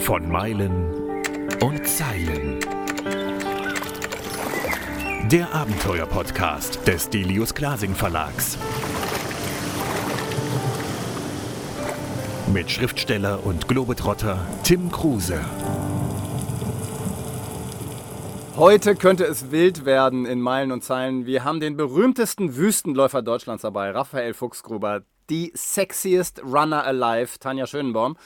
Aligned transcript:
Von 0.00 0.30
Meilen 0.30 1.22
und 1.60 1.86
Zeilen. 1.86 2.60
Der 5.30 5.54
Abenteuer-Podcast 5.54 6.86
des 6.86 7.08
Delius 7.10 7.54
Glasing 7.54 7.94
Verlags. 7.94 8.58
Mit 12.52 12.70
Schriftsteller 12.70 13.44
und 13.44 13.66
Globetrotter 13.66 14.46
Tim 14.62 14.92
Kruse. 14.92 15.40
Heute 18.56 18.94
könnte 18.94 19.24
es 19.24 19.50
wild 19.50 19.84
werden 19.84 20.26
in 20.26 20.40
Meilen 20.40 20.70
und 20.70 20.84
Zeilen. 20.84 21.26
Wir 21.26 21.42
haben 21.42 21.58
den 21.58 21.76
berühmtesten 21.76 22.54
Wüstenläufer 22.54 23.22
Deutschlands 23.22 23.62
dabei, 23.62 23.90
Raphael 23.90 24.32
Fuchsgruber, 24.32 25.02
die 25.30 25.52
sexiest 25.54 26.42
Runner 26.42 26.84
alive, 26.84 27.38
Tanja 27.38 27.66
Schönenbaum, 27.66 28.16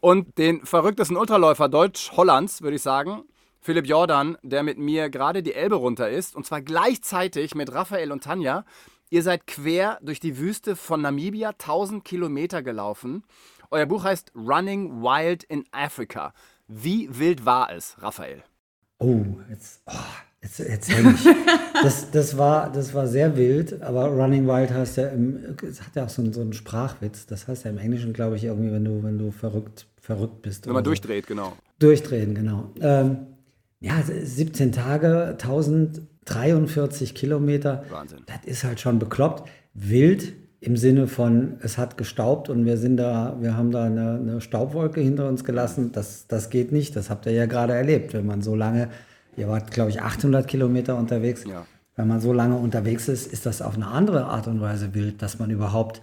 und 0.00 0.36
den 0.36 0.64
verrücktesten 0.66 1.16
Ultraläufer 1.16 1.68
Deutsch-Hollands, 1.68 2.62
würde 2.62 2.76
ich 2.76 2.82
sagen, 2.82 3.24
Philipp 3.60 3.86
Jordan, 3.86 4.36
der 4.42 4.62
mit 4.62 4.76
mir 4.76 5.08
gerade 5.08 5.42
die 5.42 5.54
Elbe 5.54 5.76
runter 5.76 6.10
ist, 6.10 6.36
und 6.36 6.44
zwar 6.44 6.60
gleichzeitig 6.60 7.54
mit 7.54 7.72
Raphael 7.72 8.12
und 8.12 8.22
Tanja. 8.22 8.66
Ihr 9.08 9.22
seid 9.22 9.46
quer 9.46 9.98
durch 10.02 10.20
die 10.20 10.36
Wüste 10.36 10.76
von 10.76 11.00
Namibia 11.00 11.50
1000 11.50 12.04
Kilometer 12.04 12.62
gelaufen. 12.62 13.24
Euer 13.70 13.86
Buch 13.86 14.04
heißt 14.04 14.32
Running 14.34 15.02
Wild 15.02 15.44
in 15.44 15.64
Africa. 15.72 16.34
Wie 16.68 17.08
wild 17.18 17.46
war 17.46 17.72
es, 17.72 17.96
Raphael? 18.02 18.42
Oh, 18.98 19.24
jetzt, 19.48 19.82
oh, 19.86 19.92
jetzt 20.44 20.60
erzähl 20.60 21.14
ich. 21.14 21.26
Das, 21.82 22.10
das, 22.12 22.38
war, 22.38 22.72
das 22.72 22.94
war 22.94 23.06
sehr 23.08 23.36
wild, 23.36 23.82
aber 23.82 24.06
Running 24.06 24.46
Wild 24.46 24.70
heißt 24.70 24.96
ja 24.96 25.08
im, 25.08 25.38
es 25.68 25.82
hat 25.82 25.96
ja 25.96 26.04
auch 26.04 26.08
so 26.08 26.22
einen, 26.22 26.32
so 26.32 26.40
einen 26.40 26.54
Sprachwitz. 26.54 27.26
Das 27.26 27.46
heißt 27.46 27.64
ja 27.64 27.70
im 27.70 27.78
Englischen, 27.78 28.14
glaube 28.14 28.36
ich, 28.36 28.44
irgendwie, 28.44 28.72
wenn 28.72 28.84
du, 28.84 29.02
wenn 29.02 29.18
du 29.18 29.32
verrückt, 29.32 29.86
verrückt 30.00 30.40
bist. 30.40 30.66
Wenn 30.66 30.72
man 30.72 30.84
so. 30.84 30.90
durchdreht, 30.90 31.26
genau. 31.26 31.52
Durchdrehen, 31.80 32.34
genau. 32.34 32.70
Ähm, 32.80 33.26
ja, 33.80 34.02
17 34.02 34.72
Tage, 34.72 35.30
1043 35.32 37.14
Kilometer. 37.14 37.84
Wahnsinn. 37.90 38.20
Das 38.26 38.46
ist 38.46 38.64
halt 38.64 38.80
schon 38.80 38.98
bekloppt. 38.98 39.50
Wild 39.74 40.32
im 40.60 40.78
Sinne 40.78 41.06
von, 41.06 41.58
es 41.60 41.76
hat 41.76 41.98
gestaubt 41.98 42.48
und 42.48 42.64
wir 42.64 42.78
sind 42.78 42.96
da, 42.96 43.36
wir 43.40 43.58
haben 43.58 43.72
da 43.72 43.84
eine, 43.84 44.14
eine, 44.14 44.40
Staubwolke 44.40 45.02
hinter 45.02 45.28
uns 45.28 45.44
gelassen. 45.44 45.92
Das, 45.92 46.28
das 46.28 46.48
geht 46.48 46.72
nicht. 46.72 46.96
Das 46.96 47.10
habt 47.10 47.26
ihr 47.26 47.32
ja 47.32 47.44
gerade 47.44 47.74
erlebt. 47.74 48.14
Wenn 48.14 48.24
man 48.24 48.40
so 48.40 48.54
lange, 48.54 48.88
ihr 49.36 49.48
wart, 49.48 49.70
glaube 49.70 49.90
ich, 49.90 50.02
800 50.02 50.46
Kilometer 50.46 50.96
unterwegs. 50.96 51.44
Ja. 51.44 51.66
Wenn 51.96 52.08
man 52.08 52.20
so 52.20 52.32
lange 52.32 52.56
unterwegs 52.56 53.08
ist, 53.08 53.32
ist 53.32 53.46
das 53.46 53.62
auf 53.62 53.74
eine 53.74 53.86
andere 53.86 54.24
Art 54.24 54.48
und 54.48 54.60
Weise 54.60 54.94
wild, 54.94 55.22
dass 55.22 55.38
man 55.38 55.50
überhaupt 55.50 56.02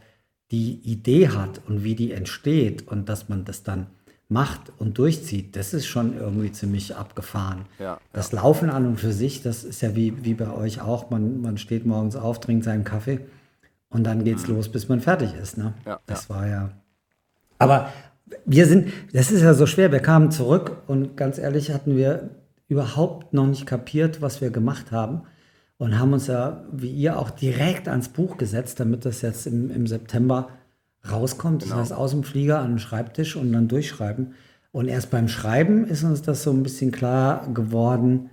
die 0.52 0.80
Idee 0.84 1.30
hat 1.30 1.62
und 1.68 1.84
wie 1.84 1.96
die 1.96 2.12
entsteht 2.12 2.88
und 2.88 3.10
dass 3.10 3.30
man 3.30 3.46
das 3.46 3.64
dann 3.64 3.88
macht 4.32 4.72
und 4.78 4.98
durchzieht, 4.98 5.58
das 5.58 5.74
ist 5.74 5.88
schon 5.88 6.18
irgendwie 6.18 6.52
ziemlich 6.52 6.96
abgefahren. 6.96 7.66
Ja, 7.80 8.00
das 8.14 8.32
ja. 8.32 8.42
Laufen 8.42 8.70
an 8.70 8.86
und 8.86 9.00
für 9.00 9.12
sich, 9.12 9.44
das 9.44 9.66
ist 9.66 9.82
ja 9.82 9.94
wie, 9.96 10.24
wie 10.24 10.34
bei 10.34 10.50
euch 10.54 10.82
auch. 10.82 11.10
Man, 11.10 11.42
man 11.42 11.58
steht 11.58 11.86
morgens 11.86 12.16
auf, 12.16 12.40
trinkt 12.40 12.64
seinen 12.64 12.86
Kaffee 12.86 13.20
und 13.90 14.06
dann 14.06 14.24
geht's 14.24 14.48
mhm. 14.48 14.56
los, 14.56 14.70
bis 14.70 14.88
man 14.88 15.02
fertig 15.02 15.34
ist. 15.34 15.58
Ne? 15.58 15.74
Ja, 15.86 16.00
das 16.06 16.30
war 16.30 16.48
ja. 16.48 16.72
Aber 17.60 17.92
wir 18.46 18.66
sind, 18.66 18.94
das 19.12 19.32
ist 19.32 19.42
ja 19.42 19.54
so 19.54 19.66
schwer. 19.66 19.92
Wir 19.92 20.00
kamen 20.00 20.32
zurück 20.32 20.78
und 20.88 21.18
ganz 21.18 21.38
ehrlich 21.38 21.72
hatten 21.72 21.98
wir 21.98 22.30
überhaupt 22.72 23.34
noch 23.34 23.48
nicht 23.48 23.66
kapiert, 23.66 24.22
was 24.22 24.42
wir 24.42 24.50
gemacht 24.50 24.92
haben 24.92 25.24
und 25.78 26.00
haben 26.00 26.14
uns 26.14 26.28
ja, 26.28 26.64
wie 26.72 26.90
ihr, 26.90 27.20
auch 27.20 27.30
direkt 27.30 27.88
ans 27.88 28.10
Buch 28.10 28.38
gesetzt, 28.38 28.80
damit 28.80 29.04
das 29.04 29.22
jetzt 29.22 29.46
im, 29.46 29.70
im 29.70 29.88
September 29.88 30.50
rauskommt. 31.10 31.64
Genau. 31.64 31.76
Das 31.76 31.82
heißt, 31.82 31.94
aus 31.94 32.12
dem 32.12 32.24
Flieger 32.24 32.60
an 32.60 32.74
den 32.74 32.80
Schreibtisch 32.80 33.36
und 33.36 33.52
dann 33.52 33.68
durchschreiben. 33.68 34.34
Und 34.72 34.88
erst 34.88 35.10
beim 35.10 35.28
Schreiben 35.28 35.86
ist 35.86 36.04
uns 36.04 36.22
das 36.22 36.44
so 36.44 36.52
ein 36.52 36.64
bisschen 36.64 36.92
klar 36.92 37.48
geworden, 37.54 38.30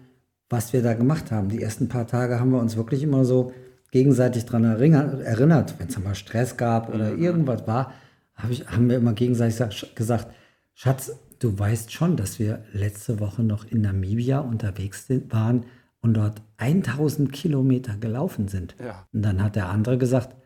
was 0.48 0.72
wir 0.72 0.82
da 0.82 0.94
gemacht 0.94 1.32
haben. 1.32 1.48
Die 1.48 1.60
ersten 1.60 1.88
paar 1.88 2.06
Tage 2.06 2.38
haben 2.38 2.52
wir 2.52 2.60
uns 2.60 2.76
wirklich 2.76 3.02
immer 3.02 3.24
so 3.24 3.52
gegenseitig 3.90 4.44
daran 4.44 4.64
erinnert, 4.64 5.74
wenn 5.78 5.88
es 5.88 5.98
mal 5.98 6.14
Stress 6.14 6.56
gab 6.56 6.94
oder 6.94 7.12
mhm. 7.12 7.22
irgendwas 7.22 7.66
war, 7.66 7.92
hab 8.34 8.50
ich, 8.50 8.68
haben 8.68 8.88
wir 8.88 8.98
immer 8.98 9.14
gegenseitig 9.14 9.94
gesagt, 9.94 10.28
Schatz, 10.74 11.12
du 11.38 11.58
weißt 11.58 11.92
schon, 11.92 12.16
dass 12.16 12.38
wir 12.38 12.64
letzte 12.72 13.20
Woche 13.20 13.42
noch 13.42 13.64
in 13.64 13.82
Namibia 13.82 14.40
unterwegs 14.40 15.06
sind, 15.06 15.32
waren 15.32 15.64
und 16.00 16.14
dort 16.14 16.42
1000 16.58 17.32
Kilometer 17.32 17.96
gelaufen 17.96 18.48
sind. 18.48 18.76
Ja. 18.78 19.06
Und 19.12 19.22
dann 19.22 19.42
hat 19.42 19.56
der 19.56 19.68
andere 19.68 19.98
gesagt, 19.98 20.36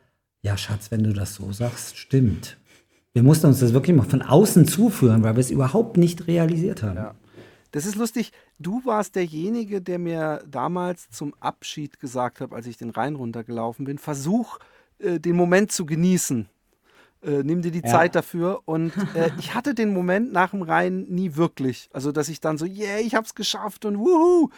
ja 0.42 0.56
Schatz, 0.56 0.90
wenn 0.90 1.04
du 1.04 1.12
das 1.12 1.34
so 1.34 1.52
sagst, 1.52 1.96
stimmt. 1.96 2.58
Wir 3.12 3.22
mussten 3.22 3.46
uns 3.46 3.60
das 3.60 3.74
wirklich 3.74 3.96
mal 3.96 4.04
von 4.04 4.22
außen 4.22 4.66
zuführen, 4.66 5.22
weil 5.22 5.36
wir 5.36 5.40
es 5.40 5.50
überhaupt 5.50 5.96
nicht 5.96 6.26
realisiert 6.26 6.82
haben. 6.82 6.96
Ja. 6.96 7.14
Das 7.70 7.86
ist 7.86 7.96
lustig. 7.96 8.32
Du 8.58 8.84
warst 8.84 9.16
derjenige, 9.16 9.80
der 9.80 9.98
mir 9.98 10.42
damals 10.46 11.10
zum 11.10 11.34
Abschied 11.40 12.00
gesagt 12.00 12.40
hat, 12.40 12.52
als 12.52 12.66
ich 12.66 12.76
den 12.76 12.90
Rhein 12.90 13.14
runtergelaufen 13.14 13.84
bin, 13.84 13.98
versuch, 13.98 14.58
äh, 14.98 15.18
den 15.18 15.36
Moment 15.36 15.72
zu 15.72 15.84
genießen. 15.84 16.48
Äh, 17.22 17.42
nimm 17.42 17.62
dir 17.62 17.70
die 17.70 17.82
ja. 17.84 17.90
Zeit 17.90 18.14
dafür. 18.14 18.62
Und 18.64 18.92
äh, 19.14 19.30
ich 19.38 19.54
hatte 19.54 19.74
den 19.74 19.92
Moment 19.92 20.32
nach 20.32 20.50
dem 20.50 20.62
Rhein 20.62 21.06
nie 21.08 21.36
wirklich. 21.36 21.88
Also, 21.92 22.12
dass 22.12 22.28
ich 22.28 22.40
dann 22.40 22.58
so, 22.58 22.64
yeah, 22.64 22.98
ich 22.98 23.14
hab's 23.14 23.34
geschafft 23.34 23.84
und 23.84 23.98
wuhu. 23.98 24.50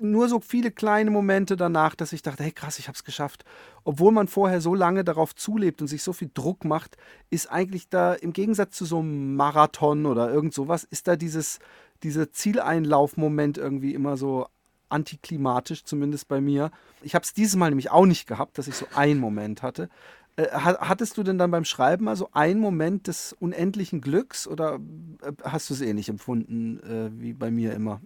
Nur 0.00 0.28
so 0.28 0.40
viele 0.40 0.70
kleine 0.70 1.10
Momente 1.10 1.56
danach, 1.56 1.94
dass 1.94 2.12
ich 2.12 2.22
dachte, 2.22 2.42
hey 2.42 2.52
krass, 2.52 2.78
ich 2.78 2.88
hab's 2.88 3.04
geschafft. 3.04 3.44
Obwohl 3.82 4.12
man 4.12 4.28
vorher 4.28 4.60
so 4.60 4.74
lange 4.74 5.04
darauf 5.04 5.34
zulebt 5.34 5.82
und 5.82 5.88
sich 5.88 6.02
so 6.02 6.14
viel 6.14 6.30
Druck 6.32 6.64
macht, 6.64 6.96
ist 7.28 7.50
eigentlich 7.50 7.88
da 7.88 8.14
im 8.14 8.32
Gegensatz 8.32 8.76
zu 8.76 8.86
so 8.86 9.00
einem 9.00 9.36
Marathon 9.36 10.06
oder 10.06 10.32
irgend 10.32 10.54
sowas, 10.54 10.84
ist 10.84 11.06
da 11.06 11.16
dieses 11.16 11.58
dieser 12.02 12.30
Zieleinlaufmoment 12.30 13.58
irgendwie 13.58 13.94
immer 13.94 14.16
so 14.16 14.46
antiklimatisch, 14.90 15.84
zumindest 15.84 16.28
bei 16.28 16.40
mir. 16.40 16.70
Ich 17.02 17.14
habe 17.14 17.24
es 17.24 17.34
dieses 17.34 17.56
Mal 17.56 17.70
nämlich 17.70 17.90
auch 17.90 18.06
nicht 18.06 18.28
gehabt, 18.28 18.58
dass 18.58 18.68
ich 18.68 18.76
so 18.76 18.86
einen 18.94 19.18
Moment 19.18 19.62
hatte. 19.62 19.88
Äh, 20.36 20.46
hattest 20.52 21.16
du 21.16 21.22
denn 21.22 21.38
dann 21.38 21.50
beim 21.50 21.64
Schreiben 21.64 22.08
also 22.08 22.28
einen 22.32 22.60
Moment 22.60 23.06
des 23.06 23.34
unendlichen 23.38 24.00
Glücks 24.00 24.46
oder 24.48 24.80
äh, 25.22 25.32
hast 25.44 25.70
du 25.70 25.74
es 25.74 25.80
ähnlich 25.80 26.08
empfunden 26.08 26.80
äh, 26.80 27.10
wie 27.20 27.32
bei 27.32 27.50
mir 27.50 27.72
immer 27.72 28.00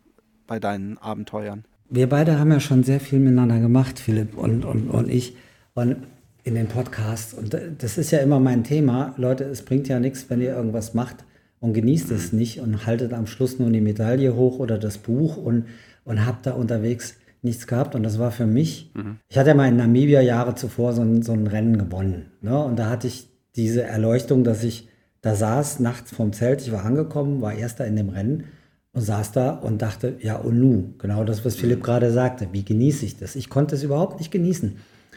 bei 0.47 0.59
deinen 0.61 0.99
Abenteuern? 0.99 1.65
Wir 1.91 2.09
beide 2.09 2.39
haben 2.39 2.51
ja 2.51 2.61
schon 2.61 2.85
sehr 2.85 3.01
viel 3.01 3.19
miteinander 3.19 3.61
gemacht, 3.61 3.99
Philipp 3.99 4.37
und, 4.37 4.65
und, 4.65 4.91
und 4.91 5.09
ich. 5.09 5.37
Und 5.75 5.97
in 6.49 6.55
den 6.55 6.67
Podcasts. 6.67 7.35
Und 7.35 7.57
das 7.79 7.99
ist 7.99 8.11
ja 8.11 8.19
immer 8.19 8.41
mein 8.41 8.65
Thema. 8.65 9.15
Leute, 9.17 9.45
es 9.45 9.63
bringt 9.63 9.87
ja 9.87 10.01
nichts, 10.01 10.29
wenn 10.29 10.41
ihr 10.41 10.55
irgendwas 10.55 10.95
macht 10.95 11.25
und 11.61 11.75
genießt 11.75 12.11
es 12.11 12.33
nicht 12.33 12.61
und 12.61 12.87
haltet 12.87 13.13
am 13.13 13.27
Schluss 13.27 13.59
nur 13.59 13.71
die 13.71 13.81
Medaille 13.81 14.35
hoch 14.35 14.59
oder 14.59 14.79
das 14.79 14.99
Buch 14.99 15.37
und, 15.37 15.67
und 16.05 16.25
habt 16.25 16.47
da 16.47 16.53
unterwegs 16.53 17.17
nichts 17.43 17.67
gehabt. 17.67 17.95
Und 17.95 18.03
das 18.03 18.19
war 18.19 18.31
für 18.31 18.47
mich, 18.47 18.91
mhm. 18.95 19.19
ich 19.29 19.39
hatte 19.39 19.51
ja 19.51 19.55
mal 19.55 19.69
in 19.69 19.77
Namibia 19.77 20.21
Jahre 20.21 20.55
zuvor 20.55 20.93
so 20.93 21.03
ein, 21.03 21.23
so 21.23 21.33
ein 21.33 21.47
Rennen 21.47 21.79
gewonnen. 21.79 22.33
Ne? 22.41 22.59
Und 22.63 22.79
da 22.79 22.91
hatte 22.91 23.07
ich 23.07 23.29
diese 23.57 23.83
Erleuchtung, 23.83 24.45
dass 24.45 24.65
ich 24.65 24.89
da 25.21 25.35
saß, 25.35 25.81
nachts 25.81 26.13
vom 26.13 26.33
Zelt, 26.33 26.63
ich 26.63 26.73
war 26.73 26.85
angekommen, 26.85 27.41
war 27.41 27.53
erster 27.53 27.87
in 27.87 27.97
dem 27.97 28.09
Rennen 28.09 28.45
und 28.93 29.03
saß 29.03 29.33
da 29.33 29.51
und 29.51 29.83
dachte, 29.83 30.17
ja 30.21 30.37
und 30.37 30.59
nu, 30.59 30.95
genau 30.99 31.25
das, 31.25 31.45
was 31.45 31.57
Philipp 31.57 31.81
mhm. 31.81 31.83
gerade 31.83 32.13
sagte, 32.13 32.49
wie 32.53 32.65
genieße 32.65 33.05
ich 33.05 33.17
das? 33.17 33.37
Ich 33.37 33.49
konnte 33.49 33.75
es 33.75 33.83
überhaupt 33.83 34.19
nicht 34.19 34.31
genießen 34.31 34.77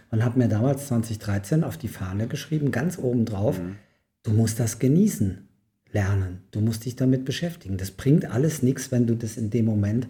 und 0.10 0.26
habe 0.26 0.40
mir 0.40 0.48
damals 0.48 0.88
2013 0.88 1.64
auf 1.64 1.78
die 1.78 1.88
Fahne 1.88 2.28
geschrieben, 2.28 2.72
ganz 2.72 2.98
oben 2.98 3.26
drauf, 3.26 3.60
mhm. 3.60 3.76
du 4.24 4.32
musst 4.32 4.60
das 4.60 4.80
genießen 4.80 5.48
lernen. 5.92 6.40
Du 6.52 6.62
musst 6.62 6.86
dich 6.86 6.96
damit 6.96 7.26
beschäftigen. 7.26 7.78
Das 7.78 7.92
bringt 7.92 8.30
alles 8.30 8.64
nichts, 8.64 8.92
wenn 8.92 9.08
du 9.08 9.16
das 9.16 9.38
in 9.38 9.50
dem 9.50 9.66
Moment, 9.66 10.08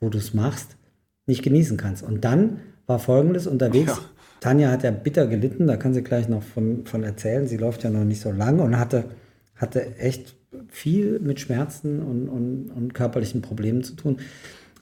wo 0.00 0.08
du 0.08 0.18
es 0.18 0.34
machst, 0.34 0.75
nicht 1.26 1.42
genießen 1.42 1.76
kannst. 1.76 2.02
Und 2.02 2.24
dann 2.24 2.60
war 2.86 2.98
Folgendes 2.98 3.46
unterwegs. 3.46 3.92
Ja. 3.96 3.98
Tanja 4.40 4.70
hat 4.70 4.82
ja 4.82 4.90
bitter 4.90 5.26
gelitten, 5.26 5.66
da 5.66 5.76
kann 5.76 5.94
sie 5.94 6.02
gleich 6.02 6.28
noch 6.28 6.42
von, 6.42 6.86
von 6.86 7.02
erzählen. 7.02 7.46
Sie 7.46 7.56
läuft 7.56 7.82
ja 7.82 7.90
noch 7.90 8.04
nicht 8.04 8.20
so 8.20 8.30
lang 8.30 8.60
und 8.60 8.78
hatte, 8.78 9.04
hatte 9.54 9.96
echt 9.96 10.36
viel 10.68 11.18
mit 11.20 11.40
Schmerzen 11.40 12.02
und, 12.02 12.28
und, 12.28 12.70
und 12.70 12.94
körperlichen 12.94 13.42
Problemen 13.42 13.82
zu 13.82 13.94
tun. 13.94 14.18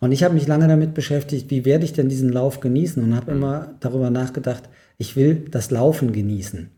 Und 0.00 0.12
ich 0.12 0.22
habe 0.22 0.34
mich 0.34 0.46
lange 0.46 0.68
damit 0.68 0.92
beschäftigt, 0.92 1.50
wie 1.50 1.64
werde 1.64 1.84
ich 1.84 1.92
denn 1.92 2.08
diesen 2.08 2.30
Lauf 2.30 2.60
genießen 2.60 3.02
und 3.02 3.14
habe 3.14 3.30
mhm. 3.30 3.36
immer 3.38 3.74
darüber 3.80 4.10
nachgedacht, 4.10 4.68
ich 4.98 5.16
will 5.16 5.46
das 5.50 5.70
Laufen 5.70 6.12
genießen. 6.12 6.68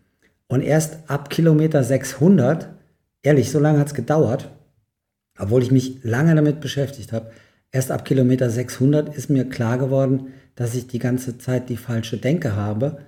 Und 0.48 0.60
erst 0.62 1.10
ab 1.10 1.28
Kilometer 1.30 1.82
600 1.82 2.68
ehrlich, 3.26 3.50
so 3.50 3.58
lange 3.58 3.80
hat 3.80 3.88
es 3.88 3.94
gedauert, 3.94 4.50
obwohl 5.38 5.62
ich 5.62 5.72
mich 5.72 6.02
lange 6.04 6.34
damit 6.34 6.60
beschäftigt 6.60 7.12
habe. 7.12 7.30
Erst 7.72 7.90
ab 7.90 8.04
Kilometer 8.04 8.48
600 8.48 9.14
ist 9.14 9.30
mir 9.30 9.48
klar 9.48 9.78
geworden, 9.78 10.28
dass 10.54 10.74
ich 10.74 10.86
die 10.86 10.98
ganze 10.98 11.38
Zeit 11.38 11.68
die 11.68 11.76
falsche 11.76 12.16
Denke 12.16 12.56
habe. 12.56 12.98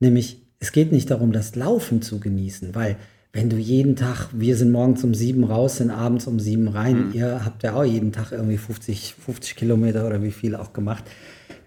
Nämlich, 0.00 0.42
es 0.58 0.72
geht 0.72 0.92
nicht 0.92 1.10
darum, 1.10 1.32
das 1.32 1.56
Laufen 1.56 2.00
zu 2.02 2.20
genießen, 2.20 2.74
weil 2.74 2.96
wenn 3.34 3.50
du 3.50 3.56
jeden 3.56 3.96
Tag, 3.96 4.28
wir 4.32 4.56
sind 4.56 4.70
morgens 4.70 5.02
um 5.02 5.12
sieben 5.12 5.42
raus, 5.42 5.78
sind 5.78 5.90
abends 5.90 6.28
um 6.28 6.38
sieben 6.38 6.68
rein, 6.68 7.08
mhm. 7.08 7.14
ihr 7.14 7.44
habt 7.44 7.64
ja 7.64 7.74
auch 7.74 7.84
jeden 7.84 8.12
Tag 8.12 8.30
irgendwie 8.30 8.56
50, 8.56 9.16
50 9.18 9.56
Kilometer 9.56 10.06
oder 10.06 10.22
wie 10.22 10.30
viel 10.30 10.54
auch 10.54 10.72
gemacht. 10.72 11.04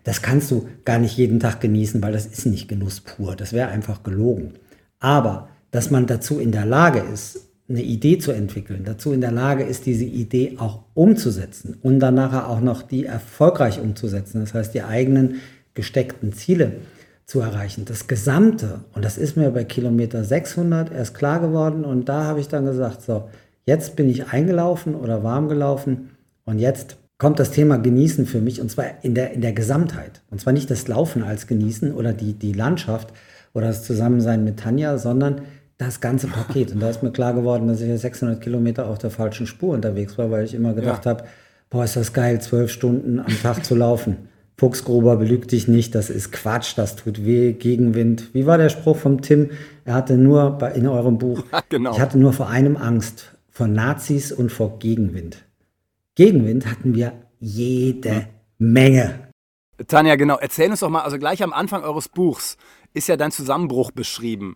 Das 0.06 0.22
kannst 0.22 0.50
du 0.50 0.70
gar 0.86 0.98
nicht 0.98 1.18
jeden 1.18 1.42
Tag 1.42 1.60
genießen, 1.60 2.02
weil 2.02 2.14
das 2.14 2.26
ist 2.26 2.46
nicht 2.46 2.70
Genuss 2.70 3.02
pur. 3.02 3.36
Das 3.36 3.52
wäre 3.52 3.68
einfach 3.68 4.04
gelogen. 4.04 4.54
Aber, 5.00 5.50
dass 5.72 5.92
man 5.92 6.08
dazu 6.08 6.40
in 6.40 6.54
der 6.54 6.66
Lage 6.66 7.00
ist, 7.00 7.47
eine 7.70 7.82
Idee 7.82 8.18
zu 8.18 8.32
entwickeln, 8.32 8.84
dazu 8.86 9.12
in 9.12 9.22
der 9.22 9.32
Lage 9.32 9.64
ist, 9.64 9.86
diese 9.86 10.06
Idee 10.06 10.56
auch 10.58 10.84
umzusetzen 10.94 11.78
und 11.82 12.00
dann 12.00 12.16
nachher 12.16 12.48
auch 12.48 12.62
noch 12.62 12.82
die 12.82 13.06
erfolgreich 13.06 13.80
umzusetzen, 13.80 14.40
das 14.40 14.54
heißt 14.54 14.74
die 14.74 14.84
eigenen 14.84 15.36
gesteckten 15.74 16.32
Ziele 16.32 16.74
zu 17.26 17.42
erreichen. 17.42 17.84
Das 17.84 18.08
Gesamte, 18.08 18.82
und 18.94 19.04
das 19.04 19.18
ist 19.18 19.36
mir 19.36 19.52
bei 19.52 19.66
Kilometer 19.66 20.24
600 20.24 20.92
erst 20.94 21.14
klar 21.14 21.42
geworden 21.42 21.84
und 21.84 22.08
da 22.08 22.24
habe 22.24 22.40
ich 22.40 22.48
dann 22.48 22.66
gesagt, 22.66 23.02
so, 23.02 23.30
jetzt 23.66 23.98
bin 23.98 24.10
ich 24.10 24.28
eingelaufen 24.28 24.96
oder 24.96 25.24
warm 25.24 25.50
gelaufen 25.50 26.12
und 26.46 26.60
jetzt 26.60 26.98
kommt 27.18 27.40
das 27.40 27.52
Thema 27.52 27.78
Genießen 27.78 28.26
für 28.26 28.40
mich 28.40 28.62
und 28.62 28.72
zwar 28.72 28.86
in 29.04 29.14
der, 29.14 29.34
in 29.34 29.42
der 29.42 29.52
Gesamtheit. 29.52 30.22
Und 30.30 30.40
zwar 30.40 30.54
nicht 30.54 30.72
das 30.72 30.88
Laufen 30.88 31.24
als 31.24 31.48
Genießen 31.48 31.94
oder 31.94 32.14
die, 32.14 32.34
die 32.34 32.54
Landschaft 32.54 33.10
oder 33.54 33.68
das 33.68 33.84
Zusammensein 33.84 34.44
mit 34.44 34.60
Tanja, 34.60 34.98
sondern 34.98 35.42
das 35.78 36.02
ganze 36.02 36.28
Paket. 36.28 36.72
Und 36.72 36.80
da 36.80 36.90
ist 36.90 37.04
mir 37.04 37.12
klar 37.12 37.34
geworden, 37.34 37.68
dass 37.68 37.82
ich 37.82 38.02
600 38.02 38.42
Kilometer 38.42 38.88
auf 38.88 38.98
der 38.98 39.12
falschen 39.12 39.46
Spur 39.48 39.74
unterwegs 39.74 40.18
war, 40.18 40.32
weil 40.32 40.46
ich 40.46 40.54
immer 40.54 40.74
gedacht 40.74 41.06
ja. 41.06 41.12
habe, 41.12 41.26
boah, 41.70 41.84
ist 41.84 41.96
das 41.96 42.14
geil, 42.14 42.42
zwölf 42.42 42.72
Stunden 42.72 43.20
am 43.20 43.42
Tag 43.42 43.64
zu 43.64 43.76
laufen. 43.76 44.30
Fuchsgruber, 44.60 45.18
belüg 45.18 45.48
dich 45.48 45.68
nicht, 45.68 45.94
das 45.94 46.10
ist 46.10 46.32
Quatsch, 46.32 46.74
das 46.78 46.96
tut 46.96 47.24
weh, 47.24 47.54
Gegenwind. 47.54 48.34
Wie 48.34 48.48
war 48.48 48.58
der 48.58 48.70
Spruch 48.70 48.98
vom 48.98 49.22
Tim? 49.22 49.52
Er 49.86 49.94
hatte 49.94 50.18
nur 50.18 50.52
bei, 50.52 50.72
in 50.72 50.88
eurem 50.88 51.20
Buch, 51.20 51.44
ja, 51.52 51.62
genau. 51.70 51.92
ich 51.92 52.00
hatte 52.00 52.18
nur 52.18 52.34
vor 52.34 52.50
einem 52.50 52.76
Angst, 52.76 53.36
vor 53.52 53.68
Nazis 53.68 54.32
und 54.32 54.52
vor 54.52 54.80
Gegenwind. 54.80 55.46
Gegenwind 56.16 56.66
hatten 56.66 56.96
wir 56.96 57.14
jede 57.40 58.16
hm. 58.16 58.26
Menge. 58.58 59.20
Tanja, 59.86 60.16
genau, 60.16 60.38
erzähl 60.42 60.72
uns 60.72 60.80
doch 60.80 60.90
mal, 60.90 61.02
also 61.02 61.20
gleich 61.20 61.44
am 61.44 61.54
Anfang 61.54 61.84
eures 61.84 62.10
Buchs 62.10 62.58
ist 62.96 63.08
ja 63.08 63.16
dein 63.16 63.30
Zusammenbruch 63.30 63.92
beschrieben 63.92 64.56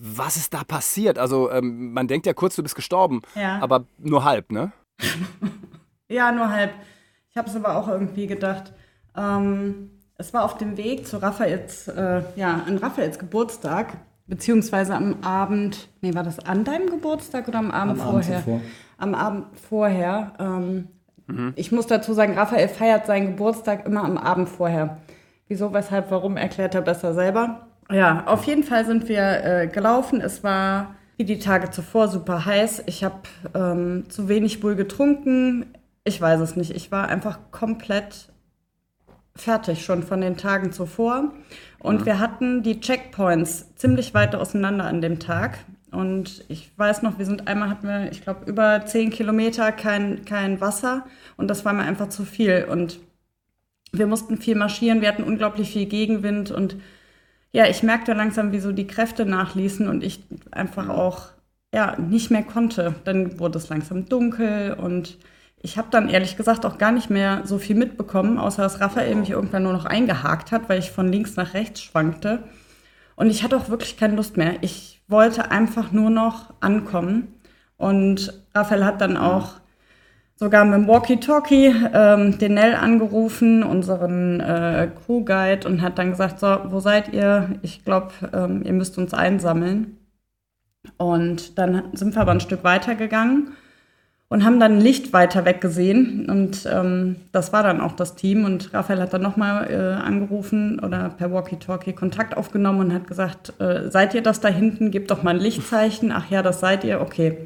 was 0.00 0.36
ist 0.36 0.54
da 0.54 0.64
passiert? 0.64 1.18
Also 1.18 1.50
ähm, 1.50 1.92
man 1.92 2.08
denkt 2.08 2.26
ja 2.26 2.32
kurz, 2.32 2.56
du 2.56 2.62
bist 2.62 2.74
gestorben, 2.74 3.22
ja. 3.34 3.60
aber 3.60 3.84
nur 3.98 4.24
halb, 4.24 4.52
ne? 4.52 4.72
ja, 6.08 6.32
nur 6.32 6.50
halb. 6.50 6.72
Ich 7.30 7.36
habe 7.36 7.48
es 7.48 7.56
aber 7.56 7.76
auch 7.76 7.88
irgendwie 7.88 8.26
gedacht. 8.26 8.72
Ähm, 9.16 9.90
es 10.16 10.32
war 10.32 10.44
auf 10.44 10.56
dem 10.56 10.76
Weg 10.76 11.06
zu 11.06 11.20
Raphaels, 11.20 11.88
äh, 11.88 12.22
ja, 12.36 12.62
an 12.66 12.78
Raphaels 12.78 13.18
Geburtstag, 13.18 13.96
beziehungsweise 14.26 14.94
am 14.94 15.22
Abend, 15.22 15.88
nee, 16.00 16.14
war 16.14 16.22
das 16.22 16.38
an 16.38 16.64
deinem 16.64 16.88
Geburtstag 16.90 17.48
oder 17.48 17.58
am 17.58 17.70
Abend 17.70 18.00
am 18.00 18.10
vorher? 18.10 18.38
Abend 18.38 18.62
am 19.02 19.14
Abend 19.14 19.46
vorher. 19.68 20.32
Ähm, 20.38 20.88
mhm. 21.26 21.52
Ich 21.56 21.72
muss 21.72 21.86
dazu 21.86 22.14
sagen, 22.14 22.38
Raphael 22.38 22.68
feiert 22.68 23.06
seinen 23.06 23.26
Geburtstag 23.28 23.84
immer 23.84 24.04
am 24.04 24.16
Abend 24.16 24.48
vorher. 24.48 24.98
Wieso, 25.48 25.74
weshalb, 25.74 26.10
warum, 26.10 26.36
erklärt 26.36 26.74
er 26.74 26.82
besser 26.82 27.12
selber. 27.12 27.66
Ja, 27.92 28.24
auf 28.26 28.44
jeden 28.44 28.64
Fall 28.64 28.84
sind 28.86 29.08
wir 29.08 29.44
äh, 29.44 29.66
gelaufen. 29.68 30.20
Es 30.20 30.42
war 30.42 30.94
wie 31.16 31.24
die 31.24 31.38
Tage 31.38 31.70
zuvor 31.70 32.08
super 32.08 32.46
heiß. 32.46 32.84
Ich 32.86 33.04
habe 33.04 33.20
ähm, 33.54 34.04
zu 34.08 34.28
wenig 34.28 34.60
Bull 34.60 34.74
getrunken. 34.74 35.66
Ich 36.04 36.20
weiß 36.20 36.40
es 36.40 36.56
nicht. 36.56 36.70
Ich 36.70 36.90
war 36.90 37.08
einfach 37.08 37.38
komplett 37.50 38.28
fertig 39.36 39.84
schon 39.84 40.02
von 40.02 40.20
den 40.20 40.36
Tagen 40.36 40.72
zuvor. 40.72 41.32
Und 41.78 42.00
mhm. 42.00 42.06
wir 42.06 42.18
hatten 42.18 42.62
die 42.62 42.80
Checkpoints 42.80 43.74
ziemlich 43.76 44.14
weit 44.14 44.34
auseinander 44.34 44.84
an 44.84 45.00
dem 45.00 45.18
Tag. 45.18 45.58
Und 45.90 46.44
ich 46.48 46.72
weiß 46.76 47.02
noch, 47.02 47.18
wir 47.18 47.26
sind 47.26 47.48
einmal 47.48 47.68
hatten 47.68 47.86
wir, 47.86 48.10
ich 48.10 48.22
glaube, 48.22 48.50
über 48.50 48.84
zehn 48.86 49.10
Kilometer 49.10 49.70
kein, 49.72 50.24
kein 50.24 50.60
Wasser. 50.60 51.04
Und 51.36 51.48
das 51.48 51.64
war 51.64 51.74
mir 51.74 51.82
einfach 51.82 52.08
zu 52.08 52.24
viel. 52.24 52.66
Und 52.70 52.98
wir 53.92 54.06
mussten 54.06 54.38
viel 54.38 54.56
marschieren. 54.56 55.02
Wir 55.02 55.08
hatten 55.08 55.22
unglaublich 55.22 55.70
viel 55.70 55.86
Gegenwind 55.86 56.50
und 56.50 56.76
ja, 57.52 57.66
ich 57.66 57.82
merkte 57.82 58.14
langsam, 58.14 58.52
wie 58.52 58.60
so 58.60 58.72
die 58.72 58.86
Kräfte 58.86 59.26
nachließen 59.26 59.88
und 59.88 60.02
ich 60.02 60.24
einfach 60.50 60.88
auch 60.88 61.28
ja, 61.74 61.96
nicht 61.98 62.30
mehr 62.30 62.42
konnte. 62.42 62.94
Dann 63.04 63.38
wurde 63.38 63.58
es 63.58 63.68
langsam 63.68 64.06
dunkel 64.08 64.74
und 64.74 65.18
ich 65.62 65.78
habe 65.78 65.88
dann 65.90 66.08
ehrlich 66.08 66.36
gesagt 66.36 66.66
auch 66.66 66.76
gar 66.78 66.92
nicht 66.92 67.08
mehr 67.08 67.42
so 67.44 67.58
viel 67.58 67.76
mitbekommen, 67.76 68.38
außer 68.38 68.62
dass 68.62 68.80
Raphael 68.80 69.14
mich 69.14 69.30
irgendwann 69.30 69.62
nur 69.62 69.72
noch 69.72 69.84
eingehakt 69.84 70.50
hat, 70.50 70.68
weil 70.68 70.80
ich 70.80 70.90
von 70.90 71.10
links 71.10 71.36
nach 71.36 71.54
rechts 71.54 71.80
schwankte. 71.82 72.42
Und 73.14 73.30
ich 73.30 73.44
hatte 73.44 73.56
auch 73.56 73.68
wirklich 73.68 73.96
keine 73.96 74.16
Lust 74.16 74.36
mehr. 74.36 74.56
Ich 74.62 75.02
wollte 75.06 75.50
einfach 75.50 75.92
nur 75.92 76.10
noch 76.10 76.54
ankommen. 76.60 77.28
Und 77.76 78.42
Raphael 78.54 78.84
hat 78.84 79.00
dann 79.00 79.16
auch 79.16 79.60
sogar 80.42 80.64
mit 80.64 80.74
dem 80.74 80.88
Walkie-Talkie 80.88 81.72
ähm, 81.94 82.36
den 82.36 82.54
Nell 82.54 82.74
angerufen, 82.74 83.62
unseren 83.62 84.40
äh, 84.40 84.88
Crew-Guide, 85.06 85.68
und 85.68 85.82
hat 85.82 85.98
dann 85.98 86.10
gesagt, 86.10 86.40
so, 86.40 86.58
wo 86.64 86.80
seid 86.80 87.12
ihr? 87.12 87.50
Ich 87.62 87.84
glaube, 87.84 88.10
ähm, 88.32 88.62
ihr 88.64 88.72
müsst 88.72 88.98
uns 88.98 89.14
einsammeln. 89.14 89.98
Und 90.96 91.58
dann 91.58 91.84
sind 91.92 92.16
wir 92.16 92.22
aber 92.22 92.32
ein 92.32 92.40
Stück 92.40 92.64
weiter 92.64 92.96
gegangen 92.96 93.52
und 94.30 94.44
haben 94.44 94.58
dann 94.58 94.78
ein 94.78 94.80
Licht 94.80 95.12
weiter 95.12 95.44
weg 95.44 95.60
gesehen. 95.60 96.28
Und 96.28 96.68
ähm, 96.68 97.16
das 97.30 97.52
war 97.52 97.62
dann 97.62 97.80
auch 97.80 97.92
das 97.92 98.16
Team. 98.16 98.44
Und 98.44 98.74
Raphael 98.74 99.00
hat 99.00 99.12
dann 99.12 99.22
nochmal 99.22 99.70
äh, 99.70 100.02
angerufen 100.02 100.80
oder 100.80 101.10
per 101.10 101.32
Walkie-Talkie 101.32 101.92
Kontakt 101.92 102.36
aufgenommen 102.36 102.80
und 102.80 102.92
hat 102.92 103.06
gesagt, 103.06 103.52
äh, 103.60 103.92
seid 103.92 104.12
ihr 104.14 104.22
das 104.22 104.40
da 104.40 104.48
hinten? 104.48 104.90
Gebt 104.90 105.12
doch 105.12 105.22
mal 105.22 105.36
ein 105.36 105.40
Lichtzeichen. 105.40 106.10
Ach 106.10 106.28
ja, 106.30 106.42
das 106.42 106.58
seid 106.58 106.82
ihr. 106.82 107.00
Okay, 107.00 107.38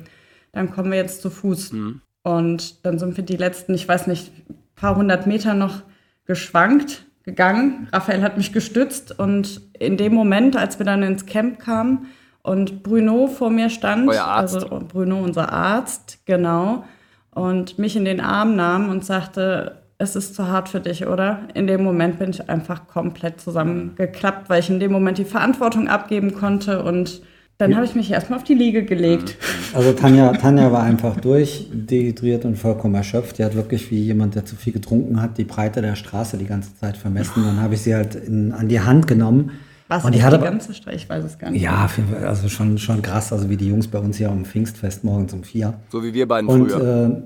dann 0.53 0.71
kommen 0.71 0.91
wir 0.91 0.99
jetzt 0.99 1.21
zu 1.21 1.29
Fuß. 1.29 1.75
Mhm. 1.75 2.01
Und 2.27 2.85
dann 2.85 2.99
sind 2.99 3.17
wir 3.17 3.23
die 3.23 3.37
letzten, 3.37 3.73
ich 3.75 3.87
weiß 3.87 4.09
nicht, 4.09 4.33
paar 4.75 4.97
hundert 4.97 5.29
Meter 5.29 5.55
noch 5.55 5.83
geschwankt, 6.25 7.05
gegangen. 7.23 7.87
Raphael 7.93 8.21
hat 8.21 8.37
mich 8.37 8.53
gestützt 8.53 9.17
und 9.17 9.61
in 9.79 9.97
dem 9.97 10.13
Moment, 10.13 10.57
als 10.57 10.81
wir 10.81 10.87
dann 10.87 11.05
ins 11.05 11.27
Camp 11.27 11.61
kamen 11.61 12.09
und 12.43 12.83
Bruno 12.83 13.29
vor 13.29 13.51
mir 13.51 13.71
stand, 13.71 14.11
also 14.11 14.67
Bruno, 14.89 15.23
unser 15.23 15.53
Arzt, 15.53 16.19
genau, 16.27 16.83
und 17.31 17.79
mich 17.79 17.95
in 17.95 18.05
den 18.05 18.21
Arm 18.21 18.57
nahm 18.57 18.89
und 18.89 19.05
sagte, 19.05 19.83
es 19.99 20.17
ist 20.17 20.35
zu 20.35 20.49
hart 20.49 20.69
für 20.69 20.81
dich, 20.81 21.07
oder? 21.07 21.47
In 21.55 21.69
dem 21.69 21.85
Moment 21.85 22.19
bin 22.19 22.31
ich 22.31 22.51
einfach 22.51 22.89
komplett 22.89 23.41
zusammengeklappt, 23.41 24.51
weil 24.51 24.59
ich 24.59 24.69
in 24.69 24.81
dem 24.81 24.91
Moment 24.91 25.19
die 25.19 25.25
Verantwortung 25.25 25.87
abgeben 25.87 26.35
konnte 26.35 26.83
und 26.83 27.23
dann 27.59 27.75
habe 27.75 27.87
ich 27.87 27.95
mich 27.95 28.11
erstmal 28.11 28.39
auf 28.39 28.45
die 28.45 28.55
Liege 28.55 28.85
gelegt. 28.85 29.37
Also 29.73 29.93
Tanja, 29.93 30.33
Tanja 30.33 30.73
war 30.73 30.83
einfach 30.83 31.19
durch, 31.19 31.71
dehydriert 31.73 32.45
und 32.45 32.57
vollkommen 32.57 32.95
erschöpft. 32.95 33.39
Die 33.39 33.45
hat 33.45 33.55
wirklich 33.55 33.91
wie 33.91 33.99
jemand, 33.99 34.35
der 34.35 34.45
zu 34.45 34.57
viel 34.57 34.75
getrunken 34.75 35.23
hat, 35.23 35.39
die 35.39 35.45
Breite 35.45 35.81
der 35.81 35.97
Straße 35.97 36.37
die 36.37 36.45
ganze 36.45 36.77
Zeit 36.77 36.99
vermessen. 36.99 37.45
Dann 37.45 37.63
habe 37.63 37.75
ich 37.75 37.81
sie 37.81 37.95
halt 37.95 38.15
in, 38.15 38.53
an 38.53 38.69
die 38.69 38.81
Hand 38.81 39.07
genommen. 39.07 39.53
Was 39.89 40.05
und 40.05 40.15
die, 40.15 40.23
hat 40.23 40.35
die 40.35 40.45
ganze 40.45 40.75
Strecke? 40.75 40.97
Ich 40.97 41.09
weiß 41.09 41.25
es 41.25 41.39
gar 41.39 41.51
nicht. 41.51 41.63
Ja, 41.63 41.89
also 42.25 42.49
schon, 42.49 42.77
schon 42.77 43.01
krass. 43.01 43.33
Also 43.33 43.49
wie 43.49 43.57
die 43.57 43.69
Jungs 43.69 43.89
bei 43.89 44.01
uns 44.01 44.19
hier 44.19 44.31
am 44.31 44.45
Pfingstfest 44.45 45.05
morgens 45.05 45.33
um 45.33 45.43
vier. 45.43 45.75
So 45.91 46.03
wie 46.03 46.13
wir 46.13 46.29
beiden 46.29 46.51
und, 46.51 46.71
früher. 46.71 47.23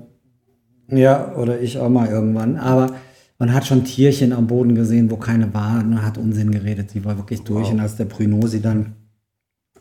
Äh, 0.89 0.97
ja, 0.99 1.33
oder 1.35 1.59
ich 1.59 1.77
auch 1.77 1.89
mal 1.89 2.07
irgendwann. 2.07 2.55
Aber 2.57 2.93
man 3.37 3.53
hat 3.53 3.65
schon 3.65 3.83
Tierchen 3.83 4.31
am 4.31 4.47
Boden 4.47 4.75
gesehen, 4.75 5.09
wo 5.11 5.17
keine 5.17 5.53
waren. 5.53 5.89
Man 5.89 6.05
hat 6.05 6.17
Unsinn 6.17 6.51
geredet. 6.51 6.91
Sie 6.91 7.03
war 7.03 7.17
wirklich 7.17 7.41
durch. 7.41 7.65
Wow. 7.65 7.73
Und 7.73 7.79
als 7.81 7.95
der 7.97 8.05
Bruno 8.05 8.45
sie 8.47 8.61
dann 8.61 8.93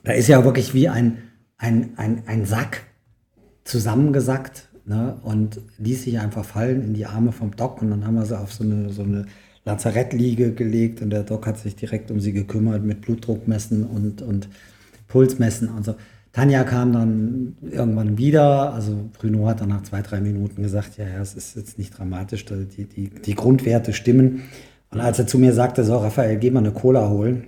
da 0.05 0.13
ist 0.13 0.29
ja 0.29 0.45
wirklich 0.45 0.75
wie 0.75 0.89
ein, 0.89 1.19
ein, 1.59 1.91
ein, 1.97 2.23
ein 2.27 2.45
Sack 2.45 2.83
zusammengesackt 3.65 4.69
ne? 4.87 5.19
und 5.23 5.61
ließ 5.79 6.05
sich 6.05 6.19
einfach 6.19 6.45
fallen 6.45 6.83
in 6.83 6.95
die 6.95 7.07
Arme 7.07 7.33
vom 7.33 7.55
Doc 7.57 7.83
und 7.83 7.91
dann 7.91 8.07
haben 8.07 8.15
wir 8.15 8.27
sie 8.27 8.39
auf 8.39 8.53
so 8.53 8.65
eine, 8.65 8.91
so 8.91 9.03
eine 9.03 9.27
Lazarettliege 9.65 10.53
gelegt 10.53 11.03
und 11.03 11.11
der 11.11 11.23
Doc 11.23 11.47
hat 11.47 11.59
sich 11.59 11.77
direkt 11.77 12.11
um 12.11 12.21
sie 12.21 12.33
gekümmert 12.33 12.83
mit 12.83 13.03
Blutdruckmessen 13.03 13.85
und, 13.85 14.23
und 14.23 14.49
Pulsmessen 15.09 15.69
und 15.69 15.85
so. 15.85 15.95
Tanja 16.33 16.63
kam 16.63 16.93
dann 16.93 17.57
irgendwann 17.61 18.17
wieder, 18.17 18.73
also 18.73 19.11
Bruno 19.19 19.49
hat 19.49 19.61
dann 19.61 19.71
nach 19.71 19.83
zwei, 19.83 20.01
drei 20.01 20.21
Minuten 20.21 20.63
gesagt, 20.63 20.97
ja, 20.97 21.07
ja, 21.07 21.21
es 21.21 21.35
ist 21.35 21.57
jetzt 21.57 21.77
nicht 21.77 21.99
dramatisch, 21.99 22.45
die, 22.45 22.85
die, 22.85 23.11
die 23.11 23.35
Grundwerte 23.35 23.93
stimmen. 23.93 24.43
Und 24.91 25.01
als 25.01 25.19
er 25.19 25.27
zu 25.27 25.39
mir 25.39 25.53
sagte, 25.53 25.85
so, 25.85 25.97
Raphael, 25.99 26.39
geh 26.39 26.53
mal 26.53 26.61
eine 26.61 26.71
Cola 26.71 27.09
holen, 27.09 27.47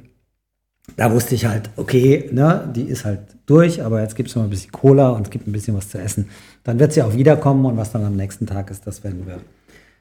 da 0.97 1.13
wusste 1.13 1.35
ich 1.35 1.47
halt, 1.47 1.71
okay, 1.77 2.29
ne, 2.33 2.71
die 2.75 2.83
ist 2.83 3.05
halt 3.05 3.21
durch, 3.47 3.83
aber 3.83 4.03
jetzt 4.03 4.17
gibt 4.17 4.29
es 4.29 4.37
noch 4.37 4.43
ein 4.43 4.51
bisschen 4.51 4.73
Cola 4.73 5.11
und 5.11 5.27
es 5.27 5.31
gibt 5.31 5.47
ein 5.47 5.53
bisschen 5.53 5.77
was 5.77 5.89
zu 5.89 5.99
essen. 5.99 6.29
Dann 6.65 6.79
wird 6.79 6.93
sie 6.93 7.03
auch 7.03 7.15
wiederkommen 7.15 7.65
und 7.65 7.77
was 7.77 7.93
dann 7.93 8.05
am 8.05 8.17
nächsten 8.17 8.47
Tag 8.47 8.71
ist, 8.71 8.87
das 8.87 9.05
werden 9.05 9.27
wir, 9.27 9.39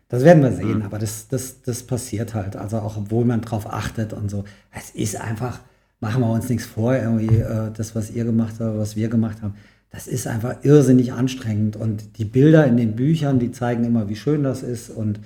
das 0.10 0.24
werden 0.24 0.44
wir 0.44 0.52
sehen. 0.52 0.80
Mhm. 0.80 0.82
Aber 0.84 1.00
das, 1.00 1.28
das, 1.28 1.62
das 1.62 1.84
passiert 1.84 2.34
halt. 2.34 2.56
Also 2.56 2.80
auch 2.80 2.98
obwohl 2.98 3.26
man 3.26 3.42
drauf 3.42 3.72
achtet 3.72 4.14
und 4.14 4.30
so. 4.30 4.44
Es 4.72 4.90
ist 4.90 5.20
einfach, 5.20 5.60
machen 6.00 6.22
wir 6.22 6.32
uns 6.32 6.50
nichts 6.50 6.66
vor, 6.66 6.96
irgendwie 6.96 7.38
äh, 7.38 7.72
das, 7.76 7.96
was 7.96 8.12
ihr 8.12 8.26
gemacht 8.26 8.56
habt, 8.60 8.78
was 8.78 8.96
wir 8.96 9.08
gemacht 9.08 9.42
haben. 9.42 9.56
Das 9.92 10.08
ist 10.08 10.26
einfach 10.26 10.56
irrsinnig 10.64 11.14
anstrengend. 11.14 11.76
Und 11.76 12.18
die 12.18 12.26
Bilder 12.26 12.66
in 12.66 12.78
den 12.78 12.96
Büchern, 12.96 13.40
die 13.40 13.52
zeigen 13.52 13.84
immer, 13.84 14.10
wie 14.10 14.16
schön 14.16 14.44
das 14.44 14.64
ist 14.64 14.90
und 14.90 15.20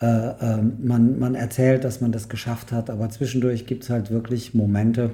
äh, 0.00 0.06
äh, 0.06 0.62
man, 0.80 1.18
man 1.18 1.34
erzählt, 1.34 1.84
dass 1.84 2.00
man 2.00 2.12
das 2.12 2.28
geschafft 2.28 2.70
hat, 2.72 2.88
aber 2.90 3.08
zwischendurch 3.10 3.66
gibt 3.66 3.84
es 3.84 3.90
halt 3.90 4.10
wirklich 4.10 4.54
Momente, 4.54 5.10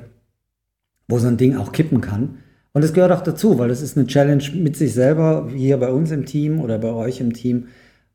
wo 1.09 1.19
so 1.19 1.29
ein 1.29 1.37
Ding 1.37 1.57
auch 1.57 1.73
kippen 1.73 2.01
kann. 2.01 2.39
Und 2.73 2.85
es 2.85 2.93
gehört 2.93 3.13
auch 3.13 3.23
dazu, 3.23 3.59
weil 3.59 3.69
das 3.69 3.83
ist 3.83 3.97
eine 3.97 4.07
Challenge 4.07 4.45
mit 4.55 4.77
sich 4.77 4.93
selber, 4.95 5.49
hier 5.55 5.79
bei 5.79 5.91
uns 5.91 6.11
im 6.11 6.27
Team 6.27 6.61
oder 6.61 6.79
bei 6.79 6.91
euch 6.91 7.21
im 7.21 7.33
Team, 7.33 7.69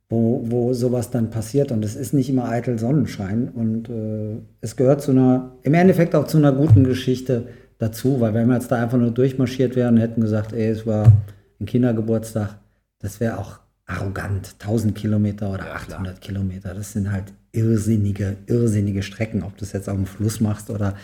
wo, 0.10 0.44
wo 0.46 0.74
sowas 0.74 1.12
dann 1.12 1.30
passiert. 1.30 1.72
Und 1.72 1.84
es 1.86 1.96
ist 1.96 2.14
nicht 2.14 2.30
immer 2.30 2.50
eitel 2.50 2.78
Sonnenschein. 2.78 3.50
Und 3.50 3.90
äh, 3.90 4.42
es 4.60 4.76
gehört 4.76 5.02
zu 5.02 5.12
einer, 5.12 5.54
im 5.64 5.74
Endeffekt 5.74 6.14
auch 6.14 6.28
zu 6.28 6.38
einer 6.38 6.52
guten 6.52 6.84
Geschichte 6.84 7.48
dazu, 7.78 8.20
weil 8.20 8.34
wenn 8.34 8.48
wir 8.48 8.56
jetzt 8.56 8.70
da 8.72 8.84
einfach 8.84 8.98
nur 8.98 9.12
durchmarschiert 9.12 9.76
wären 9.76 9.96
und 9.96 10.02
hätten 10.02 10.22
gesagt, 10.22 10.52
ey, 10.52 10.68
es 10.68 10.86
war 10.86 11.12
ein 11.60 11.66
Kindergeburtstag, 11.66 12.60
das 13.00 13.20
wäre 13.22 13.38
auch 13.38 13.60
arrogant. 13.90 14.56
1000 14.60 14.96
Kilometer 14.96 15.52
oder 15.52 15.66
ja, 15.66 15.74
800 15.74 16.22
Kilometer, 16.22 16.74
das 16.74 16.94
sind 16.94 17.12
halt 17.12 17.34
irrsinnige, 17.52 18.38
irrsinnige 18.46 19.02
Strecken, 19.04 19.44
ob 19.44 19.58
du 19.58 19.66
es 19.66 19.72
jetzt 19.72 19.90
auf 19.90 19.96
dem 19.96 20.06
Fluss 20.06 20.40
machst 20.40 20.70
oder 20.70 20.96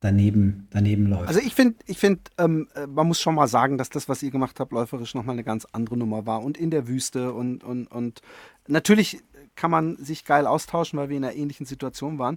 daneben, 0.00 0.68
daneben 0.70 1.06
läuft. 1.06 1.28
Also 1.28 1.40
ich 1.40 1.54
finde, 1.54 1.76
ich 1.86 1.98
find, 1.98 2.30
ähm, 2.38 2.68
äh, 2.74 2.86
man 2.86 3.08
muss 3.08 3.20
schon 3.20 3.34
mal 3.34 3.48
sagen, 3.48 3.78
dass 3.78 3.90
das, 3.90 4.08
was 4.08 4.22
ihr 4.22 4.30
gemacht 4.30 4.60
habt, 4.60 4.72
läuferisch 4.72 5.14
nochmal 5.14 5.34
eine 5.34 5.44
ganz 5.44 5.66
andere 5.72 5.96
Nummer 5.96 6.26
war. 6.26 6.42
Und 6.42 6.56
in 6.56 6.70
der 6.70 6.86
Wüste 6.88 7.32
und, 7.32 7.64
und, 7.64 7.86
und 7.88 8.20
natürlich 8.68 9.20
kann 9.54 9.70
man 9.70 9.96
sich 9.96 10.24
geil 10.24 10.46
austauschen, 10.46 10.98
weil 10.98 11.08
wir 11.08 11.16
in 11.16 11.24
einer 11.24 11.34
ähnlichen 11.34 11.66
Situation 11.66 12.18
waren. 12.18 12.36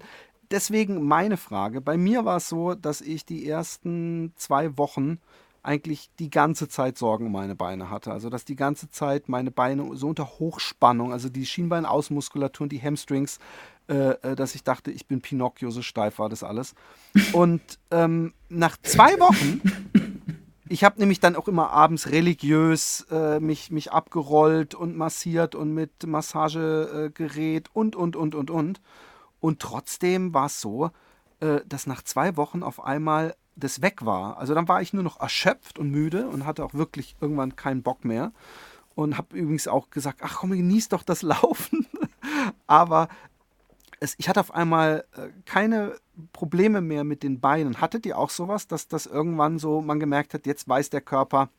Deswegen 0.52 1.04
meine 1.04 1.38
Frage. 1.38 1.82
Bei 1.82 1.98
mir 1.98 2.26
war 2.26 2.38
es 2.38 2.50
so, 2.50 2.76
dass 2.76 3.02
ich 3.02 3.26
die 3.26 3.48
ersten 3.48 4.34
zwei 4.36 4.78
Wochen 4.78 5.20
eigentlich 5.66 6.10
die 6.20 6.30
ganze 6.30 6.68
Zeit 6.68 6.98
Sorgen 6.98 7.26
um 7.28 7.32
meine 7.32 7.56
Beine 7.56 7.90
hatte. 7.90 8.12
Also 8.12 8.30
dass 8.30 8.46
die 8.46 8.56
ganze 8.56 8.90
Zeit 8.90 9.30
meine 9.30 9.52
Beine 9.52 9.96
so 9.96 10.08
unter 10.08 10.40
Hochspannung, 10.40 11.12
also 11.12 11.30
die 11.30 11.46
Schienbeinausmuskulatur 11.46 12.66
und 12.66 12.72
die 12.72 12.82
Hamstrings, 12.82 13.40
äh, 13.88 14.12
äh, 14.12 14.36
dass 14.36 14.56
ich 14.56 14.64
dachte, 14.64 14.92
ich 14.92 15.08
bin 15.08 15.22
Pinocchio, 15.22 15.72
so 15.72 15.82
steif 15.82 16.20
war 16.20 16.30
das 16.30 16.44
alles. 16.44 16.76
Und 17.34 17.62
ähm, 17.92 18.34
nach 18.50 18.78
zwei 18.82 19.20
Wochen, 19.20 19.62
ich 20.70 20.84
habe 20.84 21.00
nämlich 21.00 21.20
dann 21.20 21.36
auch 21.36 21.48
immer 21.48 21.70
abends 21.70 22.10
religiös 22.10 23.06
äh, 23.12 23.40
mich, 23.40 23.72
mich 23.72 23.92
abgerollt 23.92 24.74
und 24.74 24.96
massiert 24.98 25.56
und 25.56 25.74
mit 25.74 26.06
Massagegerät 26.06 27.70
und, 27.74 27.96
und, 27.96 28.16
und, 28.16 28.34
und, 28.34 28.50
und. 28.50 28.82
Und 29.40 29.60
trotzdem 29.60 30.34
war 30.34 30.48
es 30.48 30.62
so, 30.62 30.90
äh, 31.40 31.62
dass 31.68 31.86
nach 31.86 32.02
zwei 32.02 32.38
Wochen 32.38 32.64
auf 32.64 32.84
einmal 32.84 33.36
das 33.56 33.82
weg 33.82 34.06
war. 34.06 34.38
Also 34.38 34.54
dann 34.54 34.68
war 34.68 34.82
ich 34.82 34.94
nur 34.94 35.04
noch 35.04 35.20
erschöpft 35.20 35.80
und 35.80 35.90
müde 35.90 36.28
und 36.28 36.46
hatte 36.46 36.64
auch 36.64 36.74
wirklich 36.74 37.16
irgendwann 37.22 37.56
keinen 37.56 37.84
Bock 37.84 38.06
mehr. 38.06 38.32
Und 38.96 39.18
habe 39.18 39.38
übrigens 39.38 39.68
auch 39.68 39.90
gesagt, 39.90 40.22
ach 40.24 40.38
komm, 40.38 40.52
genieß 40.52 40.90
doch 40.90 41.04
das 41.04 41.22
Laufen. 41.22 41.86
Aber 42.68 43.10
es, 44.00 44.16
ich 44.18 44.30
hatte 44.30 44.40
auf 44.40 44.54
einmal 44.54 45.06
äh, 45.16 45.30
keine 45.46 45.96
Probleme 46.34 46.82
mehr 46.82 47.04
mit 47.04 47.24
den 47.24 47.40
Beinen. 47.40 47.82
Hattet 47.82 48.06
ihr 48.06 48.18
auch 48.18 48.30
sowas, 48.30 48.68
dass 48.68 48.88
das 48.88 49.06
irgendwann 49.06 49.60
so 49.60 49.82
man 49.82 50.00
gemerkt 50.00 50.34
hat, 50.34 50.46
jetzt 50.46 50.68
weiß 50.68 50.90
der 50.90 51.02
Körper, 51.02 51.50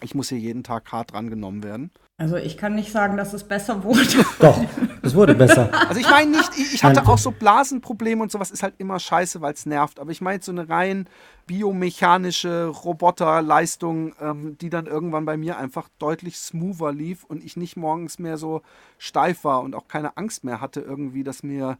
ich 0.00 0.14
muss 0.14 0.28
hier 0.28 0.38
jeden 0.38 0.62
Tag 0.62 0.90
hart 0.92 1.12
drangenommen 1.12 1.62
werden? 1.62 1.90
Also 2.20 2.34
ich 2.34 2.56
kann 2.56 2.74
nicht 2.74 2.90
sagen, 2.90 3.16
dass 3.16 3.32
es 3.32 3.44
besser 3.44 3.84
wurde. 3.84 4.00
Doch, 4.40 4.60
es 5.02 5.14
wurde 5.14 5.36
besser. 5.36 5.70
Also 5.88 6.00
ich 6.00 6.10
meine 6.10 6.32
nicht, 6.32 6.50
ich, 6.58 6.82
hatte 6.82 7.06
auch 7.06 7.16
so 7.16 7.30
Blasenprobleme 7.30 8.20
und 8.20 8.32
sowas 8.32 8.50
ist 8.50 8.64
halt 8.64 8.74
immer 8.78 8.98
scheiße, 8.98 9.40
weil 9.40 9.54
es 9.54 9.66
nervt. 9.66 10.00
Aber 10.00 10.10
ich 10.10 10.20
meine 10.20 10.42
so 10.42 10.50
eine 10.50 10.68
rein 10.68 11.08
biomechanische 11.46 12.66
Roboterleistung, 12.66 14.16
ähm, 14.20 14.58
die 14.58 14.68
dann 14.68 14.86
irgendwann 14.86 15.26
bei 15.26 15.36
mir 15.36 15.58
einfach 15.58 15.88
deutlich 16.00 16.38
smoother 16.38 16.92
lief 16.92 17.22
und 17.22 17.44
ich 17.44 17.56
nicht 17.56 17.76
morgens 17.76 18.18
mehr 18.18 18.36
so 18.36 18.62
steif 18.98 19.44
war 19.44 19.62
und 19.62 19.76
auch 19.76 19.86
keine 19.86 20.16
Angst 20.16 20.42
mehr 20.42 20.60
hatte 20.60 20.80
irgendwie, 20.80 21.22
dass 21.22 21.44
mir 21.44 21.78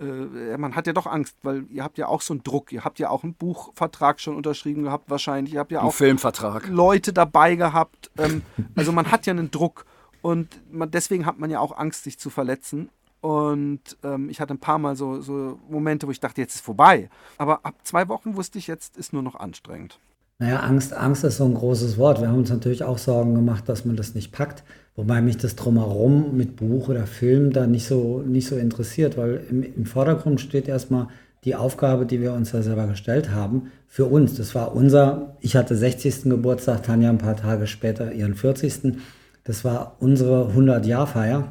äh, 0.00 0.56
man 0.56 0.74
hat 0.74 0.86
ja 0.86 0.92
doch 0.92 1.06
Angst, 1.06 1.36
weil 1.42 1.64
ihr 1.70 1.84
habt 1.84 1.98
ja 1.98 2.08
auch 2.08 2.22
so 2.22 2.34
einen 2.34 2.42
Druck. 2.42 2.72
Ihr 2.72 2.84
habt 2.84 2.98
ja 2.98 3.10
auch 3.10 3.22
einen 3.22 3.34
Buchvertrag 3.34 4.20
schon 4.20 4.36
unterschrieben 4.36 4.84
gehabt, 4.84 5.10
wahrscheinlich. 5.10 5.54
Ihr 5.54 5.60
habt 5.60 5.72
ja 5.72 5.82
auch 5.82 5.92
Filmvertrag. 5.92 6.68
Leute 6.68 7.12
dabei 7.12 7.54
gehabt. 7.54 8.10
Ähm, 8.18 8.42
also 8.76 8.92
man 8.92 9.10
hat 9.10 9.26
ja 9.26 9.32
einen 9.32 9.50
Druck 9.50 9.84
und 10.22 10.60
man, 10.72 10.90
deswegen 10.90 11.26
hat 11.26 11.38
man 11.38 11.50
ja 11.50 11.60
auch 11.60 11.76
Angst, 11.76 12.04
sich 12.04 12.18
zu 12.18 12.30
verletzen. 12.30 12.88
Und 13.20 13.98
ähm, 14.02 14.30
ich 14.30 14.40
hatte 14.40 14.54
ein 14.54 14.60
paar 14.60 14.78
Mal 14.78 14.96
so, 14.96 15.20
so 15.20 15.58
Momente, 15.68 16.06
wo 16.06 16.10
ich 16.10 16.20
dachte, 16.20 16.40
jetzt 16.40 16.54
ist 16.54 16.64
vorbei. 16.64 17.10
Aber 17.36 17.66
ab 17.66 17.74
zwei 17.82 18.08
Wochen 18.08 18.36
wusste 18.36 18.58
ich, 18.58 18.66
jetzt 18.66 18.96
ist 18.96 19.12
nur 19.12 19.22
noch 19.22 19.34
anstrengend. 19.34 19.98
Naja, 20.38 20.60
Angst, 20.60 20.94
Angst 20.94 21.22
ist 21.24 21.36
so 21.36 21.44
ein 21.44 21.52
großes 21.52 21.98
Wort. 21.98 22.22
Wir 22.22 22.28
haben 22.28 22.38
uns 22.38 22.48
natürlich 22.48 22.82
auch 22.82 22.96
Sorgen 22.96 23.34
gemacht, 23.34 23.68
dass 23.68 23.84
man 23.84 23.96
das 23.96 24.14
nicht 24.14 24.32
packt. 24.32 24.64
Wobei 25.00 25.22
mich 25.22 25.38
das 25.38 25.56
drumherum 25.56 26.36
mit 26.36 26.56
Buch 26.56 26.90
oder 26.90 27.06
Film 27.06 27.54
da 27.54 27.66
nicht 27.66 27.86
so, 27.86 28.22
nicht 28.26 28.46
so 28.46 28.56
interessiert, 28.56 29.16
weil 29.16 29.40
im, 29.48 29.62
im 29.62 29.86
Vordergrund 29.86 30.42
steht 30.42 30.68
erstmal 30.68 31.08
die 31.44 31.54
Aufgabe, 31.56 32.04
die 32.04 32.20
wir 32.20 32.34
uns 32.34 32.50
da 32.52 32.60
selber 32.60 32.86
gestellt 32.86 33.30
haben, 33.30 33.72
für 33.88 34.04
uns. 34.04 34.34
Das 34.34 34.54
war 34.54 34.76
unser, 34.76 35.36
ich 35.40 35.56
hatte 35.56 35.74
60. 35.74 36.24
Geburtstag, 36.24 36.82
Tanja 36.82 37.08
ein 37.08 37.16
paar 37.16 37.34
Tage 37.34 37.66
später 37.66 38.12
ihren 38.12 38.34
40. 38.34 38.98
Das 39.44 39.64
war 39.64 39.96
unsere 40.00 40.52
100-Jahr-Feier. 40.54 41.50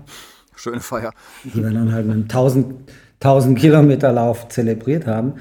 Schöne 0.56 0.80
Feier. 0.80 1.12
Die 1.44 1.56
wir 1.56 1.72
dann 1.72 1.92
halt 1.92 2.06
mit 2.06 2.14
einem 2.18 2.24
1000, 2.26 2.76
1000 3.20 3.58
Kilometer 3.58 4.12
Lauf 4.12 4.48
zelebriert 4.50 5.08
haben. 5.08 5.34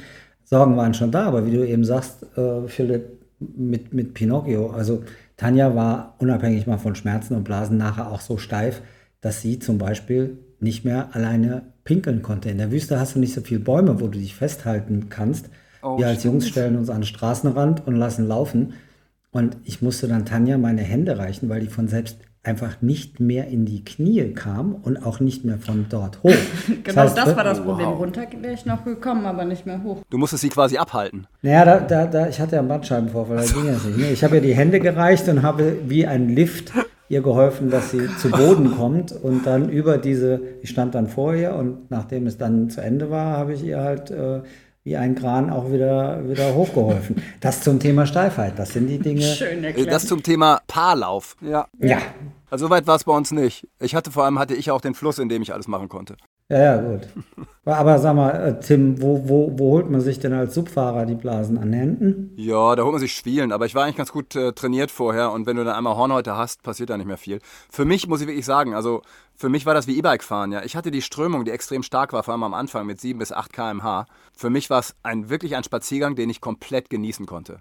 Sorgen 0.45 0.79
waren 0.79 0.95
schon 0.95 1.11
da, 1.11 1.27
aber 1.27 1.45
wie 1.45 1.51
du 1.51 1.63
eben 1.63 1.85
sagst, 1.85 2.25
äh, 2.39 2.67
Philipp, 2.69 3.19
mit, 3.39 3.93
mit 3.93 4.15
Pinocchio. 4.15 4.71
Also 4.71 5.03
Tanja 5.39 5.75
war 5.75 6.17
unabhängig 6.19 6.67
mal 6.67 6.79
von 6.79 6.95
Schmerzen 6.95 7.35
und 7.35 7.45
Blasen 7.45 7.79
nachher 7.79 8.11
auch 8.11 8.21
so 8.21 8.37
steif, 8.37 8.83
dass 9.21 9.41
sie 9.41 9.59
zum 9.59 9.79
Beispiel 9.79 10.39
nicht 10.61 10.85
mehr 10.85 11.15
alleine 11.15 11.73
pinkeln 11.85 12.23
konnte. 12.23 12.51
In 12.51 12.59
der 12.59 12.73
Wüste 12.73 13.01
hast 13.01 13.15
du 13.15 13.21
nicht 13.21 13.33
so 13.33 13.41
viele 13.41 13.61
Bäume, 13.61 14.01
wo 14.01 14.09
du 14.09 14.19
dich 14.19 14.35
festhalten 14.35 15.09
kannst. 15.09 15.49
Oh, 15.81 15.97
Wir 15.97 16.09
als 16.09 16.21
stimmt. 16.21 16.35
Jungs 16.35 16.49
stellen 16.49 16.77
uns 16.77 16.91
an 16.91 17.01
den 17.01 17.07
Straßenrand 17.07 17.87
und 17.87 17.95
lassen 17.95 18.27
laufen. 18.27 18.75
Und 19.31 19.57
ich 19.65 19.81
musste 19.81 20.09
dann 20.09 20.27
Tanja 20.27 20.59
meine 20.59 20.83
Hände 20.83 21.19
reichen, 21.19 21.49
weil 21.49 21.61
die 21.61 21.69
von 21.69 21.87
selbst 21.87 22.19
einfach 22.43 22.81
nicht 22.81 23.21
mehr 23.21 23.49
in 23.49 23.67
die 23.67 23.85
Knie 23.85 24.33
kam 24.33 24.75
und 24.75 24.97
auch 25.05 25.21
nicht 25.21 25.45
mehr 25.45 25.59
von 25.59 25.87
dort 25.89 26.23
hoch. 26.23 26.31
genau, 26.67 26.83
das, 26.85 26.97
heißt, 26.97 27.19
das 27.19 27.37
war 27.37 27.45
das 27.45 27.61
Problem. 27.61 27.89
Wow. 27.89 27.99
Runter 27.99 28.27
wäre 28.41 28.55
ich 28.55 28.65
noch 28.65 28.85
gekommen, 28.85 29.27
aber 29.27 29.45
nicht 29.45 29.67
mehr 29.67 29.83
hoch. 29.83 29.99
Du 30.09 30.19
musstest 30.19 30.43
sie 30.43 30.49
quasi 30.49 30.79
abhalten. 30.79 31.27
Naja, 31.43 31.65
da, 31.65 31.81
da, 31.81 32.07
da, 32.07 32.29
ich 32.29 32.41
hatte 32.41 32.57
ja 32.57 32.61
einen 32.61 32.69
Bandscheibenvorfall, 32.69 33.37
da 33.37 33.43
ging 33.43 33.67
das 33.67 33.85
nicht. 33.85 34.13
Ich 34.13 34.25
habe 34.25 34.37
ihr 34.37 34.43
die 34.43 34.55
Hände 34.55 34.81
gereicht 34.81 35.29
und 35.29 35.43
habe 35.43 35.79
wie 35.87 36.07
ein 36.07 36.29
Lift 36.29 36.73
ihr 37.09 37.23
geholfen, 37.23 37.71
dass 37.71 37.91
sie 37.91 38.09
zu 38.19 38.31
Boden 38.31 38.77
kommt 38.77 39.13
und 39.13 39.47
dann 39.47 39.71
über 39.71 39.99
diese, 39.99 40.41
ich 40.63 40.71
stand 40.71 40.95
dann 40.95 41.09
vor 41.09 41.35
ihr 41.35 41.55
und 41.55 41.91
nachdem 41.91 42.27
es 42.27 42.37
dann 42.37 42.69
zu 42.69 42.83
Ende 42.83 43.11
war, 43.11 43.37
habe 43.39 43.55
ich 43.55 43.65
ihr 43.65 43.81
halt 43.81 44.11
äh, 44.11 44.43
wie 44.89 44.97
ein 44.97 45.15
Kran 45.15 45.51
auch 45.51 45.71
wieder, 45.71 46.27
wieder 46.29 46.55
hochgeholfen. 46.55 47.23
Das 47.41 47.61
zum 47.61 47.79
Thema 47.79 48.07
Steifheit, 48.07 48.59
das 48.59 48.71
sind 48.71 48.87
die 48.87 48.99
Dinge. 48.99 49.21
Schön 49.21 49.63
erklärt. 49.63 49.93
Das 49.93 50.07
zum 50.07 50.23
Thema 50.23 50.61
Paarlauf. 50.67 51.37
Ja. 51.43 51.67
Ja, 51.79 51.99
also 52.51 52.67
so 52.67 52.71
weit 52.71 52.87
war 52.87 52.97
es 52.97 53.05
bei 53.05 53.13
uns 53.13 53.31
nicht. 53.31 53.69
Ich 53.81 53.95
hatte 53.95 54.11
vor 54.11 54.25
allem 54.25 54.39
hatte 54.39 54.55
ich 54.55 54.71
auch 54.71 54.81
den 54.81 54.95
Fluss, 54.95 55.19
in 55.19 55.29
dem 55.29 55.43
ich 55.43 55.53
alles 55.53 55.69
machen 55.69 55.91
konnte. 55.91 56.17
Ja, 56.51 56.59
ja, 56.59 56.77
gut. 56.81 57.07
Aber 57.67 57.99
sag 57.99 58.17
mal, 58.17 58.31
äh, 58.31 58.61
Tim, 58.61 59.03
wo, 59.03 59.29
wo, 59.29 59.53
wo 59.59 59.73
holt 59.73 59.91
man 59.91 60.01
sich 60.01 60.19
denn 60.19 60.33
als 60.33 60.55
Subfahrer 60.55 61.05
die 61.05 61.15
Blasen 61.15 61.59
an 61.59 61.75
Händen? 61.75 62.33
Ja, 62.37 62.75
da 62.75 62.85
holt 62.85 62.93
man 62.93 63.01
sich 63.01 63.13
Schwielen, 63.13 63.53
aber 63.53 63.67
ich 63.67 63.75
war 63.75 63.85
eigentlich 63.85 63.97
ganz 63.97 64.13
gut 64.13 64.35
äh, 64.35 64.53
trainiert 64.55 64.91
vorher 64.91 65.33
und 65.33 65.45
wenn 65.45 65.59
du 65.59 65.65
dann 65.65 65.77
einmal 65.77 65.97
Hornhäute 65.97 66.35
hast, 66.39 66.63
passiert 66.63 66.89
da 66.89 66.97
nicht 66.97 67.07
mehr 67.07 67.19
viel. 67.19 67.41
Für 67.69 67.85
mich 67.85 68.09
muss 68.09 68.23
ich 68.23 68.27
wirklich 68.27 68.47
sagen, 68.47 68.73
also 68.73 69.03
für 69.39 69.49
mich 69.49 69.67
war 69.67 69.75
das 69.75 69.87
wie 69.87 69.97
E-Bike 69.97 70.25
fahren, 70.25 70.51
ja. 70.51 70.65
Ich 70.65 70.75
hatte 70.75 70.91
die 70.91 71.01
Strömung, 71.01 71.45
die 71.45 71.53
extrem 71.53 71.85
stark 71.85 72.13
war, 72.13 72.25
vor 72.25 72.33
allem 72.33 72.43
am 72.43 72.55
Anfang 72.55 72.87
mit 72.87 73.01
7 73.01 73.21
bis 73.21 73.31
8 73.31 73.53
km/h. 73.53 74.07
Für 74.37 74.51
mich 74.51 74.69
war 74.69 74.81
es 74.81 74.97
ein, 75.05 75.31
wirklich 75.31 75.55
ein 75.55 75.63
Spaziergang, 75.63 76.17
den 76.17 76.29
ich 76.29 76.41
komplett 76.41 76.91
genießen 76.91 77.25
konnte. 77.25 77.61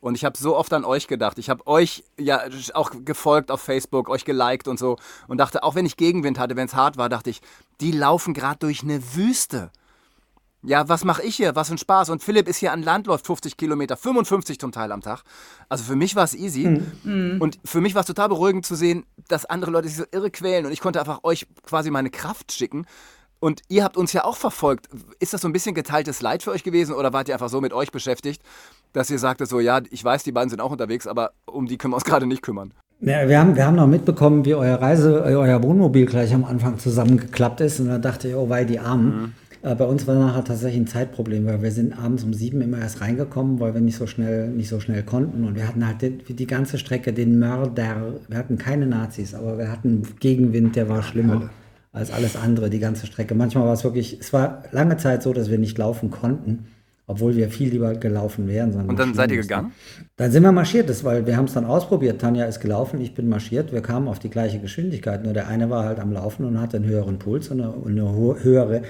Und 0.00 0.16
ich 0.16 0.26
habe 0.26 0.36
so 0.36 0.54
oft 0.54 0.70
an 0.74 0.84
euch 0.84 1.06
gedacht. 1.06 1.38
Ich 1.38 1.48
habe 1.48 1.66
euch 1.66 2.04
ja 2.18 2.42
auch 2.74 2.90
gefolgt 3.06 3.50
auf 3.50 3.62
Facebook, 3.62 4.10
euch 4.10 4.26
geliked 4.26 4.68
und 4.68 4.78
so. 4.78 4.98
Und 5.26 5.38
dachte, 5.38 5.62
auch 5.62 5.74
wenn 5.74 5.86
ich 5.86 5.96
Gegenwind 5.96 6.38
hatte, 6.38 6.56
wenn 6.56 6.66
es 6.66 6.74
hart 6.74 6.98
war, 6.98 7.08
dachte 7.08 7.30
ich, 7.30 7.40
die 7.80 7.92
laufen 7.92 8.34
gerade 8.34 8.58
durch 8.58 8.82
eine 8.82 9.14
Wüste. 9.14 9.70
Ja, 10.66 10.88
was 10.88 11.04
mache 11.04 11.22
ich 11.22 11.36
hier? 11.36 11.54
Was 11.54 11.68
für 11.68 11.74
ein 11.74 11.78
Spaß. 11.78 12.10
Und 12.10 12.22
Philipp 12.22 12.48
ist 12.48 12.56
hier 12.56 12.72
an 12.72 12.82
Land, 12.82 13.06
läuft 13.06 13.26
50 13.26 13.56
Kilometer, 13.56 13.96
55 13.96 14.58
zum 14.58 14.72
Teil 14.72 14.92
am 14.92 15.02
Tag. 15.02 15.22
Also 15.68 15.84
für 15.84 15.96
mich 15.96 16.16
war 16.16 16.24
es 16.24 16.34
easy. 16.34 16.80
Mhm. 17.04 17.36
Und 17.40 17.58
für 17.64 17.80
mich 17.80 17.94
war 17.94 18.00
es 18.00 18.06
total 18.06 18.28
beruhigend 18.28 18.64
zu 18.64 18.74
sehen, 18.74 19.04
dass 19.28 19.44
andere 19.44 19.70
Leute 19.70 19.88
sich 19.88 19.98
so 19.98 20.04
irre 20.10 20.30
quälen. 20.30 20.64
Und 20.64 20.72
ich 20.72 20.80
konnte 20.80 21.00
einfach 21.00 21.20
euch 21.22 21.46
quasi 21.64 21.90
meine 21.90 22.10
Kraft 22.10 22.52
schicken. 22.52 22.86
Und 23.40 23.60
ihr 23.68 23.84
habt 23.84 23.98
uns 23.98 24.14
ja 24.14 24.24
auch 24.24 24.36
verfolgt. 24.36 24.88
Ist 25.20 25.34
das 25.34 25.42
so 25.42 25.48
ein 25.48 25.52
bisschen 25.52 25.74
geteiltes 25.74 26.22
Leid 26.22 26.42
für 26.42 26.50
euch 26.50 26.64
gewesen 26.64 26.94
oder 26.94 27.12
wart 27.12 27.28
ihr 27.28 27.34
einfach 27.34 27.50
so 27.50 27.60
mit 27.60 27.74
euch 27.74 27.92
beschäftigt, 27.92 28.42
dass 28.94 29.10
ihr 29.10 29.18
sagtet 29.18 29.50
so, 29.50 29.60
ja, 29.60 29.82
ich 29.90 30.02
weiß, 30.02 30.22
die 30.22 30.32
beiden 30.32 30.48
sind 30.48 30.62
auch 30.62 30.70
unterwegs, 30.70 31.06
aber 31.06 31.32
um 31.44 31.66
die 31.66 31.76
können 31.76 31.92
wir 31.92 31.96
uns 31.96 32.04
gerade 32.06 32.26
nicht 32.26 32.40
kümmern? 32.40 32.72
Ja, 33.00 33.28
wir, 33.28 33.38
haben, 33.38 33.54
wir 33.54 33.66
haben 33.66 33.76
noch 33.76 33.86
mitbekommen, 33.86 34.46
wie 34.46 34.54
euer 34.54 34.80
Reise, 34.80 35.22
euer 35.24 35.62
Wohnmobil 35.62 36.06
gleich 36.06 36.32
am 36.32 36.44
Anfang 36.44 36.78
zusammengeklappt 36.78 37.60
ist. 37.60 37.80
Und 37.80 37.88
da 37.88 37.98
dachte 37.98 38.28
ich, 38.28 38.34
oh 38.34 38.48
wei, 38.48 38.64
die 38.64 38.78
Armen. 38.78 39.20
Mhm. 39.20 39.32
Äh, 39.64 39.74
bei 39.74 39.84
uns 39.86 40.06
war 40.06 40.14
nachher 40.14 40.44
tatsächlich 40.44 40.82
ein 40.82 40.86
Zeitproblem, 40.86 41.46
weil 41.46 41.62
wir 41.62 41.72
sind 41.72 41.98
abends 41.98 42.22
um 42.22 42.34
sieben 42.34 42.60
immer 42.60 42.78
erst 42.78 43.00
reingekommen, 43.00 43.60
weil 43.60 43.72
wir 43.72 43.80
nicht 43.80 43.96
so 43.96 44.06
schnell, 44.06 44.48
nicht 44.48 44.68
so 44.68 44.78
schnell 44.78 45.02
konnten. 45.02 45.44
Und 45.44 45.54
wir 45.56 45.66
hatten 45.66 45.86
halt 45.86 46.02
die, 46.02 46.34
die 46.34 46.46
ganze 46.46 46.78
Strecke 46.78 47.12
den 47.12 47.38
Mörder. 47.38 48.20
Wir 48.28 48.38
hatten 48.38 48.58
keine 48.58 48.86
Nazis, 48.86 49.34
aber 49.34 49.58
wir 49.58 49.72
hatten 49.72 50.02
Gegenwind, 50.20 50.76
der 50.76 50.88
war 50.88 51.02
schlimmer 51.02 51.50
als 51.92 52.12
alles 52.12 52.36
andere, 52.36 52.70
die 52.70 52.80
ganze 52.80 53.06
Strecke. 53.06 53.34
Manchmal 53.34 53.64
war 53.64 53.72
es 53.72 53.84
wirklich, 53.84 54.18
es 54.20 54.32
war 54.32 54.64
lange 54.72 54.96
Zeit 54.98 55.22
so, 55.22 55.32
dass 55.32 55.50
wir 55.50 55.58
nicht 55.58 55.78
laufen 55.78 56.10
konnten 56.10 56.66
obwohl 57.06 57.36
wir 57.36 57.50
viel 57.50 57.68
lieber 57.68 57.94
gelaufen 57.94 58.48
wären. 58.48 58.72
Und 58.88 58.98
dann 58.98 59.12
seid 59.12 59.30
ihr 59.30 59.36
gegangen? 59.36 59.72
Dann 60.16 60.30
sind 60.32 60.42
wir 60.42 60.52
marschiert, 60.52 60.88
das, 60.88 61.04
weil 61.04 61.26
wir 61.26 61.36
haben 61.36 61.44
es 61.44 61.52
dann 61.52 61.66
ausprobiert. 61.66 62.20
Tanja 62.20 62.46
ist 62.46 62.60
gelaufen, 62.60 63.00
ich 63.00 63.14
bin 63.14 63.28
marschiert. 63.28 63.72
Wir 63.72 63.82
kamen 63.82 64.08
auf 64.08 64.18
die 64.18 64.30
gleiche 64.30 64.58
Geschwindigkeit. 64.58 65.22
Nur 65.22 65.34
der 65.34 65.48
eine 65.48 65.68
war 65.68 65.84
halt 65.84 66.00
am 66.00 66.12
Laufen 66.12 66.46
und 66.46 66.60
hatte 66.60 66.78
einen 66.78 66.86
höheren 66.86 67.18
Puls 67.18 67.48
und 67.48 67.60
eine, 67.60 67.74
eine 67.84 68.14
höhere 68.42 68.82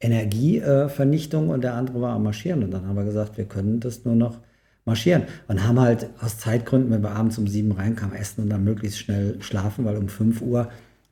Energievernichtung 0.00 1.50
und 1.50 1.62
der 1.62 1.74
andere 1.74 2.00
war 2.00 2.14
am 2.14 2.22
Marschieren. 2.22 2.62
Und 2.62 2.70
dann 2.70 2.86
haben 2.86 2.96
wir 2.96 3.04
gesagt, 3.04 3.36
wir 3.36 3.44
können 3.44 3.80
das 3.80 4.04
nur 4.04 4.16
noch 4.16 4.38
marschieren. 4.84 5.24
Und 5.48 5.66
haben 5.66 5.80
halt 5.80 6.08
aus 6.20 6.38
Zeitgründen, 6.38 6.90
wenn 6.90 7.02
wir 7.02 7.10
abends 7.10 7.38
um 7.38 7.46
sieben 7.46 7.72
reinkamen, 7.72 8.16
essen 8.16 8.42
und 8.42 8.50
dann 8.50 8.64
möglichst 8.64 8.98
schnell 8.98 9.36
schlafen, 9.40 9.84
weil 9.84 9.96
um 9.96 10.08
fünf 10.08 10.40
Uhr 10.40 10.68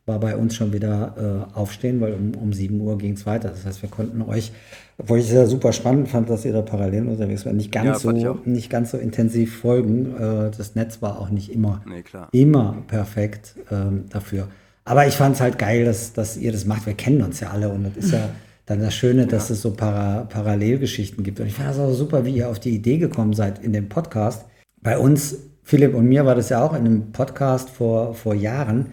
war 0.09 0.19
bei 0.19 0.35
uns 0.35 0.55
schon 0.55 0.73
wieder 0.73 1.47
äh, 1.53 1.57
aufstehen, 1.57 2.01
weil 2.01 2.13
um, 2.13 2.33
um 2.35 2.51
7 2.51 2.81
Uhr 2.81 2.97
ging 2.97 3.13
es 3.13 3.25
weiter. 3.25 3.49
Das 3.49 3.65
heißt, 3.65 3.81
wir 3.81 3.89
konnten 3.89 4.21
euch, 4.23 4.51
wo 4.97 5.15
ich 5.15 5.27
es 5.27 5.31
ja 5.31 5.45
super 5.45 5.71
spannend 5.71 6.09
fand, 6.09 6.29
dass 6.29 6.43
ihr 6.43 6.51
da 6.51 6.61
parallel 6.61 7.07
unterwegs 7.07 7.45
war, 7.45 7.53
nicht 7.53 7.71
ganz, 7.71 8.03
Ja, 8.03 8.11
so, 8.11 8.39
nicht 8.43 8.69
ganz 8.69 8.91
so 8.91 8.97
intensiv 8.97 9.59
folgen. 9.59 10.15
Äh, 10.17 10.51
das 10.57 10.75
Netz 10.75 11.01
war 11.01 11.19
auch 11.19 11.29
nicht 11.29 11.53
immer, 11.53 11.81
Nee, 11.85 12.03
immer 12.31 12.77
perfekt 12.87 13.55
ähm, 13.71 14.05
dafür. 14.09 14.49
Aber 14.83 15.07
ich 15.07 15.13
fand 15.13 15.35
es 15.35 15.41
halt 15.41 15.59
geil, 15.59 15.85
dass, 15.85 16.13
dass 16.13 16.35
ihr 16.35 16.51
das 16.51 16.65
macht. 16.65 16.87
Wir 16.87 16.95
kennen 16.95 17.21
uns 17.21 17.39
ja 17.39 17.51
alle 17.51 17.69
und 17.69 17.83
das 17.83 17.95
ist 18.03 18.11
ja 18.11 18.29
dann 18.69 18.81
das 18.81 18.93
Schöne, 18.93 19.25
dass 19.25 19.49
es 19.49 19.63
so 19.63 19.71
para 19.71 20.25
Parallelgeschichten 20.25 21.23
gibt. 21.23 21.39
Und 21.39 21.47
ich 21.47 21.53
fand 21.53 21.71
es 21.71 21.79
auch 21.79 21.91
super, 21.91 22.23
wie 22.23 22.35
ihr 22.35 22.49
auf 22.49 22.59
die 22.59 22.69
Idee 22.69 22.99
gekommen 22.99 23.33
seid 23.33 23.63
in 23.63 23.73
dem 23.73 23.89
Podcast. 23.89 24.45
Bei 24.79 24.99
uns, 24.99 25.37
Philipp 25.63 25.95
und 25.95 26.05
mir, 26.05 26.23
war 26.27 26.35
das 26.35 26.49
ja 26.49 26.63
auch 26.63 26.73
in 26.73 26.85
einem 26.85 27.11
Podcast 27.11 27.71
vor, 27.71 28.13
vor 28.13 28.35
Jahren, 28.35 28.91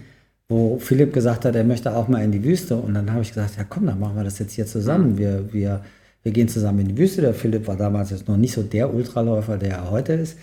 wo 0.49 0.79
Philipp 0.79 1.13
gesagt 1.13 1.45
hat, 1.45 1.55
er 1.55 1.65
möchte 1.65 1.95
auch 1.95 2.09
mal 2.09 2.25
in 2.25 2.33
die 2.33 2.43
Wüste. 2.43 2.77
Und 2.77 2.95
dann 2.95 3.13
habe 3.13 3.21
ich 3.21 3.35
gesagt, 3.35 3.59
ja 3.59 3.65
komm, 3.69 3.85
dann 3.85 4.01
machen 4.01 4.17
wir 4.17 4.25
das 4.25 4.39
jetzt 4.39 4.55
hier 4.55 4.65
zusammen. 4.65 5.19
Wir, 5.19 5.53
wir, 5.53 5.83
wir 6.23 6.33
gehen 6.33 6.49
zusammen 6.49 6.79
in 6.79 6.89
die 6.89 6.97
Wüste. 6.97 7.21
Der 7.21 7.35
Philipp 7.35 7.67
war 7.67 7.77
damals 7.77 8.09
jetzt 8.09 8.29
noch 8.29 8.39
nicht 8.39 8.55
so 8.55 8.63
der 8.63 8.95
Ultraläufer, 8.95 9.59
der 9.59 9.73
er 9.73 9.91
heute 9.91 10.15
ist. 10.15 10.39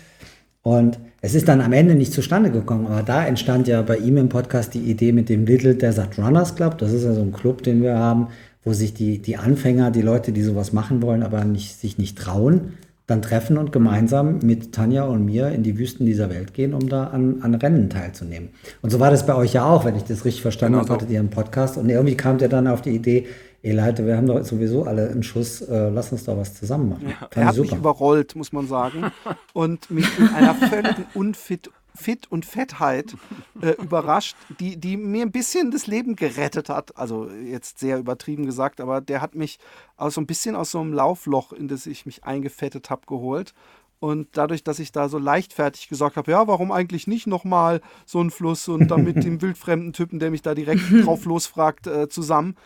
Und 0.62 1.00
es 1.22 1.34
ist 1.34 1.48
dann 1.48 1.60
am 1.60 1.72
Ende 1.72 1.96
nicht 1.96 2.12
zustande 2.12 2.50
gekommen, 2.50 2.86
aber 2.86 3.02
da 3.02 3.26
entstand 3.26 3.66
ja 3.66 3.82
bei 3.82 3.98
ihm 3.98 4.16
im 4.16 4.28
Podcast 4.28 4.74
die 4.74 4.90
Idee 4.90 5.12
mit 5.12 5.28
dem 5.28 5.44
Little 5.44 5.74
Desert 5.74 6.16
Runners 6.18 6.54
Club. 6.54 6.78
Das 6.78 6.92
ist 6.92 7.04
ja 7.04 7.12
so 7.12 7.20
ein 7.20 7.32
Club, 7.32 7.64
den 7.64 7.82
wir 7.82 7.98
haben, 7.98 8.28
wo 8.64 8.72
sich 8.72 8.94
die, 8.94 9.18
die 9.18 9.36
Anfänger, 9.36 9.90
die 9.90 10.02
Leute, 10.02 10.32
die 10.32 10.42
sowas 10.42 10.72
machen 10.72 11.02
wollen, 11.02 11.22
aber 11.22 11.44
nicht, 11.44 11.78
sich 11.78 11.98
nicht 11.98 12.18
trauen, 12.18 12.74
dann 13.06 13.20
treffen 13.20 13.58
und 13.58 13.70
gemeinsam 13.70 14.38
mit 14.38 14.72
Tanja 14.72 15.04
und 15.04 15.26
mir 15.26 15.48
in 15.50 15.62
die 15.62 15.78
Wüsten 15.78 16.06
dieser 16.06 16.30
Welt 16.30 16.54
gehen, 16.54 16.72
um 16.72 16.88
da 16.88 17.08
an, 17.08 17.42
an 17.42 17.54
Rennen 17.54 17.90
teilzunehmen. 17.90 18.48
Und 18.80 18.90
so 18.90 18.98
war 18.98 19.10
das 19.10 19.26
bei 19.26 19.34
euch 19.34 19.52
ja 19.52 19.66
auch, 19.66 19.84
wenn 19.84 19.94
ich 19.94 20.04
das 20.04 20.24
richtig 20.24 20.40
verstanden 20.40 20.78
Genau 20.78 20.84
habe, 20.84 20.94
hattet 20.94 21.10
ihr 21.10 21.20
einen 21.20 21.28
Podcast 21.28 21.76
und 21.76 21.90
irgendwie 21.90 22.16
kam 22.16 22.38
der 22.38 22.48
dann 22.48 22.66
auf 22.66 22.80
die 22.80 22.90
Idee, 22.90 23.26
ey 23.62 23.72
Leute, 23.72 24.06
wir 24.06 24.16
haben 24.16 24.26
doch 24.26 24.42
sowieso 24.42 24.84
alle 24.84 25.10
einen 25.10 25.22
Schuss, 25.22 25.60
äh, 25.60 25.90
lass 25.90 26.12
uns 26.12 26.24
doch 26.24 26.38
was 26.38 26.54
zusammen 26.54 26.90
machen. 26.90 27.08
Fand 27.18 27.36
Er 27.36 27.46
hat 27.46 27.58
mich 27.58 27.72
überrollt, 27.72 28.36
muss 28.36 28.52
man 28.52 28.66
sagen. 28.66 29.10
Und 29.52 29.90
mich 29.90 30.06
in 30.18 30.28
einer 30.28 30.54
völligen 30.54 31.04
Unfit 31.12 31.70
Fit 31.94 32.30
und 32.30 32.44
Fettheit 32.44 33.16
äh, 33.60 33.70
überrascht, 33.82 34.36
die, 34.60 34.76
die 34.76 34.96
mir 34.96 35.22
ein 35.22 35.32
bisschen 35.32 35.70
das 35.70 35.86
Leben 35.86 36.16
gerettet 36.16 36.68
hat. 36.68 36.96
Also 36.96 37.28
jetzt 37.30 37.78
sehr 37.78 37.98
übertrieben 37.98 38.46
gesagt, 38.46 38.80
aber 38.80 39.00
der 39.00 39.20
hat 39.20 39.34
mich 39.34 39.58
aus 39.96 40.14
so 40.14 40.20
ein 40.20 40.26
bisschen 40.26 40.56
aus 40.56 40.70
so 40.70 40.80
einem 40.80 40.92
Laufloch, 40.92 41.52
in 41.52 41.68
das 41.68 41.86
ich 41.86 42.06
mich 42.06 42.24
eingefettet 42.24 42.90
habe, 42.90 43.06
geholt. 43.06 43.54
Und 44.00 44.28
dadurch, 44.32 44.62
dass 44.64 44.80
ich 44.80 44.92
da 44.92 45.08
so 45.08 45.18
leichtfertig 45.18 45.88
gesagt 45.88 46.16
habe, 46.16 46.30
ja, 46.30 46.46
warum 46.46 46.72
eigentlich 46.72 47.06
nicht 47.06 47.26
nochmal 47.26 47.80
so 48.04 48.20
ein 48.20 48.30
Fluss 48.30 48.68
und 48.68 48.88
dann 48.88 49.04
mit 49.04 49.16
dem 49.24 49.40
wildfremden 49.40 49.92
Typen, 49.92 50.18
der 50.18 50.30
mich 50.30 50.42
da 50.42 50.54
direkt 50.54 50.82
drauf 51.04 51.24
losfragt, 51.24 51.86
äh, 51.86 52.08
zusammen. 52.08 52.56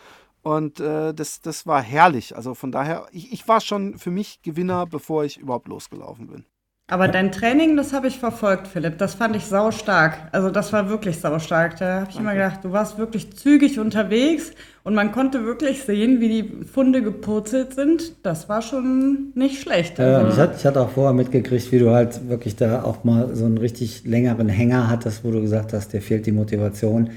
Und 0.41 0.79
äh, 0.79 1.13
das, 1.13 1.41
das 1.41 1.67
war 1.67 1.81
herrlich. 1.81 2.35
Also 2.35 2.55
von 2.55 2.71
daher, 2.71 3.07
ich, 3.11 3.31
ich 3.31 3.47
war 3.47 3.61
schon 3.61 3.97
für 3.97 4.11
mich 4.11 4.41
Gewinner, 4.41 4.85
bevor 4.85 5.23
ich 5.23 5.37
überhaupt 5.37 5.67
losgelaufen 5.67 6.27
bin. 6.27 6.45
Aber 6.89 7.07
dein 7.07 7.31
Training, 7.31 7.77
das 7.77 7.93
habe 7.93 8.07
ich 8.07 8.17
verfolgt, 8.17 8.67
Philipp. 8.67 8.97
Das 8.97 9.13
fand 9.13 9.35
ich 9.35 9.45
sau 9.45 9.69
stark. 9.69 10.17
Also 10.31 10.49
das 10.49 10.73
war 10.73 10.89
wirklich 10.89 11.19
sau 11.19 11.37
stark. 11.37 11.77
Da 11.77 12.01
habe 12.01 12.09
ich 12.09 12.19
immer 12.19 12.33
gedacht, 12.33 12.61
du 12.63 12.71
warst 12.71 12.97
wirklich 12.97 13.35
zügig 13.37 13.79
unterwegs 13.79 14.51
und 14.83 14.95
man 14.95 15.11
konnte 15.11 15.45
wirklich 15.45 15.83
sehen, 15.83 16.19
wie 16.19 16.29
die 16.29 16.65
Funde 16.65 17.03
gepurzelt 17.03 17.75
sind. 17.75 18.13
Das 18.23 18.49
war 18.49 18.63
schon 18.63 19.31
nicht 19.35 19.61
schlecht. 19.61 19.99
Also, 19.99 20.29
ich, 20.29 20.39
hatte, 20.39 20.55
ich 20.57 20.65
hatte 20.65 20.81
auch 20.81 20.89
vorher 20.89 21.13
mitgekriegt, 21.13 21.71
wie 21.71 21.77
du 21.77 21.91
halt 21.91 22.27
wirklich 22.27 22.55
da 22.55 22.81
auch 22.83 23.03
mal 23.03 23.35
so 23.35 23.45
einen 23.45 23.59
richtig 23.59 24.05
längeren 24.05 24.49
Hänger 24.49 24.89
hattest, 24.89 25.23
wo 25.23 25.29
du 25.29 25.41
gesagt 25.41 25.73
hast, 25.73 25.93
dir 25.93 26.01
fehlt 26.01 26.25
die 26.25 26.31
Motivation 26.31 27.11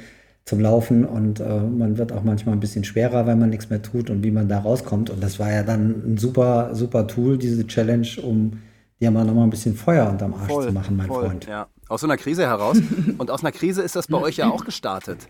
zum 0.45 0.61
Laufen 0.61 1.07
und 1.07 1.41
äh, 1.41 1.61
man 1.61 1.97
wird 1.97 2.13
auch 2.13 2.25
manchmal 2.25 2.57
ein 2.57 2.61
bisschen 2.61 2.85
schwerer, 2.85 3.27
wenn 3.27 3.39
man 3.39 3.49
nichts 3.49 3.71
mehr 3.71 3.81
tut 3.81 4.11
und 4.11 4.23
wie 4.23 4.33
man 4.33 4.49
da 4.49 4.59
rauskommt. 4.59 5.09
Und 5.09 5.23
das 5.23 5.39
war 5.39 5.51
ja 5.51 5.63
dann 5.63 6.03
ein 6.05 6.19
super, 6.19 6.75
super 6.75 7.07
Tool, 7.07 7.39
diese 7.39 7.67
Challenge, 7.67 8.09
um 8.23 8.59
dir 9.03 9.11
mal 9.11 9.25
nochmal 9.25 9.45
ein 9.45 9.51
bisschen 9.51 9.75
Feuer 9.75 10.09
unterm 10.09 10.33
Arsch 10.35 10.49
Voll, 10.49 10.67
zu 10.69 10.73
machen, 10.73 10.97
mein 10.97 11.09
voll. 11.09 11.27
Freund. 11.27 11.47
Ja, 11.47 11.67
aus 11.89 12.01
so 12.01 12.07
einer 12.07 12.17
Krise 12.17 12.47
heraus. 12.47 12.79
Und 13.19 13.31
aus 13.31 13.43
einer 13.43 13.53
Krise 13.53 13.83
ist 13.83 13.97
das 13.97 14.07
bei 14.07 14.19
euch 14.19 14.37
ja 14.37 14.49
auch 14.49 14.65
gestartet. 14.65 15.29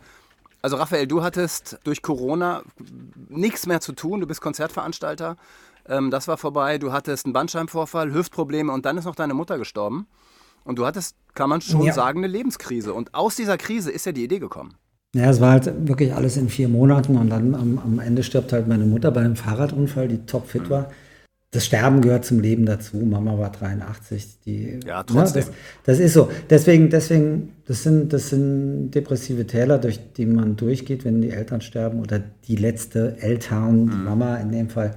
Also 0.61 0.77
Raphael, 0.77 1.07
du 1.07 1.23
hattest 1.25 1.79
durch 1.85 2.03
Corona 2.03 2.63
nichts 3.29 3.67
mehr 3.67 3.81
zu 3.81 3.93
tun. 3.93 4.21
Du 4.21 4.27
bist 4.27 4.41
Konzertveranstalter. 4.41 5.37
Ähm, 5.89 6.11
das 6.11 6.29
war 6.29 6.37
vorbei. 6.37 6.79
Du 6.79 6.93
hattest 6.93 7.27
einen 7.27 7.33
Bandscheibenvorfall, 7.33 8.13
Hüftprobleme 8.13 8.73
und 8.73 8.87
dann 8.87 8.97
ist 8.99 9.07
noch 9.07 9.17
deine 9.17 9.35
Mutter 9.35 9.59
gestorben. 9.59 10.07
Und 10.65 10.79
du 10.79 10.87
hattest, 10.87 11.17
kann 11.35 11.49
man 11.51 11.61
schon 11.61 11.83
Ja. 11.83 11.93
sagen, 11.93 12.19
eine 12.21 12.29
Lebenskrise. 12.29 12.95
Und 12.95 13.15
aus 13.15 13.35
dieser 13.35 13.59
Krise 13.59 13.91
ist 13.91 14.07
ja 14.07 14.13
die 14.13 14.23
Idee 14.23 14.39
gekommen. 14.39 14.75
Ja, 15.15 15.29
es 15.29 15.41
war 15.41 15.51
halt 15.51 15.89
wirklich 15.89 16.15
alles 16.15 16.37
in 16.37 16.49
vier 16.49 16.69
Monaten 16.69 17.17
und 17.19 17.29
dann 17.29 17.55
am, 17.55 17.79
am 17.79 17.99
Ende 17.99 18.23
stirbt 18.23 18.53
halt 18.53 18.69
meine 18.69 18.87
Mutter 18.87 19.11
bei 19.11 19.21
einem 19.21 19.37
Fahrradunfall, 19.37 20.09
die 20.09 20.25
topfit 20.25 20.71
war. 20.71 20.91
Das 21.53 21.67
Sterben 21.67 22.01
gehört 22.01 22.25
zum 22.25 22.41
Leben 22.41 22.65
dazu. 22.65 22.97
Mama 22.97 23.37
war 23.38 23.53
83. 23.53 24.41
Die, 24.47 24.81
Ja, 24.87 25.03
trotzdem. 25.03 25.43
das, 25.43 25.53
das 25.85 25.99
ist 25.99 26.15
so. 26.15 26.31
Deswegen, 26.49 26.88
deswegen, 26.88 27.53
das 27.67 27.83
sind, 27.83 28.11
das 28.11 28.31
sind 28.31 28.91
depressive 28.93 29.47
Täler, 29.47 29.77
durch 29.77 30.01
die 30.17 30.25
man 30.25 30.57
durchgeht, 30.57 31.05
wenn 31.05 31.21
die 31.21 31.31
Eltern 31.31 31.61
sterben 31.61 32.01
oder 32.01 32.23
die 32.49 32.57
letzte 32.57 33.19
Eltern, 33.21 33.87
die 33.91 33.97
Mama 33.97 34.37
in 34.37 34.51
dem 34.51 34.71
Fall. 34.71 34.95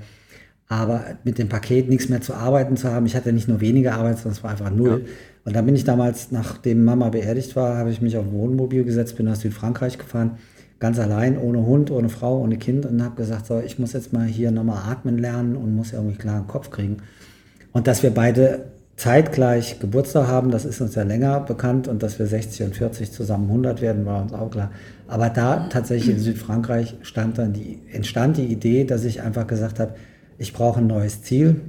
Aber 0.70 1.04
mit 1.26 1.40
dem 1.40 1.50
Paket 1.50 1.90
nichts 1.90 2.08
mehr 2.08 2.22
zu 2.22 2.34
arbeiten 2.34 2.78
zu 2.78 2.90
haben, 2.90 3.06
ich 3.06 3.18
hatte 3.18 3.34
nicht 3.34 3.50
nur 3.50 3.60
weniger 3.60 3.96
Arbeit, 3.96 4.18
sondern 4.18 4.38
es 4.38 4.44
war 4.44 4.52
einfach 4.52 4.72
null. 4.72 5.06
Und 5.44 5.56
dann 5.56 5.66
bin 5.66 5.76
ich 5.76 5.84
damals, 5.84 6.32
nachdem 6.32 6.86
Mama 6.86 7.10
beerdigt 7.10 7.58
war, 7.58 7.76
habe 7.76 7.92
ich 7.92 8.02
mich 8.02 8.16
auf 8.16 8.26
ein 8.26 8.32
Wohnmobil 8.32 8.86
gesetzt, 8.86 9.18
bin 9.18 9.26
nach 9.26 9.36
Südfrankreich 9.36 9.98
gefahren, 9.98 10.38
ganz 10.86 11.00
allein, 11.00 11.40
ohne 11.40 11.66
Hund, 11.66 11.90
ohne 11.90 12.10
Frau, 12.10 12.42
ohne 12.42 12.58
Kind 12.58 12.86
und 12.86 13.04
habe 13.04 13.16
gesagt, 13.16 13.48
so, 13.48 13.60
ich 13.60 13.80
muss 13.80 13.94
jetzt 13.94 14.14
mal 14.14 14.28
hier 14.28 14.52
nochmal 14.52 14.84
atmen 14.88 15.18
lernen 15.18 15.56
und 15.56 15.76
muss 15.76 15.94
irgendwie 15.94 16.16
klaren 16.16 16.46
Kopf 16.46 16.70
kriegen. 16.70 16.98
Und 17.72 17.88
dass 17.88 18.04
wir 18.04 18.12
beide 18.12 18.66
zeitgleich 18.96 19.80
Geburtstag 19.80 20.28
haben, 20.28 20.52
das 20.52 20.64
ist 20.64 20.82
uns 20.82 20.94
ja 20.94 21.02
länger 21.02 21.40
bekannt 21.40 21.88
und 21.88 22.04
dass 22.04 22.20
wir 22.20 22.28
60 22.28 22.68
und 22.68 22.76
40 22.76 23.12
zusammen 23.12 23.48
100 23.48 23.82
werden, 23.82 24.06
war 24.06 24.22
uns 24.22 24.32
auch 24.32 24.52
klar. 24.52 24.70
Aber 25.08 25.30
da 25.30 25.68
tatsächlich 25.70 26.18
in 26.18 26.22
Südfrankreich 26.22 26.98
stand 27.02 27.40
dann 27.40 27.54
die, 27.54 27.80
entstand 27.92 28.38
die 28.38 28.46
Idee, 28.46 28.84
dass 28.84 29.06
ich 29.06 29.24
einfach 29.24 29.48
gesagt 29.48 29.80
habe, 29.80 29.96
ich 30.38 30.54
brauche 30.54 30.82
ein 30.82 30.88
neues 30.88 31.24
Ziel, 31.24 31.62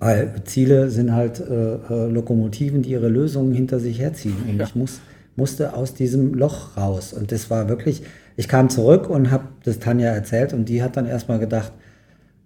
weil 0.00 0.34
Ziele 0.44 0.90
sind 0.90 1.14
halt 1.14 1.40
äh, 1.40 1.76
äh, 1.76 2.10
Lokomotiven, 2.10 2.82
die 2.82 2.90
ihre 2.90 3.08
Lösungen 3.08 3.54
hinter 3.54 3.80
sich 3.80 3.98
herziehen. 3.98 4.36
Und 4.46 4.60
ich 4.60 4.74
muss, 4.74 5.00
musste 5.38 5.72
aus 5.74 5.94
diesem 5.94 6.34
Loch 6.34 6.76
raus. 6.76 7.14
Und 7.14 7.32
das 7.32 7.48
war 7.48 7.68
wirklich, 7.70 8.02
ich 8.36 8.48
kam 8.48 8.68
zurück 8.68 9.08
und 9.08 9.30
habe 9.30 9.44
das 9.64 9.78
Tanja 9.78 10.10
erzählt 10.10 10.52
und 10.52 10.66
die 10.68 10.82
hat 10.82 10.96
dann 10.98 11.06
erstmal 11.06 11.38
gedacht, 11.38 11.72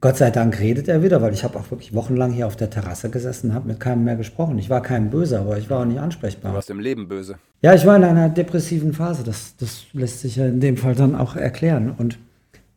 Gott 0.01 0.17
sei 0.17 0.31
Dank 0.31 0.59
redet 0.61 0.89
er 0.89 1.03
wieder, 1.03 1.23
weil 1.23 1.33
ich 1.33 1.45
habe 1.45 1.59
auch 1.59 1.71
wirklich 1.71 1.95
wochenlang 1.95 2.33
hier 2.33 2.47
auf 2.49 2.57
der 2.57 2.71
Terrasse 2.71 3.09
gesessen, 3.09 3.55
habe 3.55 3.69
mit 3.69 3.79
keinem 3.81 4.03
mehr 4.05 4.17
gesprochen. 4.17 4.59
Ich 4.59 4.69
war 4.69 4.83
kein 4.83 5.11
Böser, 5.11 5.41
aber 5.41 5.59
ich 5.59 5.71
war 5.71 5.81
auch 5.81 5.85
nicht 5.85 5.99
Du 5.99 6.03
ansprechbar. 6.03 6.53
warst 6.55 6.71
im 6.71 6.81
Leben 6.81 7.09
böse. 7.09 7.37
Ja, 7.63 7.73
ich 7.75 7.87
war 7.87 7.97
in 7.97 8.03
einer 8.05 8.29
depressiven 8.29 8.93
Phase. 8.93 9.23
Das, 9.23 9.55
das 9.59 9.85
lässt 9.93 10.21
sich 10.21 10.37
ja 10.37 10.47
in 10.47 10.59
dem 10.61 10.77
Fall 10.77 10.97
dann 10.97 11.15
auch 11.15 11.37
erklären. 11.37 11.95
Und 11.97 12.19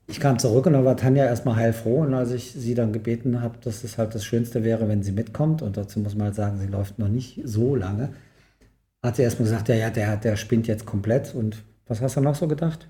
ich 0.08 0.20
kam 0.20 0.38
zurück 0.38 0.68
und 0.68 0.74
da 0.74 0.86
war 0.86 0.96
Tanja 0.98 1.26
erstmal 1.26 1.56
heilfroh. 1.56 2.02
Und 2.04 2.14
als 2.14 2.32
ich 2.32 2.52
sie 2.52 2.76
dann 2.76 2.94
gebeten 2.94 3.42
habe, 3.42 3.56
dass 3.64 3.84
es 3.84 3.98
halt 3.98 4.14
das 4.14 4.24
Schönste 4.24 4.64
wäre, 4.64 4.88
wenn 4.88 5.02
sie 5.02 5.12
mitkommt, 5.12 5.64
und 5.64 5.78
dazu 5.78 6.00
muss 6.00 6.14
man 6.14 6.26
halt 6.26 6.36
sagen, 6.36 6.60
sie 6.60 6.68
läuft 6.68 7.00
noch 7.00 7.10
nicht 7.10 7.42
so 7.44 7.76
lange, 7.76 8.10
hat 9.06 9.16
sie 9.16 9.24
erstmal 9.24 9.50
gesagt, 9.50 9.70
ja, 9.70 9.76
ja, 9.76 9.90
der, 9.90 10.18
der 10.18 10.36
spinnt 10.36 10.68
jetzt 10.68 10.86
komplett. 10.86 11.34
Und 11.36 11.64
was 11.88 12.02
hast 12.02 12.18
du 12.18 12.22
noch 12.22 12.36
so 12.36 12.48
gedacht? 12.48 12.88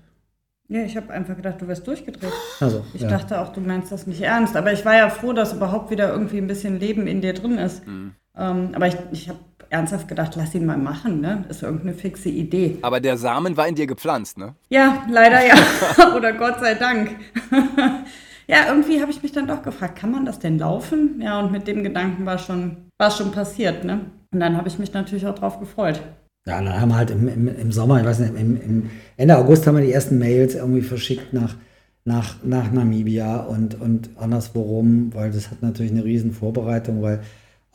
ja, 0.68 0.82
ich 0.82 0.96
habe 0.96 1.12
einfach 1.12 1.36
gedacht, 1.36 1.60
du 1.60 1.68
wärst 1.68 1.86
durchgedreht. 1.86 2.32
Also, 2.60 2.84
Ich 2.92 3.02
ja. 3.02 3.08
dachte 3.08 3.40
auch, 3.40 3.52
du 3.52 3.60
meinst 3.60 3.92
das 3.92 4.06
nicht 4.06 4.20
ernst. 4.20 4.56
Aber 4.56 4.72
ich 4.72 4.84
war 4.84 4.96
ja 4.96 5.08
froh, 5.10 5.32
dass 5.32 5.52
überhaupt 5.52 5.90
wieder 5.90 6.10
irgendwie 6.10 6.38
ein 6.38 6.46
bisschen 6.46 6.80
Leben 6.80 7.06
in 7.06 7.20
dir 7.20 7.34
drin 7.34 7.58
ist. 7.58 7.82
Ähm, 7.86 8.70
aber 8.74 8.88
ich, 8.88 8.96
ich 9.12 9.28
habe 9.28 9.38
ernsthaft 9.70 10.08
gedacht, 10.08 10.34
lass 10.36 10.54
ihn 10.54 10.66
mal 10.66 10.76
machen. 10.76 11.20
Ne? 11.20 11.44
Ist 11.48 11.62
irgendeine 11.62 11.94
fixe 11.94 12.28
Idee. 12.28 12.78
Aber 12.82 13.00
der 13.00 13.16
Samen 13.16 13.56
war 13.56 13.68
in 13.68 13.76
dir 13.76 13.86
gepflanzt, 13.86 14.38
ne? 14.38 14.54
Ja, 14.68 15.04
leider 15.08 15.46
ja. 15.46 15.54
Oder 16.16 16.32
Gott 16.32 16.58
sei 16.60 16.74
Dank. 16.74 17.16
ja, 18.48 18.66
irgendwie 18.68 19.00
habe 19.00 19.10
ich 19.12 19.22
mich 19.22 19.32
dann 19.32 19.46
doch 19.46 19.62
gefragt, 19.62 19.98
kann 19.98 20.10
man 20.10 20.24
das 20.24 20.40
denn 20.40 20.58
laufen? 20.58 21.20
Ja, 21.20 21.38
und 21.40 21.52
mit 21.52 21.68
dem 21.68 21.84
Gedanken 21.84 22.26
war 22.26 22.38
schon, 22.38 22.88
war 22.98 23.10
schon 23.12 23.30
passiert, 23.30 23.84
ne? 23.84 24.00
Und 24.32 24.40
dann 24.40 24.56
habe 24.56 24.68
ich 24.68 24.78
mich 24.78 24.92
natürlich 24.92 25.26
auch 25.26 25.34
drauf 25.34 25.58
gefreut. 25.60 26.00
Ja, 26.46 26.62
dann 26.62 26.80
haben 26.80 26.90
wir 26.90 26.96
halt 26.96 27.10
im, 27.10 27.26
im, 27.26 27.48
im 27.48 27.72
Sommer, 27.72 28.00
ich 28.00 28.06
weiß 28.06 28.20
nicht, 28.20 28.36
im, 28.38 28.60
im 28.60 28.90
Ende 29.16 29.36
August 29.36 29.66
haben 29.66 29.76
wir 29.76 29.84
die 29.84 29.92
ersten 29.92 30.18
Mails 30.18 30.54
irgendwie 30.54 30.82
verschickt 30.82 31.32
nach, 31.32 31.56
nach, 32.04 32.36
nach 32.44 32.70
Namibia 32.70 33.38
und, 33.38 33.80
und 33.80 34.10
anderswo 34.16 34.62
rum, 34.62 35.10
weil 35.12 35.32
das 35.32 35.50
hat 35.50 35.62
natürlich 35.62 35.90
eine 35.90 36.04
riesen 36.04 36.32
Vorbereitung, 36.32 37.02
weil 37.02 37.20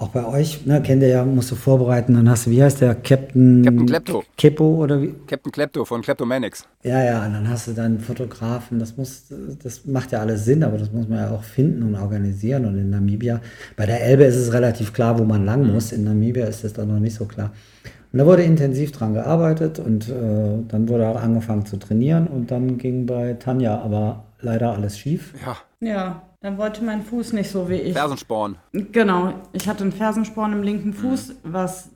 auch 0.02 0.10
bei 0.10 0.26
euch, 0.26 0.66
ne, 0.66 0.82
kennt 0.82 1.04
ihr 1.04 1.10
ja, 1.10 1.24
musst 1.24 1.52
du 1.52 1.56
vorbereiten, 1.56 2.16
dann 2.16 2.28
hast 2.28 2.48
du, 2.48 2.50
wie 2.50 2.64
heißt 2.64 2.82
der, 2.82 2.96
Captain... 2.96 3.64
Captain 3.64 3.86
Klepto. 3.86 4.24
Keppo 4.36 4.84
oder 4.84 5.00
wie? 5.00 5.14
Captain 5.28 5.52
Klepto 5.52 5.86
von 5.86 6.02
Kleptomanics. 6.02 6.66
Ja, 6.82 7.04
ja, 7.04 7.24
und 7.24 7.34
dann 7.34 7.48
hast 7.48 7.68
du 7.68 7.74
dann 7.74 8.00
Fotografen, 8.00 8.80
das 8.80 8.98
muss, 8.98 9.26
das 9.62 9.86
macht 9.86 10.12
ja 10.12 10.20
alles 10.20 10.44
Sinn, 10.46 10.64
aber 10.64 10.80
das 10.80 10.92
muss 10.92 11.08
man 11.08 11.20
ja 11.20 11.30
auch 11.30 11.44
finden 11.44 11.84
und 11.84 11.96
organisieren. 11.96 12.66
Und 12.66 12.80
in 12.80 12.90
Namibia, 12.90 13.42
bei 13.78 13.86
der 13.86 14.02
Elbe 14.04 14.24
ist 14.24 14.38
es 14.38 14.52
relativ 14.52 14.92
klar, 14.92 15.20
wo 15.20 15.24
man 15.24 15.46
lang 15.46 15.72
muss. 15.72 15.92
In 15.92 16.04
Namibia 16.04 16.48
ist 16.48 16.64
es 16.64 16.74
dann 16.74 16.88
noch 16.88 17.00
nicht 17.00 17.16
so 17.16 17.26
klar. 17.26 17.52
Und 18.12 18.18
da 18.20 18.26
wurde 18.26 18.42
intensiv 18.42 18.92
dran 18.92 19.14
gearbeitet 19.14 19.78
und 19.78 20.10
äh, 20.10 20.14
dann 20.68 20.90
wurde 20.90 21.08
auch 21.08 21.22
angefangen 21.22 21.68
zu 21.68 21.78
trainieren 21.78 22.26
und 22.28 22.50
dann 22.50 22.80
ging 22.80 23.06
bei 23.06 23.34
Tanja 23.34 23.80
aber 23.80 24.24
leider 24.42 24.74
alles 24.74 24.98
schief. 24.98 25.34
Ja, 25.46 25.58
Ja, 25.80 26.22
dann 26.42 26.58
wollte 26.58 26.84
mein 26.84 27.04
Fuß 27.04 27.34
nicht 27.34 27.50
so 27.50 27.70
wie 27.70 27.76
ich. 27.76 27.94
Fersensporn. 27.94 28.58
Genau, 28.74 29.34
ich 29.54 29.68
hatte 29.68 29.84
einen 29.84 29.92
Fersensporn 29.94 30.54
im 30.54 30.64
linken 30.64 30.94
Fuß, 30.94 31.36
was 31.44 31.90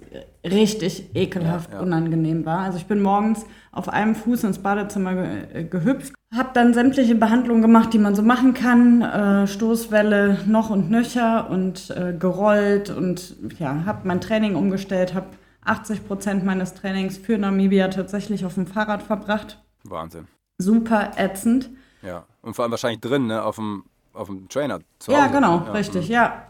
richtig 0.46 1.10
ekelhaft 1.16 1.72
Ja, 1.72 1.78
ja. 1.78 1.82
unangenehm 1.84 2.46
war. 2.46 2.60
Also 2.60 2.78
ich 2.78 2.86
bin 2.86 3.02
morgens 3.02 3.46
auf 3.72 3.90
einem 3.90 4.16
Fuß 4.16 4.44
ins 4.46 4.60
Badezimmer 4.60 5.16
ge 5.16 5.44
äh, 5.54 5.64
gehüpft, 5.66 6.14
habe 6.34 6.50
dann 6.54 6.74
sämtliche 6.74 7.16
Behandlungen 7.16 7.62
gemacht, 7.62 7.92
die 7.94 7.98
man 7.98 8.16
so 8.16 8.22
machen 8.22 8.54
kann, 8.54 9.02
äh, 9.02 9.48
Stoßwelle 9.48 10.40
noch 10.46 10.70
und 10.70 10.90
nöcher 10.90 11.50
und 11.50 11.90
äh, 11.90 12.14
gerollt 12.18 12.90
und 12.92 13.36
ja, 13.60 13.84
habe 13.86 14.08
mein 14.08 14.22
Training 14.22 14.56
umgestellt, 14.56 15.14
habe 15.14 15.28
80 15.66 16.08
Prozent 16.08 16.46
meines 16.46 16.76
Trainings 16.76 17.18
für 17.18 17.38
Namibia 17.38 17.88
tatsächlich 17.88 18.46
auf 18.46 18.54
dem 18.54 18.68
Fahrrad 18.68 19.02
verbracht. 19.02 19.62
Wahnsinn. 19.84 20.28
Super 20.60 21.12
ätzend. 21.18 21.72
Ja. 22.04 22.26
Und 22.44 22.56
vor 22.56 22.64
allem 22.64 22.72
wahrscheinlich 22.72 23.02
drin, 23.02 23.26
ne? 23.28 23.44
Auf 23.44 23.56
dem, 23.56 23.84
auf 24.16 24.28
dem 24.28 24.48
Trainer. 24.50 24.80
Zu 25.00 25.12
Ja, 25.12 25.24
Hause. 25.26 25.34
genau, 25.34 25.64
Ja, 25.66 25.72
richtig, 25.74 26.08
mhm. 26.08 26.14
ja. 26.14 26.44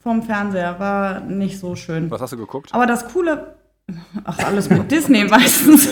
Vom 0.00 0.22
Fernseher 0.22 0.78
war 0.78 1.20
nicht 1.20 1.58
so 1.58 1.74
schön. 1.74 2.10
Was 2.10 2.20
hast 2.20 2.32
du 2.32 2.36
geguckt? 2.36 2.72
Aber 2.72 2.86
das 2.86 3.08
Coole, 3.12 3.54
ach, 4.24 4.38
alles 4.46 4.70
mit 4.70 4.90
Disney 4.90 5.24
meistens. 5.24 5.88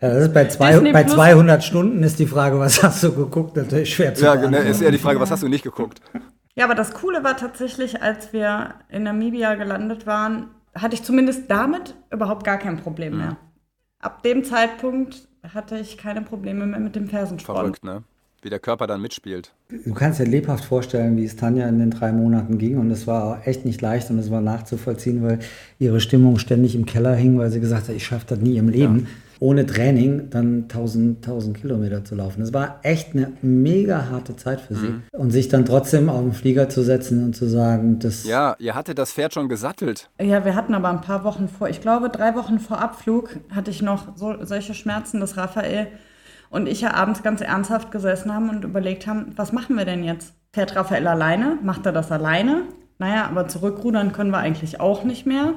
Ja, 0.00 0.08
das 0.08 0.24
ist 0.28 0.34
bei, 0.34 0.46
zwei, 0.46 0.72
Disney 0.72 0.92
bei 0.92 1.02
Plus. 1.02 1.14
200 1.14 1.62
Stunden 1.64 2.02
ist 2.02 2.18
die 2.18 2.26
Frage, 2.26 2.58
was 2.58 2.82
hast 2.82 3.02
du 3.02 3.12
geguckt, 3.12 3.56
natürlich 3.56 3.94
schwer 3.94 4.14
zu 4.14 4.24
Ja, 4.24 4.32
beantworten. 4.32 4.56
genau, 4.64 4.70
ist 4.70 4.80
eher 4.80 4.90
die 4.90 4.98
Frage, 4.98 5.20
was 5.20 5.30
hast 5.30 5.42
du 5.42 5.48
nicht 5.48 5.62
geguckt? 5.64 6.00
Ja, 6.54 6.64
aber 6.64 6.74
das 6.74 6.94
Coole 6.94 7.22
war 7.24 7.36
tatsächlich, 7.36 8.02
als 8.02 8.32
wir 8.32 8.74
in 8.88 9.02
Namibia 9.02 9.54
gelandet 9.56 10.06
waren, 10.06 10.48
hatte 10.74 10.94
ich 10.94 11.02
zumindest 11.02 11.50
damit 11.50 11.94
überhaupt 12.10 12.44
gar 12.44 12.58
kein 12.58 12.78
Problem 12.78 13.18
mehr. 13.18 13.36
Ab 13.98 14.22
dem 14.22 14.44
Zeitpunkt 14.44 15.28
hatte 15.52 15.78
ich 15.78 15.98
keine 15.98 16.22
Probleme 16.22 16.64
mehr 16.66 16.80
mit 16.80 16.96
dem 16.96 17.08
Fersensporn. 17.08 17.56
Verrückt, 17.58 17.84
ne? 17.84 18.02
Wie 18.42 18.50
der 18.50 18.58
Körper 18.58 18.86
dann 18.86 19.02
mitspielt. 19.02 19.52
Du 19.84 19.92
kannst 19.92 20.18
dir 20.18 20.24
lebhaft 20.24 20.64
vorstellen, 20.64 21.16
wie 21.16 21.24
es 21.24 21.36
Tanja 21.36 21.68
in 21.68 21.78
den 21.78 21.90
drei 21.90 22.10
Monaten 22.10 22.56
ging. 22.56 22.78
Und 22.78 22.90
es 22.90 23.06
war 23.06 23.24
auch 23.24 23.46
echt 23.46 23.66
nicht 23.66 23.82
leicht 23.82 24.10
und 24.10 24.18
es 24.18 24.30
war 24.30 24.40
nachzuvollziehen, 24.40 25.22
weil 25.22 25.40
ihre 25.78 26.00
Stimmung 26.00 26.38
ständig 26.38 26.74
im 26.74 26.86
Keller 26.86 27.14
hing, 27.14 27.38
weil 27.38 27.50
sie 27.50 27.60
gesagt 27.60 27.88
hat, 27.88 27.94
ich 27.94 28.06
schaffe 28.06 28.26
das 28.28 28.38
nie 28.38 28.56
im 28.56 28.68
Leben. 28.68 29.08
Ohne 29.40 29.64
Training 29.64 30.28
dann 30.28 30.64
1000, 30.64 31.18
1000 31.26 31.58
Kilometer 31.58 32.04
zu 32.04 32.14
laufen. 32.14 32.40
Das 32.40 32.52
war 32.52 32.80
echt 32.82 33.14
eine 33.14 33.32
mega 33.40 34.10
harte 34.10 34.36
Zeit 34.36 34.60
für 34.60 34.74
sie. 34.74 34.94
Und 35.12 35.30
sich 35.30 35.48
dann 35.48 35.64
trotzdem 35.64 36.10
auf 36.10 36.20
den 36.20 36.32
Flieger 36.32 36.68
zu 36.68 36.82
setzen 36.82 37.24
und 37.24 37.34
zu 37.34 37.46
sagen, 37.46 37.98
das 38.00 38.24
Ja, 38.26 38.56
ihr 38.58 38.74
hattet 38.74 38.98
das 38.98 39.12
Pferd 39.12 39.32
schon 39.32 39.48
gesattelt. 39.48 40.10
Ja, 40.20 40.44
wir 40.44 40.54
hatten 40.54 40.74
aber 40.74 40.90
ein 40.90 41.00
paar 41.00 41.24
Wochen 41.24 41.48
vor, 41.48 41.70
ich 41.70 41.80
glaube 41.80 42.10
drei 42.10 42.34
Wochen 42.34 42.58
vor 42.58 42.80
Abflug 42.80 43.36
hatte 43.50 43.70
ich 43.70 43.80
noch 43.80 44.14
so, 44.16 44.34
solche 44.44 44.74
Schmerzen, 44.74 45.20
dass 45.20 45.38
Raphael 45.38 45.86
und 46.50 46.68
ich 46.68 46.82
ja 46.82 46.92
abends 46.94 47.22
ganz 47.22 47.40
ernsthaft 47.40 47.90
gesessen 47.90 48.34
haben 48.34 48.50
und 48.50 48.64
überlegt 48.64 49.06
haben, 49.06 49.32
was 49.36 49.52
machen 49.52 49.76
wir 49.78 49.84
denn 49.84 50.04
jetzt? 50.04 50.34
Fährt 50.52 50.76
Raphael 50.76 51.06
alleine? 51.06 51.58
Macht 51.62 51.86
er 51.86 51.92
das 51.92 52.12
alleine? 52.12 52.64
Naja, 52.98 53.26
aber 53.26 53.48
zurückrudern 53.48 54.12
können 54.12 54.30
wir 54.30 54.38
eigentlich 54.38 54.80
auch 54.80 55.04
nicht 55.04 55.26
mehr. 55.26 55.54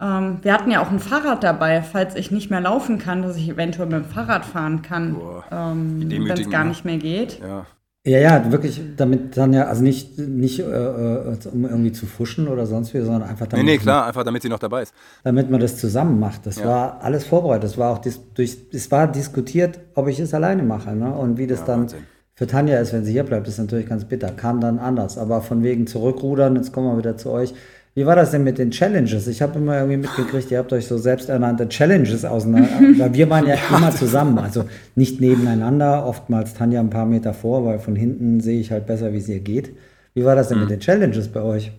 Ähm, 0.00 0.38
wir 0.42 0.52
hatten 0.52 0.70
ja 0.70 0.80
auch 0.80 0.90
ein 0.90 0.98
Fahrrad 0.98 1.44
dabei, 1.44 1.82
falls 1.82 2.14
ich 2.14 2.30
nicht 2.30 2.50
mehr 2.50 2.60
laufen 2.60 2.98
kann, 2.98 3.22
dass 3.22 3.36
ich 3.36 3.48
eventuell 3.48 3.88
mit 3.88 4.04
dem 4.04 4.10
Fahrrad 4.10 4.44
fahren 4.44 4.82
kann, 4.82 5.14
Boah, 5.14 5.44
ähm, 5.50 6.10
wenn 6.10 6.30
es 6.30 6.50
gar 6.50 6.64
ne? 6.64 6.70
nicht 6.70 6.84
mehr 6.84 6.98
geht. 6.98 7.40
Ja. 7.40 7.66
Ja, 8.08 8.18
ja, 8.18 8.50
wirklich, 8.52 8.80
damit 8.96 9.36
dann 9.36 9.52
ja, 9.52 9.64
also 9.66 9.82
nicht, 9.82 10.18
nicht 10.18 10.60
äh, 10.60 10.62
äh, 10.64 11.36
um 11.52 11.64
irgendwie 11.64 11.92
zu 11.92 12.06
fuschen 12.06 12.48
oder 12.48 12.64
sonst 12.66 12.94
wie, 12.94 13.00
sondern 13.00 13.22
einfach 13.24 13.46
Nee, 13.46 13.50
damit, 13.50 13.64
nee, 13.66 13.78
klar, 13.78 14.06
einfach 14.06 14.24
damit 14.24 14.42
sie 14.42 14.48
noch 14.48 14.58
dabei 14.58 14.82
ist. 14.82 14.94
damit 15.24 15.50
man 15.50 15.60
das 15.60 15.76
zusammen 15.76 16.18
macht. 16.18 16.46
Das 16.46 16.56
Ja. 16.56 16.64
war 16.66 17.02
alles 17.02 17.24
vorbereitet. 17.26 17.64
Es 17.70 17.76
war 17.78 17.92
auch 17.92 17.98
dis 17.98 18.20
durch, 18.34 18.56
es 18.72 18.90
war 18.90 19.06
diskutiert, 19.12 19.78
ob 19.94 20.08
ich 20.08 20.18
es 20.20 20.32
alleine 20.32 20.62
mache. 20.62 20.94
Ne? 20.96 21.12
Und 21.12 21.36
wie 21.38 21.46
das 21.46 21.60
Ja, 21.60 21.66
dann 21.66 21.80
Wahnsinn. 21.82 21.98
für 22.34 22.46
Tanja 22.46 22.78
ist, 22.78 22.92
wenn 22.94 23.04
sie 23.04 23.12
hier 23.12 23.24
bleibt, 23.24 23.46
ist 23.46 23.58
natürlich 23.58 23.86
ganz 23.88 24.04
bitter. 24.06 24.28
Kam 24.30 24.60
dann 24.60 24.78
anders. 24.78 25.18
Aber 25.18 25.42
von 25.42 25.62
wegen 25.62 25.86
zurückrudern, 25.86 26.56
jetzt 26.56 26.72
kommen 26.72 26.90
wir 26.90 26.96
wieder 26.98 27.16
zu 27.18 27.30
euch. 27.30 27.52
Wie 27.98 28.06
war 28.06 28.14
das 28.14 28.30
denn 28.30 28.44
mit 28.44 28.58
den 28.58 28.70
Challenges? 28.70 29.26
Ich 29.26 29.42
habe 29.42 29.58
immer 29.58 29.74
irgendwie 29.74 29.96
mitgekriegt, 29.96 30.52
ihr 30.52 30.58
habt 30.58 30.72
euch 30.72 30.86
so 30.86 30.98
selbsternannte 30.98 31.68
Challenges 31.68 32.24
auseinander. 32.24 32.68
Weil 32.96 33.12
wir 33.12 33.28
waren 33.28 33.44
ja 33.44 33.56
immer 33.76 33.90
zusammen, 33.90 34.38
also 34.38 34.66
nicht 34.94 35.20
nebeneinander, 35.20 36.06
oftmals 36.06 36.54
Tanja 36.54 36.78
ein 36.78 36.90
paar 36.90 37.06
Meter 37.06 37.34
vor, 37.34 37.64
weil 37.64 37.80
von 37.80 37.96
hinten 37.96 38.38
sehe 38.38 38.60
ich 38.60 38.70
halt 38.70 38.86
besser, 38.86 39.12
wie 39.12 39.16
es 39.18 39.28
ihr 39.28 39.40
geht. 39.40 39.74
Wie 40.14 40.24
war 40.24 40.36
das 40.36 40.46
denn 40.46 40.58
Mhm. 40.58 40.64
mit 40.64 40.70
den 40.70 40.78
Challenges 40.78 41.26
bei 41.26 41.42
euch? 41.42 41.72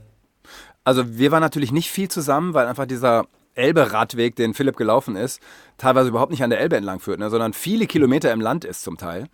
Also 0.83 1.17
wir 1.17 1.31
waren 1.31 1.39
natürlich 1.39 1.71
nicht 1.71 1.89
viel 1.89 2.09
zusammen, 2.09 2.53
weil 2.53 2.67
einfach 2.67 2.85
dieser 2.85 3.23
Elbe-Radweg, 3.55 4.35
den 4.35 4.53
Philipp 4.53 4.75
gelaufen 4.75 5.15
ist, 5.15 5.39
teilweise 5.77 6.09
überhaupt 6.09 6.31
nicht 6.31 6.43
an 6.43 6.49
der 6.49 6.59
Elbe 6.59 6.75
entlang 6.75 6.99
führt, 6.99 7.19
ne, 7.19 7.29
sondern 7.29 7.53
viele 7.53 7.87
Kilometer 7.87 8.33
im 8.33 8.41
Land 8.41 8.65
ist 8.65 8.83
zum 8.83 8.97
Teil. 8.97 9.27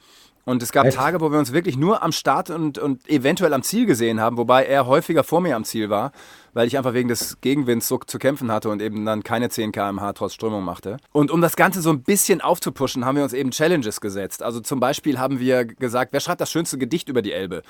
Und 0.45 0.61
es 0.61 0.71
gab 0.71 0.85
Echt? 0.85 0.97
Tage, 0.97 1.21
wo 1.21 1.31
wir 1.31 1.39
uns 1.39 1.51
wirklich 1.53 1.75
nur 1.75 2.03
am 2.03 2.11
Start 2.11 2.51
und, 2.51 2.77
und 2.77 3.09
eventuell 3.09 3.53
am 3.53 3.63
Ziel 3.63 3.87
gesehen 3.87 4.21
haben, 4.21 4.37
wobei 4.37 4.65
er 4.65 4.85
häufiger 4.85 5.23
vor 5.23 5.41
mir 5.41 5.55
am 5.55 5.63
Ziel 5.63 5.89
war, 5.89 6.11
weil 6.55 6.67
ich 6.67 6.77
einfach 6.77 6.93
wegen 6.93 7.09
des 7.09 7.41
Gegenwinds 7.41 7.87
so 7.87 7.99
zu 7.99 8.17
kämpfen 8.17 8.49
hatte 8.49 8.69
und 8.69 8.81
eben 8.81 9.05
dann 9.05 9.23
keine 9.23 9.49
10 9.49 9.73
km/h 9.73 10.13
trotz 10.13 10.33
Strömung 10.33 10.63
machte. 10.63 10.97
Und 11.11 11.29
um 11.29 11.41
das 11.41 11.57
Ganze 11.57 11.81
so 11.81 11.89
ein 11.91 12.01
bisschen 12.01 12.39
aufzupuschen, 12.39 13.05
haben 13.05 13.17
wir 13.17 13.23
uns 13.23 13.33
eben 13.33 13.51
Challenges 13.51 13.99
gesetzt. 13.99 14.41
Also 14.41 14.61
zum 14.61 14.79
Beispiel 14.79 15.19
haben 15.19 15.39
wir 15.39 15.65
gesagt, 15.65 16.13
wer 16.13 16.21
schreibt 16.21 16.39
das 16.39 16.49
schönste 16.49 16.77
Gedicht 16.77 17.09
über 17.09 17.21
die 17.21 17.33
Elbe? 17.33 17.61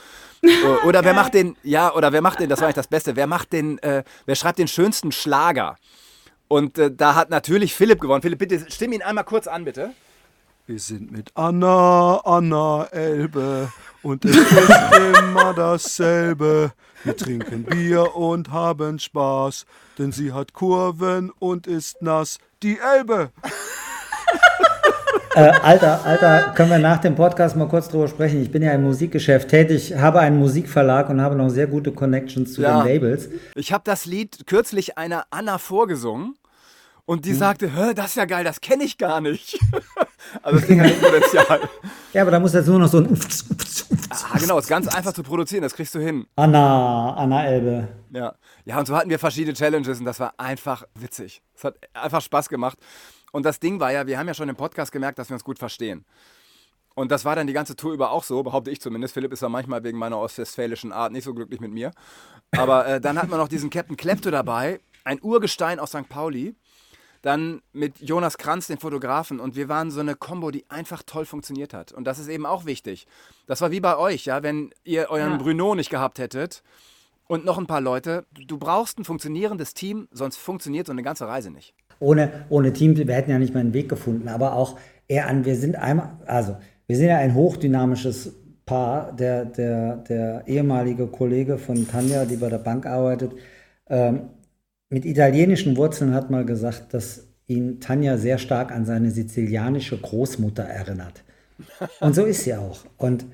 Oder 0.85 1.03
wer 1.03 1.15
macht 1.15 1.33
den, 1.33 1.57
ja, 1.63 1.93
oder 1.93 2.13
wer 2.13 2.21
macht 2.21 2.39
den, 2.39 2.49
das 2.49 2.59
war 2.59 2.67
eigentlich 2.67 2.75
das 2.75 2.87
Beste, 2.87 3.15
wer 3.15 3.25
macht 3.25 3.51
den, 3.51 3.79
äh, 3.79 4.03
wer 4.25 4.35
schreibt 4.35 4.59
den 4.59 4.67
schönsten 4.67 5.11
Schlager? 5.11 5.77
Und 6.47 6.77
äh, 6.77 6.91
da 6.91 7.15
hat 7.15 7.31
natürlich 7.31 7.73
Philipp 7.73 7.99
gewonnen. 7.99 8.21
Philipp, 8.21 8.37
bitte 8.37 8.65
stimm 8.69 8.93
ihn 8.93 9.01
einmal 9.01 9.23
kurz 9.23 9.47
an, 9.47 9.65
bitte. 9.65 9.91
Wir 10.67 10.79
sind 10.79 11.11
mit 11.11 11.31
Anna, 11.35 12.21
Anna 12.23 12.85
Elbe 12.91 13.71
und 14.05 14.23
es 14.23 14.35
ist 14.35 14.49
immer 15.19 15.53
dasselbe. 15.53 16.71
Wir 17.03 17.17
trinken 17.17 17.63
Bier 17.63 18.15
und 18.15 18.51
haben 18.51 18.99
Spaß, 18.99 19.65
denn 19.97 20.11
sie 20.11 20.31
hat 20.31 20.53
Kurven 20.53 21.31
und 21.39 21.67
ist 21.67 22.01
nass. 22.01 22.37
Die 22.63 22.77
Elbe! 22.79 23.31
Äh, 25.35 25.51
Alter, 25.61 26.05
Alter, 26.05 26.53
können 26.55 26.69
wir 26.71 26.79
nach 26.79 26.99
dem 26.99 27.15
Podcast 27.15 27.57
mal 27.57 27.67
kurz 27.67 27.89
drüber 27.89 28.07
sprechen? 28.07 28.41
Ich 28.41 28.51
bin 28.51 28.61
ja 28.63 28.71
im 28.71 28.83
Musikgeschäft 28.83 29.49
tätig, 29.49 29.93
habe 29.97 30.19
einen 30.19 30.37
Musikverlag 30.39 31.09
und 31.09 31.19
habe 31.19 31.35
noch 31.35 31.49
sehr 31.49 31.67
gute 31.67 31.91
Connections 31.91 32.53
zu 32.53 32.61
Ja. 32.61 32.81
den 32.83 32.87
Labels. 32.93 33.29
Ich 33.55 33.73
habe 33.73 33.83
das 33.85 34.05
Lied 34.05 34.47
kürzlich 34.47 34.97
einer 34.97 35.25
Anna 35.31 35.57
vorgesungen 35.57 36.35
und 37.05 37.17
Hm. 37.17 37.21
die 37.23 37.33
sagte, 37.33 37.67
Hä, 37.75 37.93
das 37.93 38.07
ist 38.11 38.15
ja 38.15 38.25
geil, 38.25 38.45
das 38.45 38.61
kenne 38.61 38.83
ich 38.85 38.97
gar 38.97 39.19
nicht. 39.19 39.59
also 40.41 40.59
das 40.59 40.67
Ding 40.67 40.81
hat 40.81 40.99
Potenzial. 40.99 41.59
Ja, 42.13 42.21
aber 42.21 42.31
da 42.31 42.39
muss 42.39 42.53
jetzt 42.53 42.67
nur 42.67 42.79
noch 42.79 42.87
so 42.87 42.99
ein 42.99 43.09
ah, 44.09 44.37
genau, 44.39 44.57
ist 44.57 44.69
ganz 44.69 44.87
einfach 44.87 45.11
zu 45.11 45.21
produzieren, 45.21 45.63
das 45.63 45.73
kriegst 45.73 45.93
du 45.95 45.99
hin. 45.99 46.25
Anna, 46.37 47.13
Anna 47.13 47.45
Elbe. 47.45 47.89
Ja. 48.11 48.35
ja, 48.63 48.79
und 48.79 48.85
so 48.85 48.95
hatten 48.95 49.09
wir 49.09 49.19
verschiedene 49.19 49.53
Challenges 49.53 49.99
und 49.99 50.05
das 50.05 50.21
war 50.21 50.33
einfach 50.37 50.85
witzig. 50.95 51.41
Es 51.53 51.65
hat 51.65 51.75
einfach 51.93 52.21
Spaß 52.21 52.47
gemacht. 52.47 52.77
Und 53.33 53.45
das 53.45 53.59
Ding 53.59 53.81
war 53.81 53.91
ja, 53.91 54.07
wir 54.07 54.17
haben 54.17 54.27
ja 54.27 54.33
schon 54.33 54.47
im 54.47 54.55
Podcast 54.55 54.93
gemerkt, 54.93 55.19
dass 55.19 55.29
wir 55.29 55.33
uns 55.33 55.43
gut 55.43 55.59
verstehen. 55.59 56.05
Und 56.95 57.11
das 57.11 57.25
war 57.25 57.35
dann 57.35 57.47
die 57.47 57.53
ganze 57.53 57.75
Tour 57.75 57.91
über 57.91 58.11
auch 58.11 58.23
so, 58.23 58.41
behaupte 58.41 58.71
ich 58.71 58.79
zumindest. 58.79 59.13
Philipp 59.13 59.33
ist 59.33 59.41
ja 59.41 59.49
manchmal 59.49 59.83
wegen 59.83 59.97
meiner 59.97 60.17
ostwestfälischen 60.17 60.93
Art 60.93 61.11
nicht 61.11 61.25
so 61.25 61.33
glücklich 61.33 61.59
mit 61.59 61.71
mir. 61.71 61.91
Aber 62.51 62.87
äh, 62.87 63.01
dann 63.01 63.17
hatten 63.17 63.29
wir 63.29 63.37
noch 63.37 63.49
diesen 63.49 63.69
Captain 63.69 63.97
Klepto 63.97 64.31
dabei, 64.31 64.79
ein 65.03 65.19
Urgestein 65.21 65.79
aus 65.79 65.89
St. 65.89 66.07
Pauli. 66.07 66.55
Dann 67.25 67.63
mit 67.73 67.99
Jonas 68.01 68.37
Kranz, 68.37 68.67
den 68.67 68.77
Fotografen. 68.77 69.39
Und 69.39 69.55
wir 69.55 69.67
waren 69.67 69.89
so 69.89 69.99
eine 69.99 70.13
Combo, 70.13 70.51
die 70.51 70.63
einfach 70.69 71.01
toll 71.01 71.25
funktioniert 71.25 71.73
hat. 71.73 71.91
Und 71.91 72.05
das 72.05 72.19
ist 72.19 72.27
eben 72.27 72.45
auch 72.45 72.67
wichtig. 72.67 73.07
Das 73.47 73.61
war 73.61 73.71
wie 73.71 73.79
bei 73.79 73.97
euch, 73.97 74.25
ja, 74.25 74.43
wenn 74.43 74.69
ihr 74.83 75.09
euren 75.09 75.31
Ja. 75.31 75.37
Bruno 75.37 75.73
nicht 75.73 75.89
gehabt 75.89 76.19
hättet 76.19 76.61
und 77.25 77.43
noch 77.43 77.57
ein 77.57 77.65
paar 77.65 77.81
Leute. 77.81 78.25
Du 78.47 78.59
brauchst 78.59 78.99
ein 78.99 79.05
funktionierendes 79.05 79.73
Team, 79.73 80.07
sonst 80.11 80.37
funktioniert 80.37 80.85
so 80.85 80.91
eine 80.91 81.01
ganze 81.01 81.27
Reise 81.27 81.49
nicht. 81.49 81.73
Ohne, 81.99 82.45
ohne 82.49 82.73
Team, 82.73 82.95
wir 82.95 83.15
hätten 83.15 83.31
ja 83.31 83.39
nicht 83.39 83.55
mal 83.55 83.61
einen 83.61 83.73
Weg 83.73 83.89
gefunden, 83.89 84.27
aber 84.27 84.53
auch 84.53 84.77
eher 85.07 85.27
an, 85.27 85.45
wir 85.45 85.55
sind 85.55 85.77
einmal, 85.77 86.19
also 86.27 86.57
wir 86.85 86.95
sind 86.95 87.07
ja 87.07 87.17
ein 87.17 87.33
hochdynamisches 87.33 88.33
Paar, 88.67 89.13
der, 89.13 89.45
der, 89.45 89.95
der 89.97 90.43
ehemalige 90.47 91.07
Kollege 91.07 91.57
von 91.57 91.87
Tanja, 91.87 92.25
die 92.25 92.35
bei 92.35 92.49
der 92.49 92.59
Bank 92.59 92.85
arbeitet, 92.85 93.31
ähm, 93.89 94.29
mit 94.89 95.05
italienischen 95.05 95.77
Wurzeln 95.77 96.13
hat 96.13 96.29
mal 96.29 96.45
gesagt, 96.45 96.93
dass 96.93 97.27
ihn 97.47 97.79
Tanja 97.79 98.17
sehr 98.17 98.37
stark 98.37 98.71
an 98.71 98.85
seine 98.85 99.11
sizilianische 99.11 99.97
Großmutter 99.97 100.63
erinnert. 100.63 101.23
Und 101.99 102.15
so 102.15 102.23
ist 102.23 102.43
sie 102.43 102.55
auch. 102.55 102.85
Und 102.97 103.25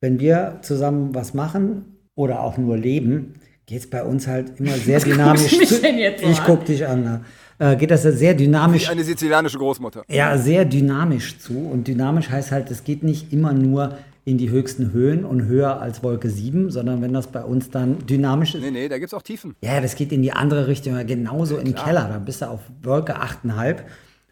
wenn 0.00 0.20
wir 0.20 0.58
zusammen 0.62 1.14
was 1.14 1.34
machen 1.34 1.96
oder 2.14 2.40
auch 2.40 2.58
nur 2.58 2.76
leben, 2.76 3.34
geht 3.66 3.80
es 3.80 3.90
bei 3.90 4.04
uns 4.04 4.26
halt 4.26 4.60
immer 4.60 4.72
sehr 4.72 5.00
dynamisch 5.08 5.58
mich 5.58 5.68
zu. 5.68 5.80
denn 5.80 5.98
jetzt 5.98 6.22
so 6.22 6.28
ich 6.28 6.40
an? 6.40 6.44
guck 6.46 6.64
dich 6.66 6.86
an. 6.86 7.02
na. 7.04 7.72
Äh, 7.72 7.76
geht 7.76 7.90
das 7.90 8.02
sehr 8.02 8.34
dynamisch 8.34 8.86
Wie 8.86 8.92
eine 8.92 9.04
sizilianische 9.04 9.58
Großmutter. 9.58 10.04
ja, 10.08 10.36
sehr 10.36 10.64
dynamisch 10.64 11.38
zu. 11.38 11.56
Und 11.56 11.86
dynamisch 11.88 12.28
heißt 12.28 12.50
halt, 12.52 12.70
es 12.70 12.84
geht 12.84 13.02
nicht 13.02 13.32
immer 13.32 13.52
nur 13.52 13.96
in 14.24 14.38
die 14.38 14.50
höchsten 14.50 14.92
Höhen 14.92 15.24
und 15.24 15.44
höher 15.44 15.80
als 15.80 16.02
Wolke 16.02 16.30
7, 16.30 16.70
sondern 16.70 17.02
wenn 17.02 17.12
das 17.12 17.26
bei 17.26 17.44
uns 17.44 17.70
dann 17.70 18.06
dynamisch 18.06 18.54
ist. 18.54 18.62
Nee, 18.62 18.70
nee, 18.70 18.88
da 18.88 18.98
gibt 18.98 19.08
es 19.08 19.14
auch 19.14 19.22
Tiefen. 19.22 19.54
Ja, 19.62 19.80
das 19.80 19.96
geht 19.96 20.12
in 20.12 20.22
die 20.22 20.32
andere 20.32 20.66
Richtung, 20.66 20.94
ja, 20.94 21.02
genauso 21.02 21.58
im 21.58 21.74
Keller. 21.74 22.08
Da 22.08 22.18
bist 22.18 22.40
du 22.40 22.46
auf 22.46 22.60
Wolke 22.82 23.20
8,5 23.20 23.80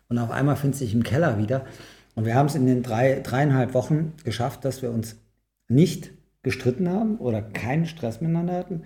und 0.09 0.19
auf 0.19 0.31
einmal 0.31 0.57
findest 0.57 0.81
du 0.81 0.85
dich 0.87 0.95
im 0.95 1.03
Keller 1.03 1.39
wieder. 1.39 1.67
Und 2.15 2.25
wir 2.25 2.35
haben 2.35 2.47
es 2.47 2.55
in 2.55 2.67
den 2.67 2.83
drei, 2.83 3.21
dreieinhalb 3.21 3.75
Wochen 3.75 4.15
geschafft, 4.25 4.65
dass 4.65 4.83
wir 4.83 4.91
uns 4.91 5.17
nicht 5.69 6.11
gestritten 6.43 6.89
haben 6.89 7.19
oder 7.19 7.43
keinen 7.43 7.87
Stress 7.87 8.21
miteinander 8.21 8.55
hatten, 8.55 8.83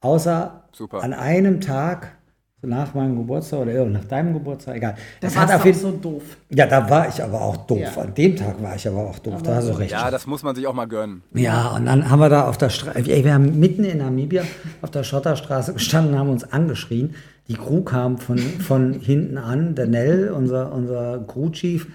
außer 0.00 0.68
Super. 0.72 1.02
an 1.02 1.12
einem 1.12 1.60
Tag 1.60 2.16
so 2.62 2.68
nach 2.68 2.94
meinem 2.94 3.16
Geburtstag 3.16 3.60
oder 3.60 3.84
nach 3.86 4.04
deinem 4.04 4.34
Geburtstag, 4.34 4.76
egal. 4.76 4.94
Das 5.20 5.32
Das 5.32 5.36
war 5.36 5.42
hat 5.48 5.54
auf 5.54 5.60
auch 5.62 5.64
jeden 5.66 5.78
so 5.78 5.90
doof. 5.92 6.22
ja, 6.50 6.66
da 6.66 6.88
war 6.90 7.08
ich 7.08 7.22
aber 7.22 7.40
auch 7.40 7.56
doof. 7.66 7.78
Ja. 7.80 8.02
An 8.02 8.14
dem 8.14 8.36
Tag 8.36 8.62
war 8.62 8.74
ich 8.76 8.86
aber 8.86 8.98
auch 9.08 9.18
doof. 9.18 9.42
da 9.42 9.56
hast 9.56 9.68
du 9.68 9.72
recht. 9.78 9.92
Ja, 9.92 10.10
das 10.10 10.26
muss 10.26 10.42
man 10.42 10.54
sich 10.54 10.66
auch 10.66 10.74
mal 10.74 10.86
gönnen. 10.86 11.22
Ja, 11.34 11.70
und 11.70 11.86
dann 11.86 12.10
haben 12.10 12.18
wir 12.18 12.28
da 12.28 12.48
auf 12.48 12.58
der 12.58 12.68
Straße, 12.68 13.06
wir 13.06 13.32
haben 13.34 13.58
mitten 13.58 13.84
in 13.84 13.98
Namibia 13.98 14.42
auf 14.82 14.90
der 14.90 15.04
Schotterstraße 15.04 15.72
gestanden, 15.72 16.18
haben 16.18 16.28
uns 16.28 16.44
angeschrien. 16.44 17.14
Die 17.48 17.54
Crew 17.54 17.82
kam 17.82 18.18
von, 18.18 18.38
von 18.38 18.92
hinten 19.00 19.38
an. 19.38 19.74
Der 19.74 19.86
Nell, 19.86 20.30
unser, 20.30 20.72
unser 20.72 21.24
Crew-Chief, 21.26 21.86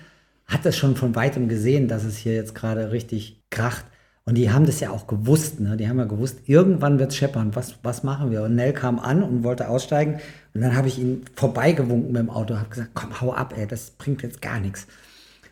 hat 0.47 0.65
das 0.65 0.75
schon 0.77 0.95
von 0.95 1.15
weitem 1.15 1.47
gesehen, 1.47 1.87
dass 1.87 2.03
es 2.03 2.17
hier 2.17 2.33
jetzt 2.33 2.55
gerade 2.55 2.91
richtig 2.91 3.41
kracht. 3.49 3.85
Und 4.27 4.35
die 4.35 4.49
haben 4.51 4.65
das 4.65 4.79
ja 4.79 4.89
auch 4.89 5.05
gewusst, 5.05 5.59
ne? 5.59 5.77
Die 5.77 5.87
haben 5.87 5.99
ja 5.99 6.05
gewusst, 6.05 6.39
irgendwann 6.47 6.97
wird 6.97 7.11
es 7.11 7.17
scheppern. 7.17 7.55
Was, 7.55 7.75
was 7.83 8.03
machen 8.03 8.31
wir? 8.31 8.41
Und 8.41 8.55
Nell 8.55 8.73
kam 8.73 8.97
an 8.97 9.21
und 9.21 9.43
wollte 9.43 9.69
aussteigen. 9.69 10.15
Und 10.55 10.61
dann 10.61 10.75
habe 10.75 10.87
ich 10.87 10.97
ihn 10.97 11.23
vorbeigewunken 11.35 12.11
mit 12.11 12.21
dem 12.21 12.31
Auto, 12.31 12.55
habe 12.55 12.69
gesagt, 12.69 12.91
komm, 12.95 13.21
hau 13.21 13.33
ab, 13.33 13.53
ey, 13.55 13.67
das 13.67 13.91
bringt 13.91 14.23
jetzt 14.23 14.41
gar 14.41 14.59
nichts. 14.59 14.87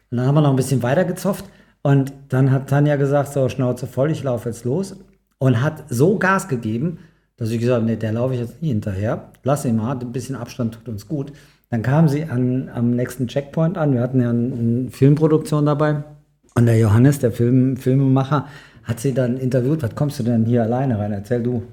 Und 0.09 0.17
dann 0.17 0.25
haben 0.25 0.35
wir 0.35 0.41
noch 0.41 0.49
ein 0.49 0.55
bisschen 0.55 0.81
weiter 0.81 1.05
gezopft. 1.05 1.45
Und 1.83 2.13
dann 2.29 2.51
hat 2.51 2.67
Tanja 2.67 2.95
gesagt, 2.95 3.31
so 3.33 3.47
Schnauze 3.47 3.85
voll, 3.85 4.09
ich 4.09 4.23
laufe 4.23 4.49
jetzt 4.49 4.65
los. 4.65 4.95
Und 5.37 5.61
hat 5.61 5.83
so 5.89 6.17
Gas 6.17 6.47
gegeben, 6.47 6.97
dass 7.37 7.51
ich 7.51 7.59
gesagt 7.59 7.81
habe, 7.81 7.85
nee, 7.85 7.97
der 7.97 8.13
laufe 8.13 8.33
ich 8.33 8.39
jetzt 8.39 8.61
nie 8.61 8.69
hinterher. 8.69 9.29
Lass 9.43 9.65
ihn 9.65 9.75
mal, 9.75 9.97
ein 9.99 10.11
bisschen 10.11 10.35
Abstand 10.35 10.75
tut 10.75 10.87
uns 10.87 11.07
gut. 11.07 11.31
Dann 11.69 11.83
kam 11.83 12.07
sie 12.07 12.23
an, 12.23 12.69
am 12.73 12.91
nächsten 12.91 13.27
Checkpoint 13.27 13.77
an. 13.77 13.93
Wir 13.93 14.01
hatten 14.01 14.21
ja 14.21 14.29
eine 14.29 14.89
Filmproduktion 14.89 15.65
dabei. 15.65 16.03
Und 16.55 16.65
der 16.67 16.77
Johannes, 16.77 17.19
der 17.19 17.31
Film, 17.31 17.77
Filmemacher, 17.77 18.47
hat 18.83 18.99
sie 18.99 19.13
dann 19.13 19.37
interviewt. 19.37 19.81
Was 19.81 19.95
kommst 19.95 20.19
du 20.19 20.23
denn 20.23 20.45
hier 20.45 20.63
alleine 20.63 20.99
rein? 20.99 21.11
Erzähl 21.11 21.41
du. 21.41 21.63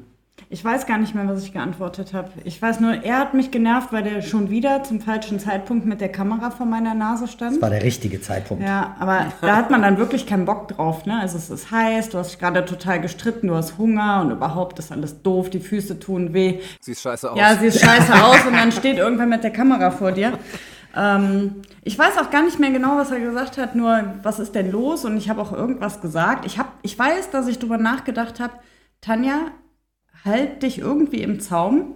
Ich 0.52 0.64
weiß 0.64 0.86
gar 0.86 0.98
nicht 0.98 1.14
mehr, 1.14 1.28
was 1.28 1.44
ich 1.44 1.52
geantwortet 1.52 2.12
habe. 2.12 2.30
Ich 2.44 2.60
weiß 2.60 2.80
nur, 2.80 3.04
er 3.04 3.18
hat 3.18 3.34
mich 3.34 3.50
genervt, 3.50 3.92
weil 3.92 4.02
der 4.02 4.20
schon 4.22 4.50
wieder 4.50 4.82
zum 4.82 5.00
falschen 5.00 5.38
Zeitpunkt 5.38 5.86
mit 5.86 6.00
der 6.00 6.08
Kamera 6.08 6.50
vor 6.50 6.66
meiner 6.66 6.94
Nase 6.94 7.28
stand. 7.28 7.56
Das 7.56 7.62
war 7.62 7.70
der 7.70 7.82
richtige 7.82 8.20
Zeitpunkt. 8.20 8.64
Ja, 8.64 8.96
aber 8.98 9.26
da 9.42 9.54
hat 9.54 9.70
man 9.70 9.82
dann 9.82 9.98
wirklich 9.98 10.26
keinen 10.26 10.46
Bock 10.46 10.66
drauf, 10.68 11.06
ne? 11.06 11.20
Also 11.20 11.36
es 11.36 11.50
ist 11.50 11.70
heiß, 11.70 12.08
du 12.08 12.18
hast 12.18 12.32
dich 12.32 12.38
gerade 12.40 12.64
total 12.64 13.00
gestritten, 13.00 13.46
du 13.46 13.54
hast 13.54 13.78
Hunger 13.78 14.22
und 14.22 14.32
überhaupt 14.32 14.78
ist 14.78 14.90
alles 14.90 15.22
doof, 15.22 15.50
die 15.50 15.60
Füße 15.60 16.00
tun 16.00 16.32
weh. 16.32 16.58
Sieht 16.80 16.98
scheiße 16.98 17.30
aus. 17.30 17.38
Ja, 17.38 17.54
siehst 17.54 17.80
scheiße 17.80 18.12
aus 18.12 18.44
und 18.46 18.54
dann 18.54 18.72
steht 18.72 18.98
irgendwer 18.98 19.26
mit 19.26 19.44
der 19.44 19.52
Kamera 19.52 19.90
vor 19.90 20.10
dir. 20.10 20.32
Ähm, 20.96 21.62
ich 21.82 21.98
weiß 21.98 22.18
auch 22.18 22.30
gar 22.30 22.42
nicht 22.42 22.58
mehr 22.58 22.70
genau, 22.70 22.96
was 22.96 23.10
er 23.10 23.20
gesagt 23.20 23.58
hat, 23.58 23.74
nur 23.74 24.14
was 24.22 24.38
ist 24.38 24.54
denn 24.54 24.70
los? 24.70 25.04
Und 25.04 25.16
ich 25.16 25.28
habe 25.30 25.40
auch 25.40 25.52
irgendwas 25.52 26.00
gesagt. 26.00 26.44
Ich, 26.46 26.58
hab, 26.58 26.72
ich 26.82 26.98
weiß, 26.98 27.30
dass 27.30 27.46
ich 27.48 27.58
drüber 27.58 27.78
nachgedacht 27.78 28.40
habe, 28.40 28.54
Tanja, 29.00 29.52
halt 30.24 30.62
dich 30.62 30.78
irgendwie 30.78 31.22
im 31.22 31.40
Zaum. 31.40 31.94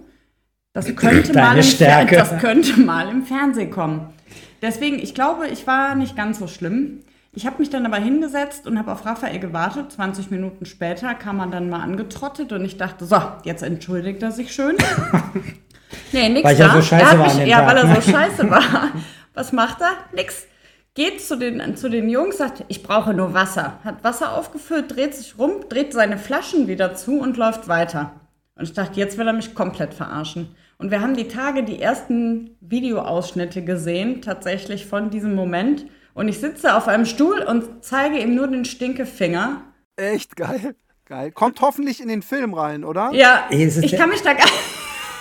Das 0.73 0.85
könnte, 0.95 1.33
Deine 1.33 1.47
mal 1.47 1.57
im, 1.57 1.63
Stärke. 1.63 2.15
das 2.15 2.37
könnte 2.39 2.79
mal 2.79 3.09
im 3.09 3.23
Fernsehen 3.23 3.71
kommen. 3.71 4.13
Deswegen, 4.61 4.99
ich 4.99 5.13
glaube, 5.13 5.47
ich 5.47 5.67
war 5.67 5.95
nicht 5.95 6.15
ganz 6.15 6.39
so 6.39 6.47
schlimm. 6.47 7.01
Ich 7.33 7.45
habe 7.45 7.57
mich 7.59 7.69
dann 7.69 7.85
aber 7.85 7.97
hingesetzt 7.97 8.65
und 8.65 8.79
habe 8.79 8.93
auf 8.93 9.05
Raphael 9.05 9.39
gewartet. 9.39 9.91
20 9.91 10.31
Minuten 10.31 10.65
später 10.65 11.13
kam 11.15 11.39
er 11.39 11.47
dann 11.47 11.69
mal 11.69 11.81
angetrottet 11.81 12.53
und 12.53 12.63
ich 12.63 12.77
dachte, 12.77 13.05
so, 13.05 13.17
jetzt 13.43 13.61
entschuldigt 13.61 14.23
er 14.23 14.31
sich 14.31 14.53
schön. 14.53 14.77
nee, 16.11 16.29
nix 16.29 16.43
Weil 16.45 16.53
ich 16.53 16.59
ja 16.59 16.67
da. 16.67 16.73
so 16.75 16.81
scheiße 16.81 17.05
er 17.05 17.19
war 17.19 17.25
mich, 17.25 17.33
an 17.33 17.39
dem 17.39 17.47
Ja, 17.47 17.57
Tag, 17.61 17.67
weil 17.67 17.77
er 17.77 17.95
so 18.01 18.01
scheiße 18.11 18.49
war. 18.49 18.91
Was 19.33 19.51
macht 19.51 19.81
er? 19.81 19.91
Nix. 20.13 20.47
Geht 20.93 21.21
zu 21.21 21.37
den, 21.37 21.75
zu 21.75 21.89
den 21.89 22.09
Jungs, 22.09 22.37
sagt, 22.37 22.63
ich 22.69 22.81
brauche 22.81 23.13
nur 23.13 23.33
Wasser. 23.33 23.79
Hat 23.83 24.03
Wasser 24.03 24.33
aufgefüllt, 24.37 24.95
dreht 24.95 25.13
sich 25.13 25.37
rum, 25.37 25.65
dreht 25.67 25.91
seine 25.91 26.17
Flaschen 26.17 26.67
wieder 26.67 26.95
zu 26.95 27.19
und 27.19 27.35
läuft 27.35 27.67
weiter. 27.67 28.11
Und 28.55 28.63
ich 28.63 28.73
dachte, 28.73 28.97
jetzt 28.99 29.17
will 29.17 29.27
er 29.27 29.33
mich 29.33 29.53
komplett 29.53 29.93
verarschen. 29.93 30.55
Und 30.77 30.91
wir 30.91 31.01
haben 31.01 31.15
die 31.15 31.27
Tage 31.27 31.63
die 31.63 31.81
ersten 31.81 32.51
Videoausschnitte 32.61 33.63
gesehen, 33.63 34.21
tatsächlich 34.21 34.85
von 34.85 35.09
diesem 35.09 35.35
Moment. 35.35 35.85
Und 36.13 36.29
ich 36.29 36.39
sitze 36.39 36.75
auf 36.75 36.87
einem 36.87 37.05
Stuhl 37.05 37.39
und 37.41 37.65
zeige 37.83 38.17
ihm 38.19 38.35
nur 38.35 38.47
den 38.47 38.63
Stinkefinger. 38.63 39.61
Echt 39.97 40.37
geil. 40.37 40.75
Geil. 41.07 41.31
Kommt 41.31 41.59
hoffentlich 41.61 42.01
in 42.01 42.07
den 42.07 42.21
Film 42.21 42.53
rein, 42.53 42.83
oder? 42.83 43.11
Ja, 43.13 43.43
ich 43.51 43.95
kann 43.95 44.09
mich 44.09 44.21
da 44.21 44.33
gar 44.33 44.47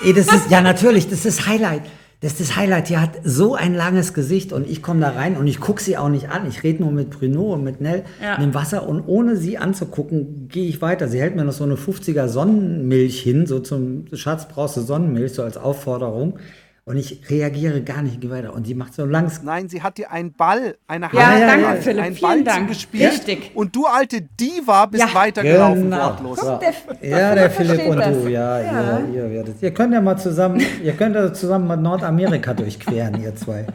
Ey, 0.02 0.12
das 0.12 0.26
ist, 0.26 0.50
ja 0.50 0.61
natürlich, 0.61 1.09
das 1.09 1.24
ist 1.24 1.46
Highlight. 1.46 1.83
Das 2.20 2.33
ist 2.33 2.40
das 2.40 2.57
Highlight. 2.57 2.88
Die 2.88 2.96
hat 2.96 3.11
so 3.22 3.54
ein 3.54 3.74
langes 3.74 4.14
Gesicht 4.14 4.52
und 4.52 4.68
ich 4.68 4.83
komme 4.83 5.00
da 5.00 5.11
rein 5.11 5.37
und 5.37 5.46
ich 5.46 5.61
gucke 5.61 5.83
sie 5.83 5.96
auch 5.98 6.09
nicht 6.09 6.30
an. 6.30 6.46
Ich 6.48 6.62
rede 6.62 6.83
nur 6.83 6.90
mit 6.92 7.11
Bruno 7.11 7.52
und 7.54 7.64
mit 7.64 7.80
Nell 7.80 8.04
Ja. 8.22 8.37
in 8.37 8.42
dem 8.42 8.54
Wasser 8.54 8.88
und 8.88 9.02
ohne 9.07 9.37
sie 9.37 9.59
anzugucken, 9.59 10.48
gehe 10.48 10.66
ich 10.66 10.80
weiter. 10.80 11.09
Sie 11.09 11.20
hält 11.20 11.37
mir 11.37 11.44
noch 11.44 11.52
so 11.52 11.64
eine 11.64 11.76
50er 11.76 12.28
Sonnenmilch 12.28 13.20
hin, 13.20 13.46
so 13.46 13.61
zum 13.61 14.07
Schatz 14.14 14.48
brauchst 14.48 14.76
du 14.76 14.80
Sonnenmilch, 14.80 15.35
so 15.35 15.42
als 15.42 15.57
Aufforderung. 15.59 16.38
Und 16.86 16.98
ich 16.98 17.30
reagiere 17.30 17.80
gar 17.82 18.02
nicht, 18.02 18.28
weiter. 18.28 18.52
Und 18.52 18.66
sie 18.66 18.74
macht 18.74 18.92
so 18.92 19.06
langs. 19.06 19.42
Nein, 19.42 19.70
sie 19.70 19.82
hat 19.82 19.96
dir 19.96 20.10
einen 20.10 20.34
Ball, 20.34 20.76
eine 20.86 21.08
Ja, 21.14 21.26
Hand, 21.28 21.40
danke, 21.42 21.66
einen 21.68 21.82
Philipp, 21.82 22.02
einen 22.04 22.16
Ball 22.20 22.44
Dank. 22.44 22.58
zugespielt. 22.68 23.10
Richtig. 23.12 23.50
Und 23.54 23.74
du 23.74 23.86
alte 23.86 24.20
Diva 24.20 24.84
bist 24.84 25.02
Ja. 25.02 25.14
weitergelaufen, 25.14 25.84
Genau. 25.84 26.10
wortlos. 26.10 26.40
So. 26.40 26.60
der- 27.00 27.08
Ja, 27.08 27.34
der 27.34 27.50
Philipp 27.50 27.86
und 27.86 27.96
das. 27.96 28.12
du, 28.22 28.28
ja, 28.28 28.60
Ja. 28.60 28.98
Ihr, 29.00 29.14
ihr 29.14 29.30
werdet. 29.30 29.62
Ihr 29.62 29.70
könnt 29.72 29.94
ja 29.94 30.02
mal 30.02 30.18
zusammen, 30.18 30.60
ihr 30.82 30.92
könnt 30.92 31.14
ja 31.16 31.32
zusammen 31.32 31.66
mal 31.68 31.76
Nordamerika 31.78 32.52
durchqueren, 32.54 33.18
ihr 33.22 33.34
zwei. 33.34 33.66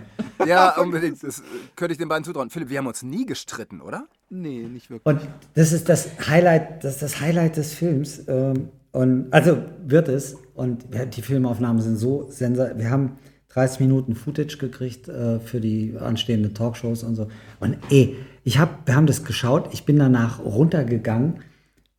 Ja, 0.45 0.77
unbedingt. 0.79 1.21
Das 1.23 1.41
könnte 1.75 1.93
ich 1.93 1.97
den 1.97 2.09
beiden 2.09 2.23
zutrauen. 2.23 2.51
Philipp, 2.51 2.69
wir 2.69 2.77
haben 2.77 2.87
uns 2.87 3.01
nie 3.01 3.25
gestritten, 3.25 3.81
oder? 3.81 4.03
Nee, 4.29 4.67
nicht 4.71 4.91
wirklich. 4.91 5.05
Und 5.15 5.27
das 5.55 5.71
ist 5.71 5.89
das 5.89 6.09
Highlight, 6.29 6.83
das 6.83 6.93
ist 6.93 7.01
das 7.01 7.19
Highlight 7.19 7.57
des 7.57 7.73
Films. 7.73 8.21
Ähm, 8.27 8.69
und 8.91 9.31
also 9.31 9.57
wird 9.85 10.07
es. 10.07 10.37
Und 10.53 10.85
ja, 10.93 11.05
die 11.05 11.21
Filmaufnahmen 11.21 11.81
sind 11.81 11.97
so 11.97 12.27
sensationell. 12.29 12.83
Wir 12.83 12.91
haben 12.91 13.17
30 13.49 13.79
Minuten 13.79 14.15
Footage 14.15 14.57
gekriegt 14.57 15.07
äh, 15.07 15.39
für 15.39 15.59
die 15.59 15.95
anstehenden 15.99 16.53
Talkshows 16.53 17.03
und 17.03 17.15
so. 17.15 17.27
Und 17.59 17.77
eh, 17.91 18.15
ich 18.43 18.59
hab, 18.59 18.87
wir 18.87 18.95
haben 18.95 19.07
das 19.07 19.23
geschaut. 19.23 19.69
Ich 19.73 19.85
bin 19.85 19.97
danach 19.97 20.39
runtergegangen 20.43 21.41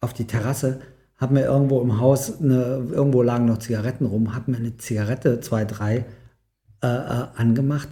auf 0.01 0.13
die 0.13 0.27
Terrasse, 0.27 0.81
habe 1.17 1.35
mir 1.35 1.45
irgendwo 1.45 1.81
im 1.81 2.01
Haus, 2.01 2.41
eine, 2.41 2.87
irgendwo 2.91 3.23
lagen 3.23 3.45
noch 3.45 3.59
Zigaretten 3.59 4.07
rum, 4.07 4.35
habe 4.35 4.51
mir 4.51 4.57
eine 4.57 4.77
Zigarette, 4.79 5.41
zwei, 5.41 5.65
drei, 5.65 6.07
äh, 6.83 6.87
äh, 6.87 7.27
angemacht 7.37 7.89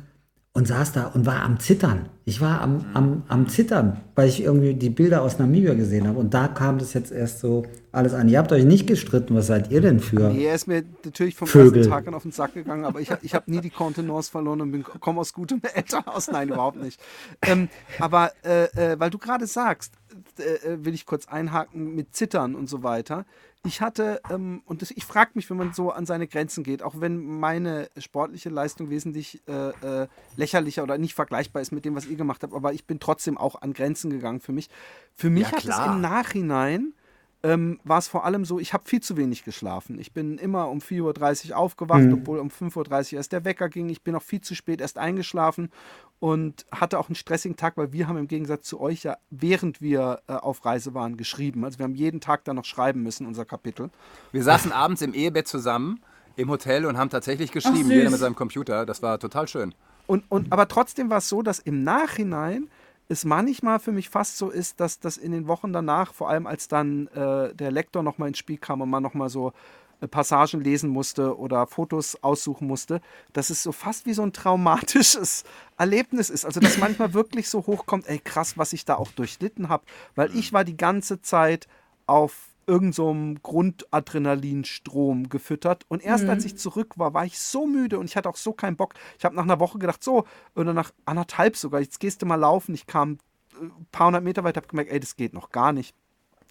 und 0.59 0.67
saß 0.67 0.91
da 0.91 1.07
und 1.07 1.25
war 1.25 1.45
am 1.45 1.61
Zittern. 1.61 2.09
Ich 2.25 2.41
war 2.41 2.61
am, 2.61 2.85
am, 2.93 3.23
am 3.29 3.49
Zittern, 3.49 4.01
weil 4.17 4.29
ich 4.29 4.43
irgendwie 4.43 4.75
die 4.75 4.91
Bilder 4.91 5.23
aus 5.23 5.39
Namibia 5.39 5.75
gesehen 5.75 6.09
habe. 6.09 6.19
Und 6.19 6.35
da 6.35 6.49
kam 6.49 6.79
das 6.79 6.95
jetzt 6.95 7.13
erst 7.13 7.39
so 7.39 7.65
alles 7.93 8.13
an. 8.13 8.29
Ihr 8.29 8.39
habt 8.39 8.51
euch 8.51 8.65
nicht 8.65 8.89
gestritten, 8.89 9.37
was 9.37 9.47
seid 9.47 9.71
ihr 9.71 9.81
denn 9.81 10.01
für? 10.01 10.31
Nee, 10.31 10.47
er 10.47 10.57
ist 10.57 10.67
mir 10.67 10.83
natürlich 11.05 11.37
vom 11.37 11.47
Vögel. 11.47 11.79
ersten 11.79 11.93
Tag 11.93 12.09
an 12.09 12.15
auf 12.15 12.25
den 12.25 12.33
Sack 12.33 12.55
gegangen, 12.55 12.85
aber 12.85 13.01
ich, 13.01 13.13
ich 13.23 13.37
habe 13.37 13.49
nie 13.49 13.61
die 13.61 13.71
Kontenance 13.71 14.33
verloren 14.33 14.61
und 14.61 14.83
komme 14.83 15.21
aus 15.21 15.33
gutem 15.33 15.63
Elternhaus. 15.75 16.29
Nein, 16.29 16.49
überhaupt 16.49 16.83
nicht. 16.83 17.01
Ähm, 17.43 17.69
aber 18.01 18.33
äh, 18.45 18.65
äh, 18.65 18.99
weil 18.99 19.11
du 19.11 19.19
gerade 19.19 19.47
sagst, 19.47 19.95
äh, 20.41 20.73
äh, 20.73 20.85
will 20.85 20.93
ich 20.93 21.07
kurz 21.07 21.29
einhaken 21.29 21.95
mit 21.95 22.17
Zittern 22.17 22.57
und 22.57 22.69
so 22.69 22.83
weiter. 22.83 23.27
Ich 23.65 23.81
hatte, 23.81 24.21
ähm, 24.31 24.63
und 24.67 24.83
das, 24.83 24.93
ich 24.93 25.05
frage 25.05 25.33
mich, 25.35 25.51
wenn 25.51 25.57
man 25.57 25.73
so 25.73 25.91
an 25.91 26.07
seine 26.07 26.29
Grenzen 26.29 26.63
geht, 26.63 26.83
auch 26.83 27.01
wenn 27.01 27.39
meine 27.41 27.91
sportliche 27.99 28.51
Leistung 28.51 28.89
wesentlich 28.89 29.43
äh, 29.49 30.03
äh, 30.03 30.09
lächerlicher 30.37 30.85
oder 30.85 30.97
nicht 30.97 31.15
vergleichbar 31.15 31.61
ist 31.61 31.73
mit 31.73 31.85
dem, 31.85 31.95
was 31.97 32.07
ihr 32.07 32.17
gemacht 32.17 32.43
habt, 32.43 32.55
aber 32.55 32.73
ich 32.73 32.87
bin 32.87 33.01
trotzdem 33.01 33.37
auch 33.37 33.61
an 33.61 33.73
Grenzen 33.73 34.11
gegangen 34.11 34.41
für 34.41 34.53
mich. 34.53 34.69
Für 35.13 35.29
mich 35.29 35.51
Ja, 35.51 35.53
hat 35.53 35.65
es 35.65 35.79
im 35.79 36.01
Nachhinein 36.01 36.95
ähm, 37.43 37.79
war 37.85 37.99
es 37.99 38.09
vor 38.09 38.25
allem 38.25 38.45
so, 38.45 38.59
ich 38.59 38.73
habe 38.73 38.89
viel 38.89 39.01
zu 39.01 39.17
wenig 39.17 39.45
geschlafen. 39.45 39.99
Ich 40.01 40.13
bin 40.13 40.39
immer 40.39 40.69
um 40.69 40.79
4.30 40.79 41.51
Uhr 41.51 41.57
aufgewacht, 41.57 42.09
obwohl 42.13 42.39
um 42.41 42.49
5.30 42.49 43.13
Uhr 43.13 43.19
erst 43.19 43.33
der 43.33 43.45
Wecker 43.45 43.69
ging. 43.69 43.89
Ich 43.91 44.03
bin 44.03 44.17
auch 44.17 44.23
viel 44.23 44.41
zu 44.41 44.57
spät 44.57 44.81
erst 44.81 44.99
eingeschlafen 44.99 45.71
und 46.19 46.67
hatte 46.73 46.99
auch 46.99 47.09
einen 47.09 47.15
stressigen 47.15 47.57
Tag, 47.57 47.77
weil 47.77 47.93
wir 47.93 48.09
haben 48.09 48.17
im 48.17 48.27
Gegensatz 48.27 48.67
zu 48.67 48.81
euch 48.81 49.05
ja, 49.05 49.19
während 49.31 49.81
wir 49.81 50.21
äh, 50.27 50.33
auf 50.33 50.65
Reise 50.65 50.95
waren, 50.95 51.17
geschrieben. 51.17 51.65
Also 51.65 51.79
wir 51.79 51.85
haben 51.85 51.95
jeden 51.95 52.21
Tag 52.21 52.45
dann 52.45 52.57
noch 52.57 52.65
schreiben 52.65 53.05
müssen, 53.05 53.25
unser 53.27 53.45
Kapitel. 53.45 53.91
Wir 54.33 54.43
saßen 54.43 54.73
abends 54.73 55.01
im 55.03 55.15
Ehebett 55.15 55.47
zusammen 55.47 56.01
im 56.35 56.51
Hotel 56.51 56.87
und 56.87 56.99
haben 56.99 57.11
tatsächlich 57.11 57.53
geschrieben, 57.53 57.91
jeder 57.91 58.11
mit 58.11 58.19
seinem 58.19 58.37
Computer. 58.37 58.85
Das 58.85 59.03
war 59.03 59.19
total 59.19 59.47
schön. 59.47 59.75
Und, 60.07 60.25
und, 60.29 60.53
aber 60.53 60.67
trotzdem 60.69 61.11
war 61.11 61.19
es 61.19 61.29
so, 61.29 61.43
dass 61.43 61.59
im 61.59 61.85
Nachhinein 61.85 62.69
es 63.09 63.25
manchmal 63.25 63.79
für 63.79 63.93
mich 63.93 64.11
fast 64.11 64.37
so 64.37 64.51
ist, 64.51 64.81
dass 64.81 65.01
das 65.01 65.17
in 65.17 65.33
den 65.33 65.49
Wochen 65.49 65.73
danach, 65.73 66.13
vor 66.13 66.29
allem 66.29 66.47
als 66.47 66.69
dann 66.69 67.07
äh, 67.09 67.55
der 67.55 67.71
Lektor 67.71 68.03
nochmal 68.03 68.29
ins 68.29 68.39
Spiel 68.39 68.59
kam 68.59 68.83
und 68.83 68.91
man 68.91 69.03
nochmal 69.03 69.31
so 69.31 69.53
äh, 70.01 70.09
Passagen 70.09 70.61
lesen 70.61 70.91
musste 70.91 71.39
oder 71.39 71.67
Fotos 71.67 72.23
aussuchen 72.23 72.69
musste, 72.69 73.01
dass 73.33 73.49
es 73.51 73.63
so 73.63 73.73
fast 73.73 74.05
wie 74.05 74.13
so 74.13 74.23
ein 74.23 74.35
traumatisches 74.35 75.45
Erlebnis 75.79 76.29
ist. 76.29 76.45
Also 76.45 76.61
dass 76.61 76.77
manchmal 76.79 77.15
wirklich 77.15 77.49
so 77.49 77.67
hochkommt, 77.67 78.07
ey 78.09 78.19
krass, 78.19 78.59
was 78.59 78.75
ich 78.75 78.85
da 78.85 78.97
auch 78.97 79.11
durchlitten 79.13 79.71
habe, 79.71 79.85
weil 80.15 80.35
ich 80.37 80.53
war 80.53 80.65
die 80.65 80.77
ganze 80.77 81.23
Zeit 81.23 81.67
auf 82.07 82.48
irgendeinem 82.69 83.37
so 83.37 83.41
Grundadrenalinstrom 83.43 85.29
gefüttert. 85.29 85.85
Und 85.89 86.05
erst 86.05 86.25
mhm. 86.25 86.31
als 86.31 86.45
ich 86.45 86.57
zurück 86.57 86.99
war, 86.99 87.15
war 87.15 87.25
ich 87.25 87.39
so 87.39 87.67
müde 87.67 87.99
und 87.99 88.07
ich 88.07 88.17
hatte 88.17 88.29
auch 88.29 88.37
so 88.37 88.53
keinen 88.53 88.77
Bock. 88.77 88.95
Ich 89.19 89.25
habe 89.25 89.35
nach 89.35 89.45
einer 89.45 89.59
Woche 89.59 89.79
gedacht, 89.79 90.05
so, 90.05 90.25
oder 90.55 90.73
nach 90.75 90.93
anderthalb 91.05 91.57
sogar, 91.57 91.81
jetzt 91.81 91.99
gehst 91.99 92.23
du 92.23 92.27
mal 92.27 92.37
laufen. 92.37 92.75
Ich 92.75 92.87
kam 92.87 93.19
ein 93.61 93.69
äh, 93.69 93.85
paar 93.91 94.09
hundert 94.09 94.25
Meter 94.25 94.45
weiter, 94.45 94.59
habe 94.61 94.69
gemerkt, 94.69 94.93
ey, 94.93 95.01
das 95.01 95.17
geht 95.17 95.33
noch 95.33 95.51
gar 95.51 95.73
nicht. 95.73 95.95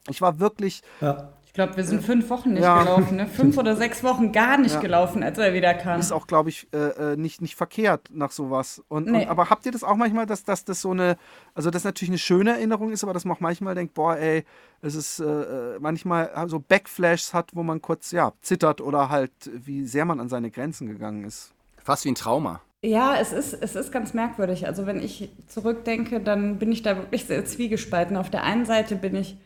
Ich 0.10 0.22
war 0.22 0.40
wirklich 0.40 0.82
ja 1.02 1.32
glaube, 1.58 1.76
wir 1.76 1.84
sind 1.84 2.04
fünf 2.04 2.30
Wochen 2.30 2.54
nicht 2.54 2.64
ja. 2.64 2.84
gelaufen, 2.84 3.18
ne? 3.18 3.26
Fünf 3.26 3.58
oder 3.60 3.76
sechs 3.76 4.04
Wochen 4.04 4.32
gar 4.32 4.58
nicht 4.58 4.76
ja. 4.76 4.80
gelaufen, 4.80 5.24
als 5.24 5.38
er 5.40 5.54
wieder 5.54 5.74
kam. 5.74 6.00
Ist 6.00 6.12
auch, 6.12 6.28
glaube 6.28 6.50
ich, 6.50 6.68
äh, 6.72 7.14
äh, 7.14 7.18
nicht, 7.18 7.42
nicht 7.42 7.56
verkehrt 7.56 8.10
nach 8.14 8.32
sowas. 8.32 8.84
Und, 8.88 9.08
nee. 9.08 9.24
und, 9.24 9.28
aber 9.28 9.50
habt 9.50 9.66
ihr 9.66 9.72
das 9.72 9.84
auch 9.84 9.96
manchmal, 9.96 10.28
dass, 10.28 10.44
dass 10.44 10.64
das 10.64 10.82
so 10.82 10.92
eine, 10.92 11.18
also 11.56 11.72
das 11.72 11.84
natürlich 11.84 12.12
eine 12.12 12.20
schöne 12.20 12.52
Erinnerung 12.52 12.92
ist, 12.92 13.04
aber 13.04 13.14
dass 13.14 13.26
man 13.26 13.36
auch 13.36 13.42
manchmal 13.42 13.76
denkt, 13.76 13.96
boah, 13.96 14.16
ey, 14.16 14.46
es 14.82 14.96
ist 14.96 15.20
äh, 15.20 15.26
äh 15.26 15.80
manchmal 15.80 16.32
so 16.48 16.60
Backflashs 16.60 17.34
hat, 17.34 17.50
wo 17.54 17.64
man 17.64 17.82
kurz, 17.82 18.12
ja, 18.12 18.34
zittert 18.42 18.80
oder 18.80 19.10
halt, 19.10 19.32
wie 19.52 19.86
sehr 19.86 20.06
man 20.06 20.20
an 20.20 20.30
seine 20.30 20.52
Grenzen 20.52 20.88
gegangen 20.88 21.26
ist. 21.26 21.54
Fast 21.84 22.06
wie 22.06 22.12
ein 22.12 22.16
Trauma. 22.16 22.62
Ja, 22.84 23.18
es 23.20 23.34
ist, 23.34 23.54
es 23.54 23.76
ist 23.76 23.92
ganz 23.92 24.14
merkwürdig. 24.14 24.68
Also 24.68 24.86
wenn 24.86 25.02
ich 25.02 25.32
zurückdenke, 25.48 26.20
dann 26.20 26.60
bin 26.60 26.72
ich 26.72 26.84
da 26.84 26.96
wirklich 26.98 27.26
sehr 27.26 27.44
zwiegespalten. 27.46 28.16
Auf 28.16 28.30
der 28.30 28.44
einen 28.44 28.66
Seite 28.66 28.96
bin 28.96 29.16
ich 29.16 29.38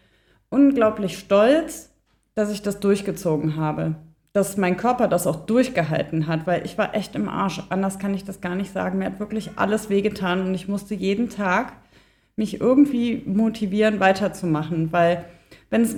unglaublich 0.50 1.18
stolz, 1.18 1.91
dass 2.36 2.52
ich 2.52 2.62
das 2.62 2.80
durchgezogen 2.80 3.56
habe. 3.56 3.96
Dass 4.34 4.56
mein 4.58 4.78
Körper 4.78 5.08
das 5.08 5.28
auch 5.28 5.46
durchgehalten 5.46 6.28
hat, 6.28 6.48
weil 6.48 6.66
ich 6.66 6.78
war 6.78 6.96
echt 6.96 7.16
im 7.16 7.28
Arsch. 7.28 7.62
Anders 7.70 8.00
kann 8.00 8.14
ich 8.14 8.24
das 8.24 8.40
gar 8.40 8.56
nicht 8.56 8.72
sagen. 8.72 9.00
Mir 9.00 9.06
hat 9.06 9.20
wirklich 9.20 9.52
alles 9.58 9.90
wehgetan 9.90 10.42
und 10.42 10.56
ich 10.56 10.68
musste 10.68 10.96
jeden 10.96 11.30
Tag 11.30 11.74
mich 12.38 12.62
irgendwie 12.62 13.24
motivieren, 13.26 14.00
weiterzumachen, 14.00 14.92
weil 14.94 15.26
wenn 15.70 15.82
es 15.82 15.98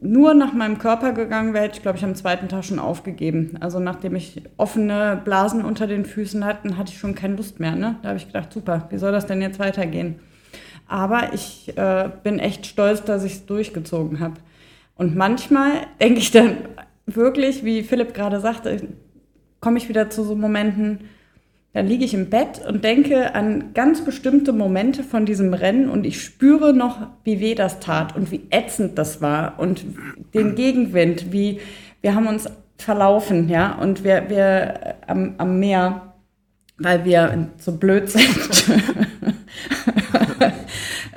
nur 0.00 0.34
nach 0.34 0.52
meinem 0.52 0.78
Körper 0.78 1.12
gegangen 1.12 1.54
wäre, 1.54 1.68
ich, 1.72 1.82
glaube 1.82 1.98
ich, 1.98 2.04
am 2.04 2.14
zweiten 2.14 2.48
Tag 2.48 2.64
schon 2.64 2.78
aufgegeben. 2.78 3.56
Also 3.60 3.78
nachdem 3.78 4.16
ich 4.16 4.42
offene 4.56 5.20
Blasen 5.24 5.64
unter 5.64 5.86
den 5.86 6.04
Füßen 6.04 6.44
hatte, 6.44 6.76
hatte 6.76 6.92
ich 6.92 6.98
schon 6.98 7.14
keine 7.14 7.36
Lust 7.36 7.60
mehr. 7.60 7.76
Ne? 7.76 7.96
Da 8.02 8.08
habe 8.08 8.18
ich 8.18 8.26
gedacht, 8.26 8.52
super, 8.52 8.86
wie 8.90 8.98
soll 8.98 9.12
das 9.12 9.26
denn 9.26 9.42
jetzt 9.42 9.58
weitergehen? 9.58 10.16
Aber 10.88 11.34
ich 11.34 11.76
äh, 11.76 12.10
bin 12.22 12.38
echt 12.38 12.66
stolz, 12.66 13.02
dass 13.04 13.24
ich 13.24 13.32
es 13.32 13.46
durchgezogen 13.46 14.20
habe. 14.20 14.34
Und 14.96 15.14
manchmal 15.14 15.72
denke 16.00 16.18
ich 16.18 16.30
dann 16.30 16.56
wirklich, 17.06 17.64
wie 17.64 17.82
Philipp 17.82 18.14
gerade 18.14 18.40
sagte, 18.40 18.88
komme 19.60 19.78
ich 19.78 19.88
wieder 19.88 20.10
zu 20.10 20.24
so 20.24 20.34
Momenten, 20.34 21.00
da 21.72 21.80
liege 21.82 22.06
ich 22.06 22.14
im 22.14 22.30
Bett 22.30 22.62
und 22.66 22.84
denke 22.84 23.34
an 23.34 23.74
ganz 23.74 24.02
bestimmte 24.02 24.54
Momente 24.54 25.02
von 25.02 25.26
diesem 25.26 25.52
Rennen 25.52 25.90
und 25.90 26.06
ich 26.06 26.22
spüre 26.22 26.72
noch, 26.72 27.08
wie 27.22 27.38
weh 27.38 27.54
das 27.54 27.80
tat 27.80 28.16
und 28.16 28.30
wie 28.30 28.46
ätzend 28.48 28.96
das 28.96 29.20
war 29.20 29.58
und 29.58 29.84
den 30.32 30.54
Gegenwind, 30.54 31.32
wie 31.32 31.60
wir 32.00 32.14
haben 32.14 32.28
uns 32.28 32.48
verlaufen, 32.78 33.50
ja, 33.50 33.74
und 33.74 34.04
wir, 34.04 34.30
wir 34.30 34.94
am, 35.06 35.34
am 35.36 35.58
Meer, 35.58 36.14
weil 36.78 37.04
wir 37.04 37.48
so 37.58 37.72
blöd 37.72 38.08
sind. 38.08 38.24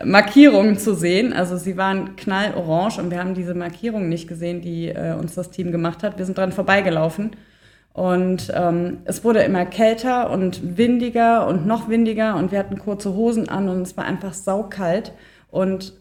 Markierungen 0.04 0.78
zu 0.78 0.94
sehen. 0.94 1.34
Also 1.34 1.58
sie 1.58 1.78
waren 1.78 2.16
knallorange 2.16 3.02
und 3.02 3.12
wir 3.12 3.20
haben 3.20 3.34
diese 3.34 3.54
Markierungen 3.54 4.10
nicht 4.10 4.28
gesehen, 4.28 4.62
die 4.62 4.90
äh, 4.90 5.14
uns 5.14 5.36
das 5.36 5.52
Team 5.52 5.72
gemacht 5.72 6.04
hat. 6.04 6.18
Wir 6.18 6.26
sind 6.26 6.38
dran 6.38 6.52
vorbeigelaufen. 6.52 7.32
Und 7.94 8.52
ähm, 8.56 9.00
es 9.06 9.24
wurde 9.24 9.42
immer 9.42 9.66
kälter 9.66 10.30
und 10.30 10.78
windiger 10.78 11.48
und 11.48 11.66
noch 11.66 11.90
windiger 11.90 12.36
und 12.36 12.52
wir 12.52 12.60
hatten 12.60 12.78
kurze 12.78 13.14
Hosen 13.14 13.50
an 13.50 13.68
und 13.68 13.82
es 13.82 13.98
war 13.98 14.06
einfach 14.06 14.34
saukalt. 14.34 15.12
Und 15.50 15.94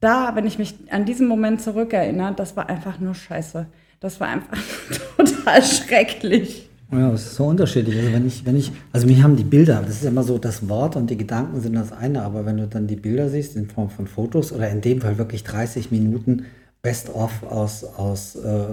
da, 0.00 0.36
wenn 0.36 0.46
ich 0.46 0.58
mich 0.58 0.74
an 0.90 1.04
diesen 1.04 1.26
Moment 1.26 1.60
zurückerinnere, 1.60 2.34
das 2.34 2.56
war 2.56 2.68
einfach 2.68 3.00
nur 3.00 3.14
scheiße. 3.14 3.66
Das 4.00 4.20
war 4.20 4.28
einfach 4.28 4.58
total 5.16 5.62
schrecklich. 5.62 6.67
Ja, 6.90 7.12
es 7.12 7.26
ist 7.26 7.34
so 7.36 7.44
unterschiedlich. 7.46 7.98
Also 7.98 8.12
wenn 8.12 8.26
ich, 8.26 8.46
wenn 8.46 8.56
ich, 8.56 8.72
also 8.92 9.06
mich 9.06 9.22
haben 9.22 9.36
die 9.36 9.44
Bilder, 9.44 9.82
das 9.82 9.96
ist 9.96 10.04
immer 10.04 10.22
so, 10.22 10.38
das 10.38 10.68
Wort 10.70 10.96
und 10.96 11.10
die 11.10 11.18
Gedanken 11.18 11.60
sind 11.60 11.74
das 11.74 11.92
eine, 11.92 12.22
aber 12.22 12.46
wenn 12.46 12.56
du 12.56 12.66
dann 12.66 12.86
die 12.86 12.96
Bilder 12.96 13.28
siehst 13.28 13.56
in 13.56 13.68
Form 13.68 13.90
von 13.90 14.06
Fotos 14.06 14.52
oder 14.52 14.70
in 14.70 14.80
dem 14.80 15.02
Fall 15.02 15.18
wirklich 15.18 15.44
30 15.44 15.90
Minuten 15.90 16.46
Best-of 16.80 17.42
aus, 17.42 17.84
aus 17.84 18.36
äh, 18.36 18.68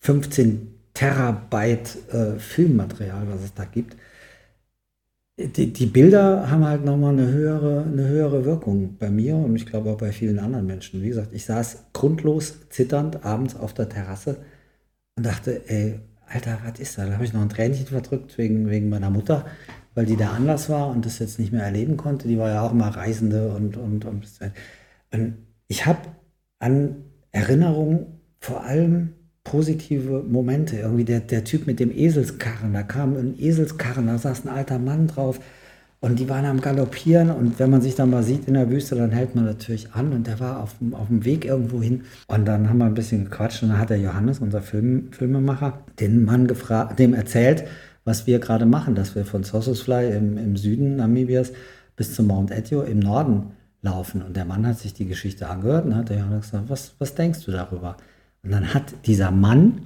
15 0.00 0.68
Terabyte 0.94 1.96
äh, 2.12 2.38
Filmmaterial, 2.38 3.28
was 3.28 3.42
es 3.44 3.54
da 3.54 3.64
gibt, 3.66 3.96
die, 5.38 5.72
die 5.72 5.86
Bilder 5.86 6.50
haben 6.50 6.64
halt 6.64 6.84
nochmal 6.84 7.12
eine 7.12 7.26
höhere, 7.26 7.84
eine 7.84 8.06
höhere 8.06 8.44
Wirkung 8.44 8.96
bei 8.98 9.10
mir 9.10 9.36
und 9.36 9.56
ich 9.56 9.66
glaube 9.66 9.90
auch 9.90 9.96
bei 9.96 10.12
vielen 10.12 10.38
anderen 10.38 10.66
Menschen. 10.66 11.02
Wie 11.02 11.08
gesagt, 11.08 11.32
ich 11.32 11.44
saß 11.46 11.84
grundlos 11.92 12.68
zitternd 12.70 13.24
abends 13.24 13.56
auf 13.56 13.72
der 13.74 13.88
Terrasse 13.88 14.36
und 15.16 15.26
dachte, 15.26 15.68
ey, 15.68 16.00
Alter, 16.32 16.58
was 16.64 16.80
ist 16.80 16.98
da? 16.98 17.06
Da 17.06 17.14
habe 17.14 17.24
ich 17.24 17.32
noch 17.32 17.42
ein 17.42 17.48
Tränchen 17.48 17.86
verdrückt 17.86 18.38
wegen, 18.38 18.70
wegen 18.70 18.88
meiner 18.88 19.10
Mutter, 19.10 19.44
weil 19.94 20.06
die 20.06 20.16
da 20.16 20.30
anders 20.30 20.68
war 20.68 20.88
und 20.88 21.04
das 21.04 21.18
jetzt 21.18 21.38
nicht 21.38 21.52
mehr 21.52 21.62
erleben 21.62 21.96
konnte. 21.96 22.28
Die 22.28 22.38
war 22.38 22.48
ja 22.48 22.62
auch 22.62 22.72
mal 22.72 22.90
Reisende 22.90 23.52
und, 23.52 23.76
und, 23.76 24.04
und, 24.04 24.40
und 25.12 25.34
ich 25.68 25.86
habe 25.86 26.00
an 26.58 27.04
Erinnerungen 27.32 28.20
vor 28.40 28.64
allem 28.64 29.14
positive 29.44 30.22
Momente. 30.22 30.76
Irgendwie 30.76 31.04
der, 31.04 31.20
der 31.20 31.44
Typ 31.44 31.66
mit 31.66 31.80
dem 31.80 31.90
Eselskarren, 31.90 32.72
da 32.72 32.82
kam 32.82 33.16
ein 33.16 33.38
Eselskarren, 33.38 34.06
da 34.06 34.18
saß 34.18 34.44
ein 34.44 34.48
alter 34.48 34.78
Mann 34.78 35.08
drauf 35.08 35.40
und 36.02 36.18
die 36.18 36.28
waren 36.28 36.44
am 36.46 36.60
Galoppieren 36.60 37.30
und 37.30 37.60
wenn 37.60 37.70
man 37.70 37.80
sich 37.80 37.94
dann 37.94 38.10
mal 38.10 38.24
sieht 38.24 38.48
in 38.48 38.54
der 38.54 38.68
Wüste, 38.68 38.96
dann 38.96 39.12
hält 39.12 39.36
man 39.36 39.44
natürlich 39.44 39.92
an 39.92 40.12
und 40.12 40.26
der 40.26 40.40
war 40.40 40.60
auf, 40.60 40.74
auf 40.90 41.06
dem 41.06 41.24
Weg 41.24 41.44
irgendwo 41.44 41.80
hin. 41.80 42.02
Und 42.26 42.44
dann 42.44 42.68
haben 42.68 42.78
wir 42.78 42.86
ein 42.86 42.94
bisschen 42.94 43.26
gequatscht 43.26 43.62
und 43.62 43.68
dann 43.68 43.78
hat 43.78 43.90
der 43.90 44.00
Johannes, 44.00 44.40
unser 44.40 44.62
Film, 44.62 45.12
Filmemacher, 45.12 45.78
den 46.00 46.24
Mann 46.24 46.48
gefragt, 46.48 46.98
dem 46.98 47.14
erzählt, 47.14 47.62
was 48.04 48.26
wir 48.26 48.40
gerade 48.40 48.66
machen, 48.66 48.96
dass 48.96 49.14
wir 49.14 49.24
von 49.24 49.44
Sossusfly 49.44 50.10
im, 50.16 50.38
im 50.38 50.56
Süden 50.56 50.96
Namibias 50.96 51.52
bis 51.94 52.16
zum 52.16 52.26
Mount 52.26 52.50
Etio 52.50 52.82
im 52.82 52.98
Norden 52.98 53.52
laufen. 53.80 54.22
Und 54.22 54.36
der 54.36 54.44
Mann 54.44 54.66
hat 54.66 54.80
sich 54.80 54.94
die 54.94 55.06
Geschichte 55.06 55.48
angehört 55.48 55.84
und 55.84 55.94
hat 55.94 56.08
der 56.08 56.18
Johannes 56.18 56.50
gesagt, 56.50 56.68
was, 56.68 56.96
was 56.98 57.14
denkst 57.14 57.44
du 57.44 57.52
darüber? 57.52 57.96
Und 58.42 58.50
dann 58.50 58.74
hat 58.74 58.92
dieser 59.06 59.30
Mann 59.30 59.82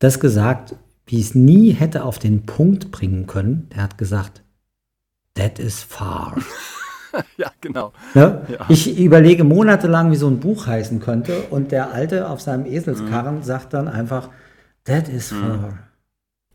das 0.00 0.18
gesagt, 0.18 0.74
wie 1.06 1.20
es 1.20 1.36
nie 1.36 1.70
hätte 1.70 2.02
auf 2.02 2.18
den 2.18 2.46
Punkt 2.46 2.90
bringen 2.90 3.28
können. 3.28 3.68
Der 3.72 3.84
hat 3.84 3.96
gesagt, 3.96 4.42
That 5.34 5.58
is 5.58 5.82
far. 5.82 6.36
ja, 7.36 7.50
genau. 7.60 7.92
Ne? 8.14 8.42
Ja. 8.48 8.66
Ich 8.68 8.98
überlege 8.98 9.44
monatelang, 9.44 10.10
wie 10.12 10.16
so 10.16 10.28
ein 10.28 10.40
Buch 10.40 10.66
heißen 10.66 11.00
könnte, 11.00 11.42
und 11.50 11.72
der 11.72 11.92
Alte 11.92 12.28
auf 12.28 12.40
seinem 12.40 12.66
Eselskarren 12.66 13.36
mhm. 13.36 13.42
sagt 13.42 13.72
dann 13.72 13.88
einfach, 13.88 14.30
That 14.84 15.08
is 15.08 15.32
mhm. 15.32 15.40
far. 15.40 15.78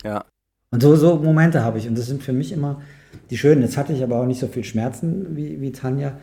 Ja. 0.04 0.26
Und 0.72 0.82
so, 0.82 0.96
so 0.96 1.16
Momente 1.16 1.64
habe 1.64 1.78
ich, 1.78 1.88
und 1.88 1.98
das 1.98 2.08
sind 2.08 2.22
für 2.22 2.34
mich 2.34 2.52
immer 2.52 2.82
die 3.30 3.38
schönen. 3.38 3.62
Jetzt 3.62 3.78
hatte 3.78 3.94
ich 3.94 4.04
aber 4.04 4.20
auch 4.20 4.26
nicht 4.26 4.40
so 4.40 4.48
viel 4.48 4.64
Schmerzen 4.64 5.36
wie, 5.36 5.62
wie 5.62 5.72
Tanja. 5.72 6.18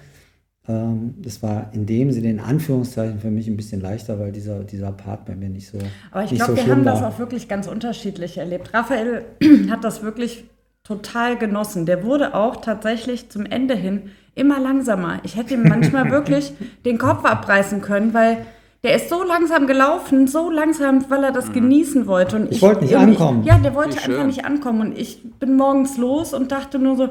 Ähm, 0.68 1.14
das 1.18 1.42
war 1.42 1.70
in 1.72 1.86
dem 1.86 2.12
Sinne 2.12 2.30
in 2.30 2.40
Anführungszeichen 2.40 3.20
für 3.20 3.30
mich 3.30 3.48
ein 3.48 3.56
bisschen 3.56 3.80
leichter, 3.80 4.18
weil 4.18 4.32
dieser, 4.32 4.64
dieser 4.64 4.92
Part 4.92 5.26
bei 5.26 5.34
mir 5.34 5.48
nicht 5.48 5.68
so. 5.68 5.78
Aber 6.10 6.24
ich 6.24 6.34
glaube, 6.34 6.52
so 6.52 6.56
wir 6.56 6.66
haben 6.66 6.84
war. 6.84 6.94
das 6.94 7.02
auch 7.02 7.18
wirklich 7.18 7.48
ganz 7.48 7.66
unterschiedlich 7.66 8.38
erlebt. 8.38 8.72
Raphael 8.72 9.24
hat 9.70 9.84
das 9.84 10.02
wirklich 10.02 10.44
total 10.84 11.36
genossen. 11.38 11.86
Der 11.86 12.04
wurde 12.04 12.34
auch 12.34 12.56
tatsächlich 12.56 13.30
zum 13.30 13.46
Ende 13.46 13.74
hin 13.74 14.10
immer 14.34 14.60
langsamer. 14.60 15.20
Ich 15.22 15.36
hätte 15.36 15.54
ihm 15.54 15.66
manchmal 15.66 16.10
wirklich 16.10 16.52
den 16.84 16.98
Kopf 16.98 17.24
abreißen 17.24 17.80
können, 17.80 18.12
weil 18.12 18.46
der 18.82 18.96
ist 18.96 19.08
so 19.08 19.22
langsam 19.22 19.66
gelaufen, 19.66 20.26
so 20.26 20.50
langsam, 20.50 21.08
weil 21.08 21.24
er 21.24 21.32
das 21.32 21.48
mhm. 21.48 21.54
genießen 21.54 22.06
wollte. 22.06 22.36
Und 22.36 22.50
ich, 22.50 22.56
ich 22.56 22.62
wollte 22.62 22.84
nicht 22.84 22.96
ankommen. 22.96 23.42
ja, 23.44 23.56
der 23.56 23.74
wollte 23.74 23.96
einfach 23.96 24.26
nicht 24.26 24.44
ankommen. 24.44 24.82
Und 24.82 24.98
ich 24.98 25.22
bin 25.38 25.56
morgens 25.56 25.96
los 25.96 26.34
und 26.34 26.52
dachte 26.52 26.78
nur 26.78 26.96
so, 26.96 27.08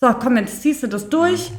so, 0.00 0.06
komm, 0.18 0.38
jetzt 0.38 0.62
ziehst 0.62 0.82
du 0.82 0.86
das 0.86 1.10
durch. 1.10 1.52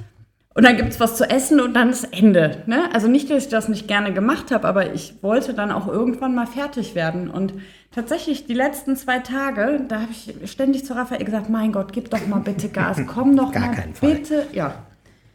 Und 0.53 0.65
dann 0.65 0.75
gibt 0.75 0.89
es 0.89 0.99
was 0.99 1.15
zu 1.15 1.29
essen 1.29 1.61
und 1.61 1.73
dann 1.73 1.89
ist 1.89 2.09
Ende. 2.11 2.57
Ne? 2.65 2.89
Also 2.93 3.07
nicht, 3.07 3.29
dass 3.29 3.43
ich 3.43 3.49
das 3.49 3.69
nicht 3.69 3.87
gerne 3.87 4.13
gemacht 4.13 4.51
habe, 4.51 4.67
aber 4.67 4.93
ich 4.93 5.15
wollte 5.21 5.53
dann 5.53 5.71
auch 5.71 5.87
irgendwann 5.87 6.35
mal 6.35 6.45
fertig 6.45 6.93
werden. 6.93 7.29
Und 7.29 7.53
tatsächlich 7.91 8.47
die 8.47 8.53
letzten 8.53 8.97
zwei 8.97 9.19
Tage, 9.19 9.79
da 9.87 10.01
habe 10.01 10.11
ich 10.11 10.51
ständig 10.51 10.85
zu 10.85 10.93
Raphael 10.93 11.23
gesagt, 11.23 11.49
mein 11.49 11.71
Gott, 11.71 11.93
gib 11.93 12.09
doch 12.09 12.27
mal 12.27 12.39
bitte 12.39 12.67
Gas, 12.67 12.99
komm 13.07 13.37
doch 13.37 13.53
Gar 13.53 13.61
mal 13.61 13.83
bitte. 14.01 14.47
Ja. 14.51 14.75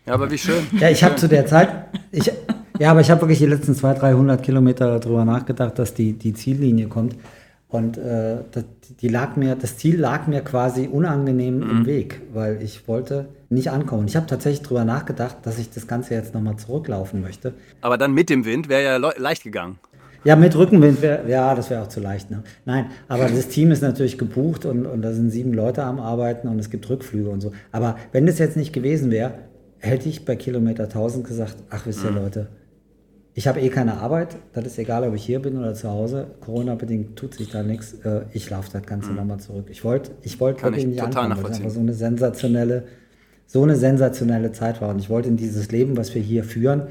ja, 0.04 0.12
aber 0.12 0.30
wie 0.30 0.36
schön. 0.36 0.66
Ja, 0.78 0.90
ich 0.90 1.02
habe 1.02 1.16
zu 1.16 1.28
der 1.28 1.46
Zeit, 1.46 1.70
ich, 2.12 2.30
ja, 2.78 2.90
aber 2.90 3.00
ich 3.00 3.10
habe 3.10 3.22
wirklich 3.22 3.38
die 3.38 3.46
letzten 3.46 3.74
200, 3.74 4.02
300 4.02 4.42
Kilometer 4.42 5.00
darüber 5.00 5.24
nachgedacht, 5.24 5.78
dass 5.78 5.94
die, 5.94 6.12
die 6.12 6.34
Ziellinie 6.34 6.88
kommt. 6.88 7.16
Und 7.68 7.98
äh, 7.98 8.36
das, 8.52 8.64
die 9.00 9.08
lag 9.08 9.36
mir, 9.36 9.56
das 9.56 9.76
Ziel 9.76 9.98
lag 9.98 10.28
mir 10.28 10.40
quasi 10.42 10.86
unangenehm 10.86 11.58
mhm. 11.58 11.70
im 11.70 11.86
Weg, 11.86 12.22
weil 12.32 12.62
ich 12.62 12.86
wollte 12.86 13.28
nicht 13.48 13.70
ankommen. 13.70 14.06
Ich 14.06 14.16
habe 14.16 14.26
tatsächlich 14.26 14.62
darüber 14.62 14.84
nachgedacht, 14.84 15.38
dass 15.42 15.58
ich 15.58 15.70
das 15.70 15.86
Ganze 15.86 16.14
jetzt 16.14 16.32
nochmal 16.32 16.56
zurücklaufen 16.56 17.20
möchte. 17.20 17.54
Aber 17.80 17.98
dann 17.98 18.14
mit 18.14 18.30
dem 18.30 18.44
Wind 18.44 18.68
wäre 18.68 18.84
ja 18.84 18.96
leicht 18.96 19.42
gegangen. 19.42 19.78
Ja, 20.24 20.34
mit 20.34 20.56
Rückenwind 20.56 21.02
wäre, 21.02 21.28
ja, 21.28 21.54
das 21.54 21.70
wäre 21.70 21.82
auch 21.82 21.88
zu 21.88 22.00
leicht. 22.00 22.32
Ne? 22.32 22.42
Nein, 22.64 22.86
aber 23.06 23.28
das 23.28 23.46
Team 23.46 23.70
ist 23.70 23.80
natürlich 23.82 24.18
gebucht 24.18 24.64
und, 24.64 24.84
und 24.84 25.02
da 25.02 25.12
sind 25.12 25.30
sieben 25.30 25.52
Leute 25.52 25.84
am 25.84 26.00
Arbeiten 26.00 26.48
und 26.48 26.58
es 26.58 26.68
gibt 26.70 26.88
Rückflüge 26.90 27.28
und 27.28 27.40
so. 27.40 27.52
Aber 27.70 27.96
wenn 28.10 28.26
das 28.26 28.40
jetzt 28.40 28.56
nicht 28.56 28.72
gewesen 28.72 29.12
wäre, 29.12 29.34
hätte 29.78 30.08
ich 30.08 30.24
bei 30.24 30.34
Kilometer 30.34 30.84
1000 30.84 31.26
gesagt, 31.26 31.56
ach, 31.70 31.86
wisst 31.86 32.02
ihr 32.02 32.10
Mhm. 32.10 32.16
Leute, 32.16 32.48
ich 33.38 33.46
habe 33.46 33.60
eh 33.60 33.68
keine 33.68 33.98
Arbeit, 33.98 34.36
das 34.54 34.64
ist 34.64 34.78
egal, 34.78 35.06
ob 35.06 35.14
ich 35.14 35.22
hier 35.24 35.40
bin 35.40 35.58
oder 35.58 35.74
zu 35.74 35.90
Hause. 35.90 36.26
Corona-bedingt 36.40 37.16
tut 37.16 37.34
sich 37.34 37.50
da 37.50 37.62
nichts. 37.62 37.92
Äh, 38.04 38.22
Ich 38.32 38.48
laufe 38.48 38.70
das 38.72 38.82
Ganze 38.84 39.12
nochmal 39.12 39.38
zurück. 39.40 39.66
Ich 39.70 39.84
wollte 39.84 40.12
ich 40.22 40.40
wollte 40.40 40.58
Mhm. 40.58 40.60
Kann 40.62 40.72
wirklich 40.72 40.84
ich 40.84 40.90
nicht 40.92 41.04
total 41.04 41.30
anfangen, 41.32 41.44
weil 41.60 41.66
es 41.68 41.74
so 41.74 41.80
eine 41.80 41.92
sensationelle, 41.92 42.84
so 43.46 43.62
eine 43.62 43.76
sensationelle 43.76 44.52
Zeit 44.52 44.80
war. 44.80 44.88
Und 44.88 45.00
ich 45.00 45.10
wollte 45.10 45.28
in 45.28 45.36
dieses 45.36 45.70
Leben, 45.70 45.96
was 45.98 46.14
wir 46.14 46.22
hier 46.22 46.44
führen, 46.44 46.88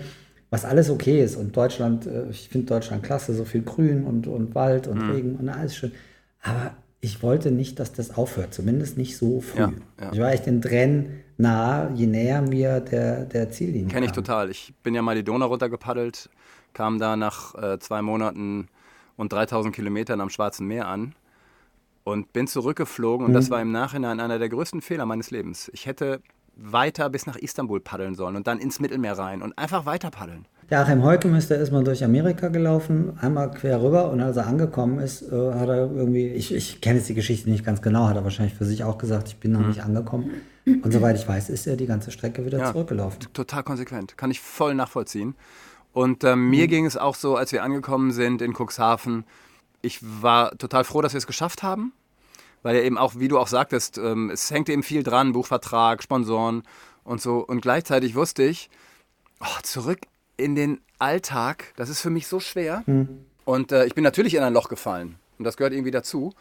was 0.52 0.66
alles 0.66 0.90
okay 0.92 1.24
ist. 1.24 1.36
Und 1.36 1.58
Deutschland, 1.58 2.06
äh, 2.06 2.30
ich 2.30 2.48
finde 2.50 2.68
Deutschland 2.68 3.02
klasse, 3.04 3.34
so 3.34 3.44
viel 3.44 3.64
Grün 3.64 4.04
und, 4.06 4.28
und 4.28 4.54
Wald 4.56 4.88
und 4.88 5.00
Mhm. 5.08 5.12
Regen 5.12 5.36
und 5.38 5.50
alles 5.50 5.76
schön. 5.76 5.94
Aber 6.44 6.78
ich 7.02 7.24
wollte 7.24 7.50
nicht, 7.52 7.80
dass 7.80 7.92
das 7.92 8.16
aufhört, 8.18 8.54
zumindest 8.54 8.98
nicht 9.00 9.18
so 9.18 9.42
früh. 9.42 9.60
Ja, 9.62 9.74
ja. 10.00 10.14
Ich 10.14 10.20
war 10.20 10.32
echt 10.32 10.46
den 10.46 10.62
Tränen 10.62 11.08
nahe, 11.38 11.92
je 11.94 12.08
näher 12.08 12.42
mir 12.42 12.80
der, 12.80 13.26
der 13.26 13.50
Ziellinie 13.52 13.88
Kenne 13.90 14.06
ich 14.06 14.12
total. 14.12 14.50
Ich 14.50 14.74
bin 14.84 14.96
ja 14.96 15.02
mal 15.02 15.16
die 15.16 15.24
Donau 15.24 15.48
runtergepaddelt, 15.48 16.30
kam 16.74 17.00
da 17.00 17.16
nach 17.16 17.56
äh, 17.56 17.80
zwei 17.80 18.02
Monaten 18.02 18.68
und 19.18 19.32
3000 19.32 19.74
Kilometern 19.76 20.22
am 20.22 20.30
Schwarzen 20.30 20.68
Meer 20.68 20.88
an 20.88 21.16
und 22.04 22.34
bin 22.34 22.48
zurückgeflogen. 22.48 23.26
Und 23.26 23.32
Mhm. 23.32 23.36
das 23.36 23.50
war 23.50 23.62
im 23.62 23.72
Nachhinein 23.72 24.20
einer 24.20 24.40
der 24.40 24.50
größten 24.50 24.82
Fehler 24.82 25.06
meines 25.06 25.32
Lebens. 25.32 25.70
Ich 25.74 25.86
hätte 25.86 26.22
weiter 26.56 27.10
bis 27.10 27.26
nach 27.26 27.36
Istanbul 27.36 27.80
paddeln 27.82 28.16
sollen 28.16 28.36
und 28.36 28.48
dann 28.48 28.60
ins 28.60 28.80
Mittelmeer 28.80 29.18
rein 29.18 29.42
und 29.42 29.58
einfach 29.58 29.86
weiter 29.86 30.12
paddeln. 30.12 30.48
Der 30.72 30.82
Achim 30.82 31.04
Heukem 31.04 31.36
ist, 31.36 31.52
der 31.52 31.60
ist 31.60 31.72
mal 31.72 31.84
durch 31.84 32.04
Amerika 32.04 32.48
gelaufen, 32.48 33.18
einmal 33.22 33.52
quer 33.52 33.82
rüber 33.84 34.10
und 34.10 34.20
als 34.20 34.36
er 34.38 34.48
angekommen 34.48 34.98
ist, 35.00 35.22
äh, 35.22 35.54
hat 35.54 35.70
er 35.70 35.92
irgendwie, 35.92 36.28
ich, 36.30 36.52
ich 36.54 36.82
kenne 36.82 36.98
jetzt 36.98 37.08
die 37.08 37.14
Geschichte 37.14 37.50
nicht 37.52 37.64
ganz 37.64 37.84
genau, 37.84 38.08
hat 38.08 38.16
er 38.16 38.24
wahrscheinlich 38.24 38.56
für 38.56 38.66
sich 38.66 38.84
auch 38.84 38.98
gesagt, 38.98 39.28
ich 39.28 39.38
bin 39.38 39.52
noch 39.52 39.66
nicht 39.66 39.84
angekommen. 39.84 40.32
Und 40.66 40.92
soweit 40.92 41.16
ich 41.18 41.28
weiß, 41.28 41.50
ist 41.50 41.68
er 41.68 41.76
die 41.76 41.86
ganze 41.86 42.10
Strecke 42.10 42.44
wieder 42.48 42.58
Ja. 42.58 42.72
zurückgelaufen. 42.72 43.20
Total 43.34 43.62
konsequent. 43.62 44.18
Kann 44.18 44.32
ich 44.32 44.42
voll 44.42 44.74
nachvollziehen. 44.74 45.36
Und 45.94 46.24
ähm, 46.24 46.50
mir 46.50 46.68
ging 46.68 46.88
es 46.88 46.98
auch 46.98 47.14
so, 47.14 47.36
als 47.36 47.52
wir 47.52 47.62
angekommen 47.64 48.12
sind 48.12 48.42
in 48.42 48.54
Cuxhaven, 48.54 49.24
ich 49.84 50.00
war 50.02 50.58
total 50.58 50.84
froh, 50.84 51.04
dass 51.04 51.14
wir 51.14 51.20
es 51.20 51.28
geschafft 51.28 51.62
haben. 51.62 51.94
Weil 52.64 52.76
ja 52.78 52.82
eben 52.82 52.98
auch, 52.98 53.14
wie 53.20 53.28
du 53.28 53.38
auch 53.38 53.48
sagtest, 53.48 54.00
ähm, 54.00 54.32
es 54.32 54.50
hängt 54.50 54.68
eben 54.70 54.82
viel 54.82 55.04
dran, 55.04 55.34
Buchvertrag, 55.34 56.02
Sponsoren 56.02 56.64
und 57.04 57.22
so. 57.22 57.38
Und 57.46 57.62
gleichzeitig 57.62 58.16
wusste 58.16 58.42
ich, 58.42 58.72
oh, 59.40 59.62
zurück 59.62 60.00
in 60.38 60.56
den 60.56 60.82
Alltag, 61.00 61.74
das 61.76 61.90
ist 61.90 62.02
für 62.02 62.10
mich 62.10 62.28
so 62.28 62.40
schwer. 62.40 62.84
Und 63.46 63.72
äh, 63.72 63.86
ich 63.86 63.96
bin 63.96 64.04
natürlich 64.04 64.36
in 64.36 64.44
ein 64.44 64.54
Loch 64.54 64.70
gefallen. 64.70 65.16
Und 65.38 65.46
das 65.46 65.58
gehört 65.58 65.74
irgendwie 65.74 65.92
dazu. 65.92 66.34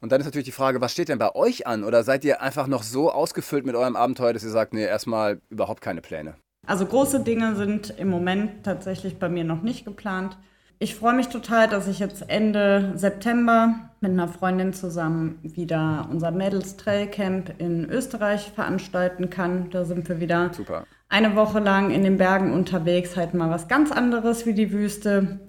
Und 0.00 0.12
dann 0.12 0.20
ist 0.20 0.26
natürlich 0.26 0.46
die 0.46 0.52
Frage, 0.52 0.80
was 0.80 0.92
steht 0.92 1.08
denn 1.08 1.18
bei 1.18 1.34
euch 1.34 1.66
an? 1.66 1.84
Oder 1.84 2.02
seid 2.04 2.24
ihr 2.24 2.40
einfach 2.40 2.66
noch 2.66 2.82
so 2.82 3.10
ausgefüllt 3.10 3.66
mit 3.66 3.74
eurem 3.74 3.96
Abenteuer, 3.96 4.32
dass 4.32 4.42
ihr 4.42 4.50
sagt, 4.50 4.72
nee, 4.72 4.84
erstmal 4.84 5.40
überhaupt 5.50 5.82
keine 5.82 6.00
Pläne? 6.00 6.34
Also 6.66 6.86
große 6.86 7.20
Dinge 7.20 7.56
sind 7.56 7.90
im 7.98 8.08
Moment 8.08 8.64
tatsächlich 8.64 9.18
bei 9.18 9.28
mir 9.28 9.44
noch 9.44 9.62
nicht 9.62 9.84
geplant. 9.84 10.38
Ich 10.78 10.94
freue 10.94 11.14
mich 11.14 11.28
total, 11.28 11.68
dass 11.68 11.88
ich 11.88 11.98
jetzt 11.98 12.30
Ende 12.30 12.92
September 12.94 13.90
mit 14.00 14.12
einer 14.12 14.28
Freundin 14.28 14.72
zusammen 14.72 15.38
wieder 15.42 16.08
unser 16.10 16.30
Mädels 16.30 16.78
Trail 16.78 17.06
Camp 17.06 17.52
in 17.58 17.84
Österreich 17.84 18.52
veranstalten 18.54 19.28
kann. 19.28 19.68
Da 19.70 19.84
sind 19.84 20.08
wir 20.08 20.20
wieder 20.20 20.54
Super. 20.54 20.86
Eine 21.10 21.36
Woche 21.36 21.58
lang 21.58 21.90
in 21.90 22.04
den 22.04 22.16
Bergen 22.16 22.52
unterwegs, 22.52 23.16
halt 23.16 23.34
mal 23.34 23.50
was 23.50 23.68
ganz 23.68 23.92
anderes 23.92 24.46
wie 24.46 24.54
die 24.54 24.72
Wüste 24.72 25.40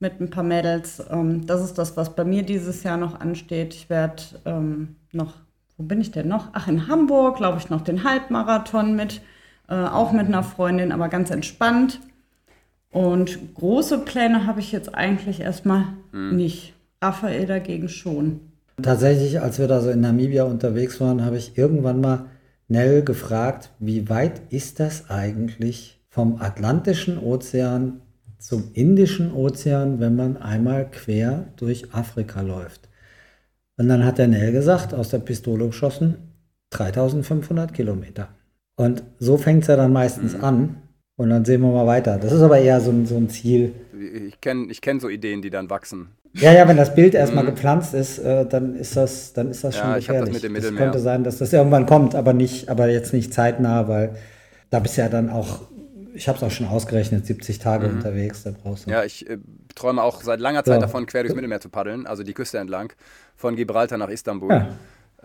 mit 0.00 0.20
ein 0.20 0.30
paar 0.30 0.42
Mädels. 0.42 1.02
Ähm, 1.10 1.46
das 1.46 1.62
ist 1.62 1.78
das, 1.78 1.96
was 1.96 2.16
bei 2.16 2.24
mir 2.24 2.42
dieses 2.42 2.82
Jahr 2.82 2.96
noch 2.96 3.20
ansteht. 3.20 3.74
Ich 3.74 3.88
werde 3.88 4.22
ähm, 4.44 4.96
noch, 5.12 5.34
wo 5.76 5.84
bin 5.84 6.00
ich 6.00 6.10
denn 6.10 6.26
noch? 6.26 6.48
Ach, 6.52 6.66
in 6.66 6.88
Hamburg, 6.88 7.36
glaube 7.36 7.58
ich, 7.58 7.70
noch 7.70 7.82
den 7.82 8.02
Halbmarathon 8.02 8.96
mit, 8.96 9.20
äh, 9.68 9.74
auch 9.74 10.12
mit 10.12 10.26
einer 10.26 10.42
Freundin, 10.42 10.90
aber 10.90 11.08
ganz 11.08 11.30
entspannt. 11.30 12.00
Und 12.90 13.54
große 13.54 13.98
Pläne 13.98 14.46
habe 14.46 14.60
ich 14.60 14.72
jetzt 14.72 14.94
eigentlich 14.94 15.40
erstmal 15.40 15.84
nicht. 16.12 16.74
Raphael 17.02 17.44
dagegen 17.46 17.88
schon. 17.88 18.40
Tatsächlich, 18.80 19.40
als 19.40 19.58
wir 19.58 19.68
da 19.68 19.80
so 19.80 19.90
in 19.90 20.00
Namibia 20.00 20.44
unterwegs 20.44 21.00
waren, 21.00 21.24
habe 21.24 21.36
ich 21.36 21.58
irgendwann 21.58 22.00
mal 22.00 22.26
Nell 22.68 23.02
gefragt, 23.02 23.70
wie 23.78 24.08
weit 24.08 24.40
ist 24.50 24.80
das 24.80 25.10
eigentlich 25.10 26.02
vom 26.08 26.40
Atlantischen 26.40 27.18
Ozean 27.18 28.00
zum 28.38 28.70
Indischen 28.72 29.32
Ozean, 29.32 30.00
wenn 30.00 30.16
man 30.16 30.36
einmal 30.36 30.90
quer 30.90 31.46
durch 31.56 31.92
Afrika 31.94 32.40
läuft? 32.40 32.88
Und 33.76 33.88
dann 33.88 34.04
hat 34.04 34.18
der 34.18 34.28
Nell 34.28 34.52
gesagt, 34.52 34.94
aus 34.94 35.10
der 35.10 35.18
Pistole 35.18 35.66
geschossen, 35.66 36.16
3500 36.70 37.74
Kilometer. 37.74 38.28
Und 38.76 39.02
so 39.18 39.36
fängt 39.36 39.62
es 39.62 39.68
ja 39.68 39.76
dann 39.76 39.92
meistens 39.92 40.34
an. 40.34 40.76
Und 41.16 41.30
dann 41.30 41.44
sehen 41.44 41.60
wir 41.60 41.70
mal 41.70 41.86
weiter. 41.86 42.18
Das 42.18 42.32
ist 42.32 42.40
aber 42.40 42.58
eher 42.58 42.80
so 42.80 42.90
ein, 42.90 43.06
so 43.06 43.16
ein 43.16 43.28
Ziel. 43.28 43.72
Ich 44.26 44.40
kenne 44.40 44.66
ich 44.70 44.80
kenn 44.80 44.98
so 44.98 45.08
Ideen, 45.08 45.42
die 45.42 45.50
dann 45.50 45.70
wachsen. 45.70 46.08
Ja, 46.34 46.52
ja, 46.52 46.66
wenn 46.66 46.76
das 46.76 46.94
Bild 46.94 47.14
erstmal 47.14 47.44
gepflanzt 47.46 47.94
ist, 47.94 48.18
äh, 48.18 48.44
dann 48.46 48.74
ist 48.74 48.96
das, 48.96 49.32
dann 49.32 49.50
ist 49.50 49.62
das 49.62 49.76
Ja, 49.76 49.82
schon 49.82 49.98
ich 49.98 50.08
hab 50.08 50.16
das 50.18 50.24
gefährlich. 50.26 50.50
mit 50.52 50.62
dem 50.64 50.74
Es 50.74 50.76
könnte 50.76 50.98
sein, 50.98 51.22
dass 51.24 51.38
das 51.38 51.52
irgendwann 51.52 51.86
kommt, 51.86 52.14
aber 52.14 52.32
nicht, 52.32 52.68
aber 52.68 52.88
jetzt 52.88 53.12
nicht 53.12 53.32
zeitnah, 53.32 53.86
weil 53.88 54.16
da 54.70 54.80
bist 54.80 54.96
du 54.96 55.02
ja 55.02 55.08
dann 55.08 55.30
auch, 55.30 55.60
ich 56.12 56.26
habe 56.28 56.36
es 56.36 56.42
auch 56.42 56.50
schon 56.50 56.66
ausgerechnet, 56.66 57.24
70 57.24 57.60
Tage 57.60 57.86
unterwegs, 57.86 58.42
da 58.42 58.50
brauchst 58.50 58.86
du. 58.86 58.90
Mhm. 58.90 58.94
Ja, 58.94 59.04
ich 59.04 59.30
äh, 59.30 59.38
träume 59.76 60.02
auch 60.02 60.22
seit 60.22 60.40
langer 60.40 60.64
Zeit 60.64 60.74
So. 60.74 60.80
davon, 60.80 61.06
quer 61.06 61.22
durchs 61.22 61.36
Mittelmeer 61.36 61.60
zu 61.60 61.68
paddeln, 61.68 62.06
also 62.06 62.24
die 62.24 62.34
Küste 62.34 62.58
entlang, 62.58 62.92
von 63.36 63.54
Gibraltar 63.54 63.96
nach 63.98 64.08
Istanbul. 64.08 64.50
Ja. 64.50 64.68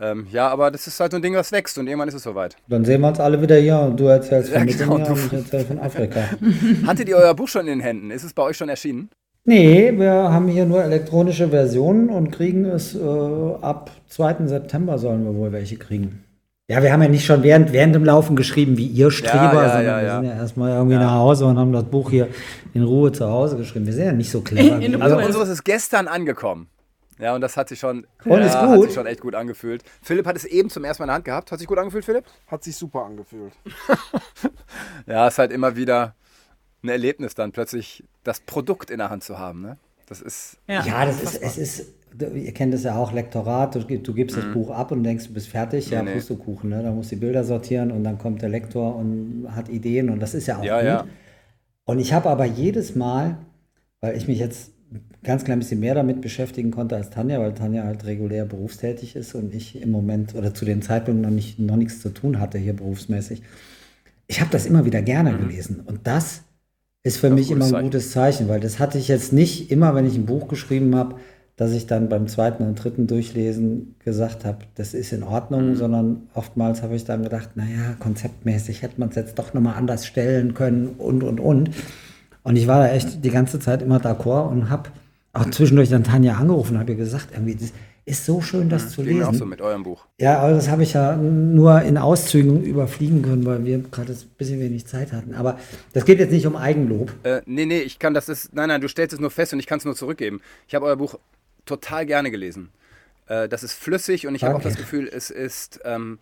Ähm, 0.01 0.27
ja, 0.31 0.47
aber 0.47 0.69
das 0.71 0.85
ist 0.87 0.99
halt 0.99 1.11
so 1.11 1.17
ein 1.17 1.21
Ding, 1.23 1.33
was 1.33 1.51
wächst 1.51 1.77
und 1.79 1.87
irgendwann 1.87 2.07
ist 2.07 2.13
es 2.13 2.23
soweit. 2.23 2.55
Dann 2.69 2.85
sehen 2.85 3.01
wir 3.01 3.07
uns 3.09 3.19
alle 3.19 3.41
wieder 3.41 3.57
hier 3.57 3.79
und 3.79 3.99
du 3.99 4.05
erzählst 4.05 4.51
von 4.51 4.65
Ja, 4.67 4.73
genau, 4.77 4.97
Mittelmeer 4.97 5.07
du- 5.07 5.13
und 5.21 5.25
ich 5.25 5.33
erzähl 5.33 5.65
von 5.65 5.79
Afrika. 5.79 6.21
Hattet 6.87 7.09
ihr 7.09 7.17
euer 7.17 7.33
Buch 7.33 7.47
schon 7.49 7.61
in 7.61 7.67
den 7.67 7.79
Händen? 7.81 8.11
Ist 8.11 8.23
es 8.23 8.33
bei 8.33 8.43
euch 8.43 8.55
schon 8.55 8.69
erschienen? 8.69 9.09
Nee, 9.49 9.97
wir 9.97 10.11
haben 10.31 10.47
hier 10.47 10.67
nur 10.67 10.83
elektronische 10.83 11.49
Versionen 11.49 12.09
und 12.09 12.29
kriegen 12.29 12.65
es 12.65 12.93
äh, 12.93 12.99
ab 12.99 13.89
2. 14.09 14.45
September 14.45 14.99
sollen 14.99 15.25
wir 15.25 15.33
wohl 15.33 15.51
welche 15.51 15.75
kriegen. 15.75 16.23
Ja, 16.67 16.83
wir 16.83 16.93
haben 16.93 17.01
ja 17.01 17.09
nicht 17.09 17.25
schon 17.25 17.41
während, 17.41 17.73
während 17.73 17.95
dem 17.95 18.05
Laufen 18.05 18.35
geschrieben, 18.35 18.77
wie 18.77 18.85
ihr 18.85 19.09
Streber, 19.09 19.63
ja, 19.63 19.69
sondern 19.69 19.85
ja, 19.85 19.97
wir 19.97 20.07
ja. 20.07 20.15
sind 20.17 20.29
ja 20.29 20.35
erstmal 20.35 20.73
irgendwie 20.73 20.97
nach 20.97 21.13
Hause 21.13 21.47
und 21.47 21.57
haben 21.57 21.73
das 21.73 21.85
Buch 21.85 22.11
hier 22.11 22.27
in 22.75 22.83
Ruhe 22.83 23.11
zu 23.11 23.27
Hause 23.27 23.57
geschrieben. 23.57 23.87
Wir 23.87 23.93
sind 23.93 24.05
ja 24.05 24.11
nicht 24.11 24.29
so 24.29 24.41
clever. 24.41 25.03
Also 25.03 25.17
unseres 25.17 25.49
ist 25.49 25.63
gestern 25.63 26.07
angekommen. 26.07 26.67
Ja, 27.17 27.33
und 27.33 27.41
das 27.41 27.57
hat 27.57 27.69
sich 27.69 27.79
schon, 27.79 28.05
Und 28.25 28.41
ja, 28.41 28.45
ist 28.45 28.55
hat 28.55 28.75
gut? 28.75 28.85
sich 28.85 28.93
schon 28.93 29.07
echt 29.07 29.21
gut 29.21 29.33
angefühlt. 29.33 29.81
Philipp 30.03 30.27
hat 30.27 30.35
es 30.35 30.45
eben 30.45 30.69
zum 30.69 30.83
ersten 30.83 31.01
Mal 31.01 31.05
in 31.05 31.07
der 31.07 31.15
Hand 31.15 31.25
gehabt. 31.25 31.51
Hat 31.51 31.57
sich 31.57 31.67
gut 31.67 31.79
angefühlt, 31.79 32.05
Philipp? 32.05 32.25
Hat 32.45 32.63
sich 32.63 32.75
super 32.75 33.03
angefühlt. 33.03 33.53
Ja, 35.07 35.27
ist 35.27 35.39
halt 35.39 35.51
immer 35.51 35.75
wieder 35.75 36.13
ein 36.83 36.89
Erlebnis, 36.89 37.33
dann 37.33 37.51
plötzlich 37.51 38.03
das 38.29 38.39
Produkt 38.41 38.91
in 38.91 38.99
der 38.99 39.09
Hand 39.09 39.23
zu 39.23 39.39
haben. 39.39 39.61
Ne? 39.61 39.77
Das 40.05 40.21
ist, 40.21 40.57
Ja, 40.67 41.05
das 41.05 41.21
ist, 41.21 41.41
es 41.41 41.57
ist, 41.57 41.85
ihr 42.19 42.53
kennt 42.53 42.73
es 42.75 42.83
ja 42.83 42.95
auch, 42.95 43.11
Lektorat, 43.11 43.73
du, 43.75 43.79
du 43.81 44.13
gibst 44.13 44.37
das 44.37 44.45
Buch 44.53 44.69
ab 44.69 44.91
und 44.91 45.03
denkst, 45.03 45.27
du 45.27 45.33
bist 45.33 45.47
fertig, 45.47 45.89
ja, 45.89 45.99
Mhm. 45.99 46.05
Nee, 46.05 46.11
nee. 46.11 46.17
Pustekuchen, 46.17 46.69
ne? 46.69 46.83
Da 46.83 46.91
musst 46.91 47.11
du 47.11 47.15
die 47.15 47.21
Bilder 47.21 47.43
sortieren 47.43 47.91
und 47.91 48.03
dann 48.03 48.19
kommt 48.19 48.41
der 48.43 48.49
Lektor 48.49 48.95
und 48.95 49.47
hat 49.49 49.67
Ideen 49.69 50.09
und 50.11 50.19
das 50.19 50.35
ist 50.35 50.47
ja 50.47 50.59
auch 50.59 50.63
ja, 50.63 50.77
gut. 50.77 50.85
ja. 50.85 51.05
Und 51.85 51.97
ich 51.99 52.13
habe 52.13 52.29
aber 52.29 52.45
jedes 52.45 52.95
Mal, 52.95 53.37
weil 53.99 54.15
ich 54.15 54.27
mich 54.27 54.37
jetzt 54.37 54.71
ein 54.91 55.01
ganz 55.23 55.43
klein 55.43 55.57
bisschen 55.57 55.79
mehr 55.79 55.95
damit 55.95 56.21
beschäftigen 56.21 56.69
konnte 56.69 56.95
als 56.95 57.09
Tanja, 57.09 57.39
weil 57.39 57.53
Tanja 57.55 57.83
halt 57.83 58.05
regulär 58.05 58.45
berufstätig 58.45 59.15
ist 59.15 59.33
und 59.33 59.55
ich 59.55 59.81
im 59.81 59.89
Moment 59.89 60.35
oder 60.35 60.53
zu 60.53 60.65
den 60.65 60.83
Zeitpunkten 60.83 61.21
noch, 61.23 61.31
nicht, 61.35 61.57
noch 61.57 61.77
nichts 61.77 61.99
zu 61.99 62.09
tun 62.09 62.39
hatte 62.39 62.59
hier 62.59 62.75
berufsmäßig. 62.75 63.41
Ich 64.27 64.39
habe 64.39 64.51
das 64.51 64.67
immer 64.67 64.85
wieder 64.85 65.01
gerne 65.01 65.35
gelesen 65.35 65.81
und 65.85 66.05
das 66.05 66.43
ist 67.03 67.17
für 67.17 67.29
Mhm. 67.29 67.35
Mich 67.35 67.51
immer 67.51 67.65
ein 67.65 67.71
Zeichen. 67.71 67.83
gutes 67.85 68.11
Zeichen, 68.11 68.47
weil 68.49 68.59
das 68.59 68.79
hatte 68.79 68.97
ich 68.97 69.07
jetzt 69.07 69.33
nicht 69.33 69.71
immer, 69.71 69.95
wenn 69.95 70.05
ich 70.05 70.15
ein 70.15 70.25
Buch 70.25 70.47
geschrieben 70.47 70.95
habe, 70.95 71.15
dass 71.55 71.71
ich 71.73 71.87
dann 71.87 72.07
beim 72.07 72.27
zweiten 72.27 72.63
und 72.63 72.75
dritten 72.81 73.05
Durchlesen 73.07 73.95
gesagt 73.99 74.45
habe, 74.45 74.59
das 74.75 74.93
ist 74.93 75.11
in 75.11 75.21
Mhm. 75.21 75.27
Ordnung, 75.27 75.75
sondern 75.75 76.23
oftmals 76.33 76.81
habe 76.81 76.95
ich 76.95 77.03
dann 77.03 77.23
gedacht, 77.23 77.49
naja, 77.55 77.95
konzeptmäßig 77.99 78.81
hätte 78.81 78.99
man 78.99 79.09
es 79.09 79.15
jetzt 79.15 79.37
doch 79.39 79.53
nochmal 79.53 79.75
anders 79.75 80.05
stellen 80.05 80.53
können 80.53 80.87
und, 80.97 81.23
und, 81.23 81.39
und. 81.39 81.71
Und 82.43 82.55
ich 82.55 82.67
war 82.67 82.79
da 82.79 82.89
echt 82.93 83.23
die 83.25 83.29
ganze 83.29 83.59
Zeit 83.59 83.81
immer 83.81 83.97
d'accord 83.99 84.49
und 84.49 84.69
habe 84.69 84.89
auch 85.33 85.49
zwischendurch 85.51 85.89
dann 85.89 86.03
Tanja 86.05 86.35
angerufen 86.35 86.73
und 86.75 86.79
habe 86.79 86.91
ihr 86.93 86.97
gesagt, 86.97 87.27
irgendwie, 87.33 87.55
das 87.55 87.73
ist 88.05 88.25
so 88.25 88.41
schön, 88.41 88.69
das 88.69 88.91
zu 88.91 89.03
Ging 89.03 89.17
mir 89.17 89.23
auch 89.23 89.27
so 89.27 89.31
lesen. 89.33 89.49
mit 89.49 89.61
eurem 89.61 89.83
Buch. 89.83 90.05
Ja, 90.19 90.39
aber 90.39 90.53
das 90.53 90.69
habe 90.69 90.83
ich 90.83 90.93
ja 90.93 91.15
nur 91.15 91.81
in 91.81 91.97
Auszügen 91.97 92.63
überfliegen 92.63 93.21
können, 93.21 93.45
weil 93.45 93.65
wir 93.65 93.79
gerade 93.79 94.13
ein 94.13 94.19
bisschen 94.37 94.59
wenig 94.59 94.85
Zeit 94.87 95.11
hatten. 95.13 95.35
Aber 95.35 95.59
das 95.93 96.05
geht 96.05 96.19
jetzt 96.19 96.31
nicht 96.31 96.47
um 96.47 96.55
Eigenlob. 96.55 97.13
Äh, 97.23 97.41
nee, 97.45 97.65
nee, 97.65 97.79
ich 97.79 97.99
kann 97.99 98.13
das 98.13 98.29
ist. 98.29 98.53
Nein, 98.53 98.69
nein, 98.69 98.81
du 98.81 98.87
stellst 98.87 99.13
es 99.13 99.19
nur 99.19 99.31
fest 99.31 99.53
und 99.53 99.59
ich 99.59 99.67
kann 99.67 99.79
es 99.79 99.85
nur 99.85 99.95
zurückgeben. 99.95 100.41
Ich 100.67 100.75
habe 100.75 100.85
euer 100.85 100.95
Buch 100.95 101.19
total 101.65 102.05
gerne 102.05 102.31
gelesen. 102.31 102.69
Äh, 103.27 103.47
das 103.47 103.63
ist 103.63 103.73
flüssig 103.73 104.27
und 104.27 104.35
ich 104.35 104.43
habe 104.43 104.55
auch 104.55 104.61
das 104.61 104.75
Gefühl, 104.75 105.07
es 105.11 105.29
ist. 105.29 105.79
Ähm, 105.85 106.19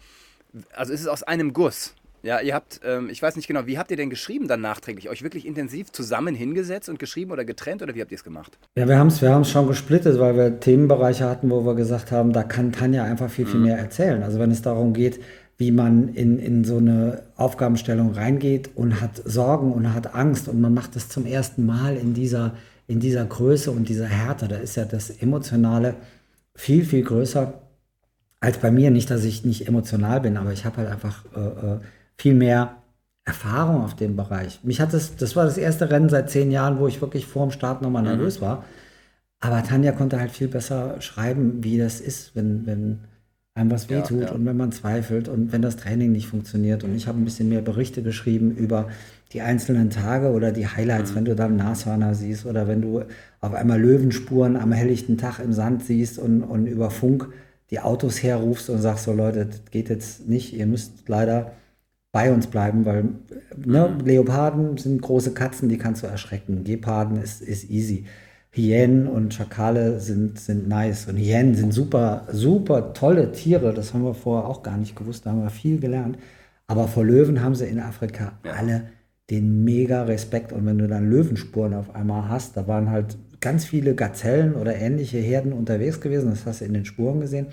also 0.74 0.94
es 0.94 1.02
ist 1.02 1.08
aus 1.08 1.24
einem 1.24 1.54
Guss. 1.54 1.94
Ja, 2.28 2.42
ihr 2.42 2.54
habt, 2.54 2.82
ähm, 2.84 3.08
ich 3.10 3.22
weiß 3.22 3.38
nicht 3.38 3.48
genau, 3.48 3.68
wie 3.68 3.78
habt 3.78 3.90
ihr 3.90 3.96
denn 3.96 4.10
geschrieben 4.10 4.50
dann 4.50 4.60
nachträglich? 4.60 5.10
Euch 5.10 5.24
wirklich 5.24 5.48
intensiv 5.48 5.94
zusammen 5.94 6.36
hingesetzt 6.36 6.90
und 6.90 7.00
geschrieben 7.00 7.32
oder 7.32 7.46
getrennt 7.46 7.82
oder 7.82 7.96
wie 7.96 8.02
habt 8.02 8.12
ihr 8.12 8.18
es 8.18 8.26
gemacht? 8.26 8.60
Ja, 8.76 8.86
wir 8.86 9.00
haben 9.00 9.08
es 9.08 9.22
wir 9.22 9.34
haben's 9.34 9.50
schon 9.50 9.66
gesplittet, 9.66 10.20
weil 10.20 10.36
wir 10.36 10.60
Themenbereiche 10.60 11.24
hatten, 11.24 11.50
wo 11.50 11.66
wir 11.66 11.74
gesagt 11.74 12.12
haben, 12.12 12.34
da 12.34 12.44
kann 12.44 12.74
Tanja 12.74 13.06
einfach 13.06 13.30
viel, 13.30 13.46
viel 13.46 13.62
mehr 13.62 13.78
erzählen. 13.78 14.24
Also 14.24 14.40
wenn 14.40 14.52
es 14.52 14.62
darum 14.62 14.92
geht, 14.92 15.22
wie 15.58 15.72
man 15.72 16.10
in, 16.16 16.38
in 16.38 16.66
so 16.66 16.80
eine 16.80 17.24
Aufgabenstellung 17.38 18.12
reingeht 18.12 18.72
und 18.76 19.00
hat 19.00 19.22
Sorgen 19.24 19.72
und 19.72 19.94
hat 19.94 20.14
Angst 20.14 20.50
und 20.50 20.60
man 20.60 20.74
macht 20.74 20.98
das 20.98 21.08
zum 21.08 21.26
ersten 21.26 21.66
Mal 21.66 21.96
in 21.96 22.14
dieser, 22.14 22.56
in 22.88 23.00
dieser 23.00 23.24
Größe 23.24 23.72
und 23.72 23.88
dieser 23.88 24.08
Härte, 24.08 24.50
da 24.50 24.58
ist 24.58 24.76
ja 24.76 24.84
das 24.84 25.12
Emotionale 25.12 25.96
viel, 26.56 26.84
viel 26.84 27.04
größer 27.04 27.54
als 28.42 28.58
bei 28.58 28.70
mir. 28.70 28.92
Nicht, 28.92 29.10
dass 29.10 29.24
ich 29.24 29.46
nicht 29.46 29.66
emotional 29.70 30.20
bin, 30.20 30.36
aber 30.36 30.52
ich 30.52 30.66
habe 30.66 30.76
halt 30.78 30.90
einfach 30.90 31.24
äh, 31.34 31.40
äh, 31.40 31.80
viel 32.18 32.34
mehr 32.34 32.78
Erfahrung 33.26 33.84
auf 33.84 33.96
dem 33.96 34.16
Bereich. 34.16 34.62
Mich 34.64 34.80
hat 34.80 34.94
das, 34.94 35.16
das 35.16 35.36
war 35.36 35.46
das 35.46 35.58
erste 35.58 35.90
Rennen 35.90 36.10
seit 36.10 36.30
zehn 36.30 36.50
Jahren, 36.52 36.80
wo 36.80 36.88
ich 36.88 37.02
wirklich 37.02 37.26
vor 37.26 37.46
dem 37.46 37.52
Start 37.52 37.82
nochmal 37.82 38.04
nervös 38.04 38.42
war. 38.42 38.64
Aber 39.40 39.62
Tanja 39.64 39.92
konnte 39.92 40.20
halt 40.20 40.32
viel 40.32 40.48
besser 40.48 41.00
schreiben, 41.02 41.64
wie 41.64 41.78
das 41.78 42.00
ist, 42.02 42.36
wenn, 42.36 42.66
wenn 42.66 43.00
einem 43.54 43.72
was 43.72 43.90
Ja, 43.90 43.98
wehtut 43.98 44.22
ja. 44.22 44.32
und 44.32 44.46
wenn 44.46 44.58
man 44.58 44.72
zweifelt 44.72 45.28
und 45.28 45.52
wenn 45.52 45.62
das 45.62 45.76
Training 45.78 46.12
nicht 46.12 46.28
funktioniert. 46.28 46.84
Und 46.84 46.96
ich 46.96 47.08
habe 47.08 47.20
ein 47.20 47.26
bisschen 47.26 47.50
mehr 47.50 47.62
Berichte 47.62 48.02
geschrieben 48.02 48.56
über 48.56 48.90
die 49.34 49.42
einzelnen 49.42 49.90
Tage 49.90 50.32
oder 50.32 50.52
die 50.52 50.68
Highlights, 50.68 51.16
wenn 51.16 51.26
du 51.26 51.36
da 51.36 51.46
einen 51.46 51.58
Nashörner 51.58 52.16
siehst 52.16 52.46
oder 52.46 52.68
wenn 52.68 52.82
du 52.82 53.04
auf 53.42 53.54
einmal 53.54 53.80
Löwenspuren 53.80 54.56
am 54.56 54.72
helllichten 54.72 55.18
Tag 55.18 55.40
im 55.40 55.54
Sand 55.54 55.84
siehst 55.84 56.18
und, 56.18 56.44
und 56.44 56.66
über 56.68 56.90
Funk 56.92 57.30
die 57.72 57.82
Autos 57.82 58.24
herrufst 58.24 58.70
und 58.70 58.80
sagst 58.80 59.04
so, 59.04 59.12
Leute, 59.12 59.48
das 59.48 59.66
geht 59.70 59.90
jetzt 59.90 60.28
nicht, 60.30 60.54
ihr 60.54 60.66
müsst 60.66 61.10
leider 61.10 61.52
bei 62.12 62.32
uns 62.32 62.48
bleiben, 62.48 62.86
weil 62.86 63.10
ne, 63.56 63.96
Leoparden 64.04 64.78
sind 64.78 65.02
große 65.02 65.34
Katzen, 65.34 65.70
die 65.70 65.78
kannst 65.78 66.04
du 66.04 66.08
erschrecken. 66.08 66.64
Geparden 66.64 67.22
ist, 67.22 67.42
ist 67.42 67.70
easy. 67.70 68.06
Hyänen 68.52 69.08
und 69.08 69.34
Schakale 69.34 70.00
sind, 70.00 70.40
sind 70.40 70.68
nice. 70.68 71.08
Und 71.08 71.18
Hyänen 71.18 71.54
sind 71.54 71.74
super, 71.74 72.28
super 72.32 72.94
tolle 72.94 73.32
Tiere. 73.32 73.74
Das 73.74 73.94
haben 73.94 74.04
wir 74.04 74.16
vorher 74.16 74.50
auch 74.50 74.64
gar 74.64 74.78
nicht 74.78 74.96
gewusst. 74.96 75.26
Da 75.26 75.32
haben 75.32 75.44
wir 75.44 75.50
viel 75.50 75.80
gelernt. 75.80 76.18
Aber 76.66 76.88
vor 76.88 77.06
Löwen 77.06 77.42
haben 77.44 77.56
sie 77.56 77.66
in 77.66 77.80
Afrika 77.80 78.40
alle 78.44 78.90
den 79.30 79.64
mega 79.64 80.04
Respekt. 80.04 80.54
Und 80.54 80.66
wenn 80.66 80.80
du 80.80 80.88
dann 80.88 81.10
Löwenspuren 81.10 81.74
auf 81.74 81.94
einmal 81.94 82.30
hast, 82.30 82.58
da 82.58 82.68
waren 82.68 82.90
halt 82.90 83.18
ganz 83.42 83.66
viele 83.66 83.94
Gazellen 83.94 84.56
oder 84.56 84.76
ähnliche 84.76 85.20
Herden 85.20 85.54
unterwegs 85.54 86.02
gewesen. 86.02 86.30
Das 86.30 86.46
hast 86.46 86.62
du 86.62 86.66
in 86.66 86.74
den 86.74 86.86
Spuren 86.86 87.20
gesehen. 87.20 87.48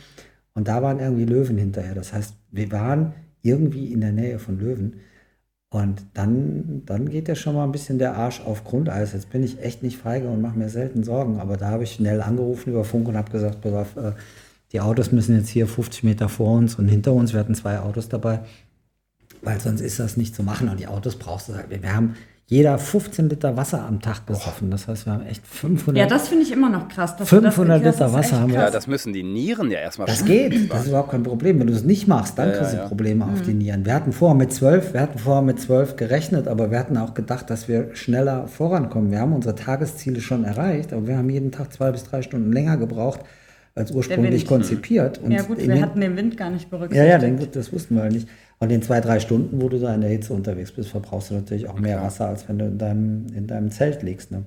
Und 0.55 0.69
da 0.69 0.83
waren 0.83 1.01
irgendwie 1.01 1.25
Löwen 1.25 1.59
hinterher. 1.59 1.95
Das 1.95 2.13
heißt, 2.13 2.35
wir 2.51 2.71
waren 2.73 3.13
irgendwie 3.45 3.93
in 3.93 4.01
der 4.01 4.13
Nähe 4.13 4.39
von 4.39 4.59
Löwen. 4.59 5.01
Und 5.71 6.07
dann, 6.15 6.83
dann 6.87 7.09
geht 7.09 7.29
ja 7.29 7.35
schon 7.35 7.55
mal 7.57 7.65
ein 7.65 7.73
bisschen 7.73 7.99
der 7.99 8.17
Arsch 8.17 8.41
auf 8.41 8.65
Grundeis. 8.65 9.13
Jetzt 9.13 9.31
bin 9.31 9.43
ich 9.43 9.61
echt 9.61 9.83
nicht 9.83 9.99
feige 9.99 10.29
und 10.29 10.41
mache 10.41 10.57
mir 10.59 10.69
selten 10.69 11.03
Sorgen. 11.03 11.41
Aber 11.41 11.57
da 11.57 11.71
habe 11.71 11.85
ich 11.85 11.93
schnell 11.93 12.23
angerufen 12.23 12.71
über 12.71 12.85
Funk 12.85 13.09
und 13.09 13.17
habe 13.17 13.31
gesagt, 13.31 13.67
auf, 13.67 13.97
äh, 13.97 14.13
die 14.73 14.81
Autos 14.81 15.13
müssen 15.13 15.37
jetzt 15.37 15.49
hier 15.49 15.67
50 15.67 16.05
Meter 16.05 16.29
vor 16.29 16.57
uns 16.57 16.77
und 16.77 16.89
hinter 16.89 17.13
uns. 17.13 17.33
Wir 17.33 17.41
hatten 17.41 17.55
zwei 17.55 17.81
Autos 17.81 18.09
dabei, 18.09 18.41
weil 19.43 19.61
sonst 19.61 19.81
ist 19.81 19.99
das 19.99 20.17
nicht 20.17 20.35
zu 20.35 20.43
machen. 20.43 20.69
Und 20.69 20.79
die 20.79 20.87
Autos 20.87 21.17
brauchst 21.17 21.49
du 21.49 21.55
halt. 21.55 21.71
Wir 21.71 21.95
haben 21.95 22.15
jeder 22.47 22.77
15 22.79 23.31
Liter 23.31 23.57
Wasser 23.57 23.85
am 23.87 24.01
Tag 24.03 24.27
gesoffen. 24.27 24.71
Das 24.71 24.87
heißt, 24.87 25.07
wir 25.07 25.15
haben 25.15 25.25
echt 25.27 25.47
500, 25.47 25.97
Ja, 25.99 26.07
das 26.07 26.29
finde 26.29 26.43
ich 26.45 26.53
immer 26.53 26.69
noch 26.69 26.89
krass. 26.89 27.17
dass 27.17 27.31
du 27.31 27.37
das- 27.41 27.55
500 27.55 27.85
das 27.85 27.95
Liter 27.99 28.13
Wasser 28.13 28.41
haben 28.41 28.53
wir. 28.53 28.61
Ja, 28.61 28.71
das 28.71 28.87
müssen 28.87 29.15
die 29.15 29.23
Nieren 29.23 29.71
ja 29.71 29.79
erstmal 29.79 30.07
Das 30.07 30.25
geht, 30.27 30.71
das 30.71 30.83
ist 30.83 30.89
überhaupt 30.89 31.11
kein 31.11 31.23
Problem. 31.23 31.59
Wenn 31.59 31.69
du 31.69 31.73
es 31.73 31.85
nicht 31.85 32.07
machst, 32.07 32.39
dann 32.39 32.51
Ja, 32.51 32.57
kriegst 32.57 32.73
du 32.73 32.77
ja, 32.77 32.83
ja. 32.83 32.89
Probleme 32.89 33.25
auf 33.25 33.41
Mhm. 33.41 33.45
die 33.45 33.55
Nieren. 33.55 33.87
Wir 33.87 33.95
hatten 33.95 34.13
vorher 34.13 34.37
mit 34.37 34.53
zwölf, 34.53 34.93
wir 34.93 35.01
hatten 35.01 35.19
vorher 35.19 35.43
mit 35.43 35.59
zwölf 35.59 35.97
gerechnet, 35.97 36.47
aber 36.47 36.71
wir 36.71 36.79
hatten 36.79 36.99
auch 36.99 37.15
gedacht, 37.15 37.49
dass 37.49 37.67
wir 37.67 37.95
schneller 37.95 38.47
vorankommen. 38.47 39.11
Wir 39.11 39.21
haben 39.21 39.33
unsere 39.33 39.55
Tagesziele 39.55 40.21
schon 40.21 40.45
erreicht, 40.45 40.93
aber 40.93 41.07
wir 41.07 41.17
haben 41.17 41.31
jeden 41.31 41.51
Tag 41.51 41.73
zwei 41.73 41.93
bis 41.93 42.05
drei 42.05 42.21
Stunden 42.21 42.53
länger 42.53 42.77
gebraucht 42.77 43.21
als 43.75 43.91
ursprünglich 43.91 44.47
konzipiert. 44.47 45.19
Und 45.19 45.33
Ja 45.33 45.43
gut, 45.43 45.59
wir 45.67 45.81
hatten 45.83 46.01
den 46.01 46.17
Wind 46.17 46.37
gar 46.37 46.51
nicht 46.51 46.65
ja, 46.71 46.77
berücksichtigt. 46.79 47.11
ja, 47.11 47.19
den, 47.19 47.49
das 47.53 47.73
wussten 47.73 47.97
wir 47.97 48.05
nicht. 48.05 48.29
Und 48.65 48.71
in 48.71 48.81
zwei, 48.81 49.03
drei 49.03 49.21
Stunden, 49.21 49.61
wo 49.61 49.69
du 49.69 49.79
da 49.79 49.95
in 49.95 50.01
der 50.01 50.09
Hitze 50.09 50.33
unterwegs 50.33 50.73
bist, 50.73 50.89
verbrauchst 50.89 51.29
du 51.29 51.35
natürlich 51.35 51.69
auch 51.69 51.79
mehr 51.79 52.01
Wasser, 52.01 52.29
als 52.29 52.49
wenn 52.49 52.59
du 52.59 52.65
in 52.65 52.79
deinem, 52.79 53.27
in 53.35 53.47
deinem 53.47 53.71
Zelt 53.71 54.03
liegst. 54.03 54.31
Ne? 54.31 54.45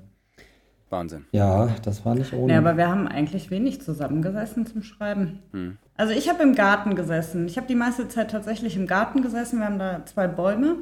Wahnsinn. 0.89 1.25
Ja, 1.31 1.69
das 1.83 2.03
war 2.03 2.15
nicht 2.15 2.33
ohne. 2.33 2.51
Ja, 2.51 2.57
aber 2.57 2.77
wir 2.77 2.87
haben 2.87 3.07
eigentlich 3.07 3.51
wenig 3.51 3.79
zusammengesessen 3.79 4.65
zum 4.65 4.81
Schreiben. 4.81 5.37
Hm. 5.51 5.77
Also 5.97 6.13
ich 6.13 6.29
habe 6.29 6.41
im 6.41 6.55
Garten 6.55 6.95
gesessen. 6.95 7.45
Ich 7.45 7.57
habe 7.57 7.67
die 7.67 7.75
meiste 7.75 8.07
Zeit 8.07 8.31
tatsächlich 8.31 8.75
im 8.75 8.87
Garten 8.87 9.21
gesessen. 9.21 9.59
Wir 9.59 9.67
haben 9.67 9.77
da 9.77 10.03
zwei 10.05 10.27
Bäume. 10.27 10.77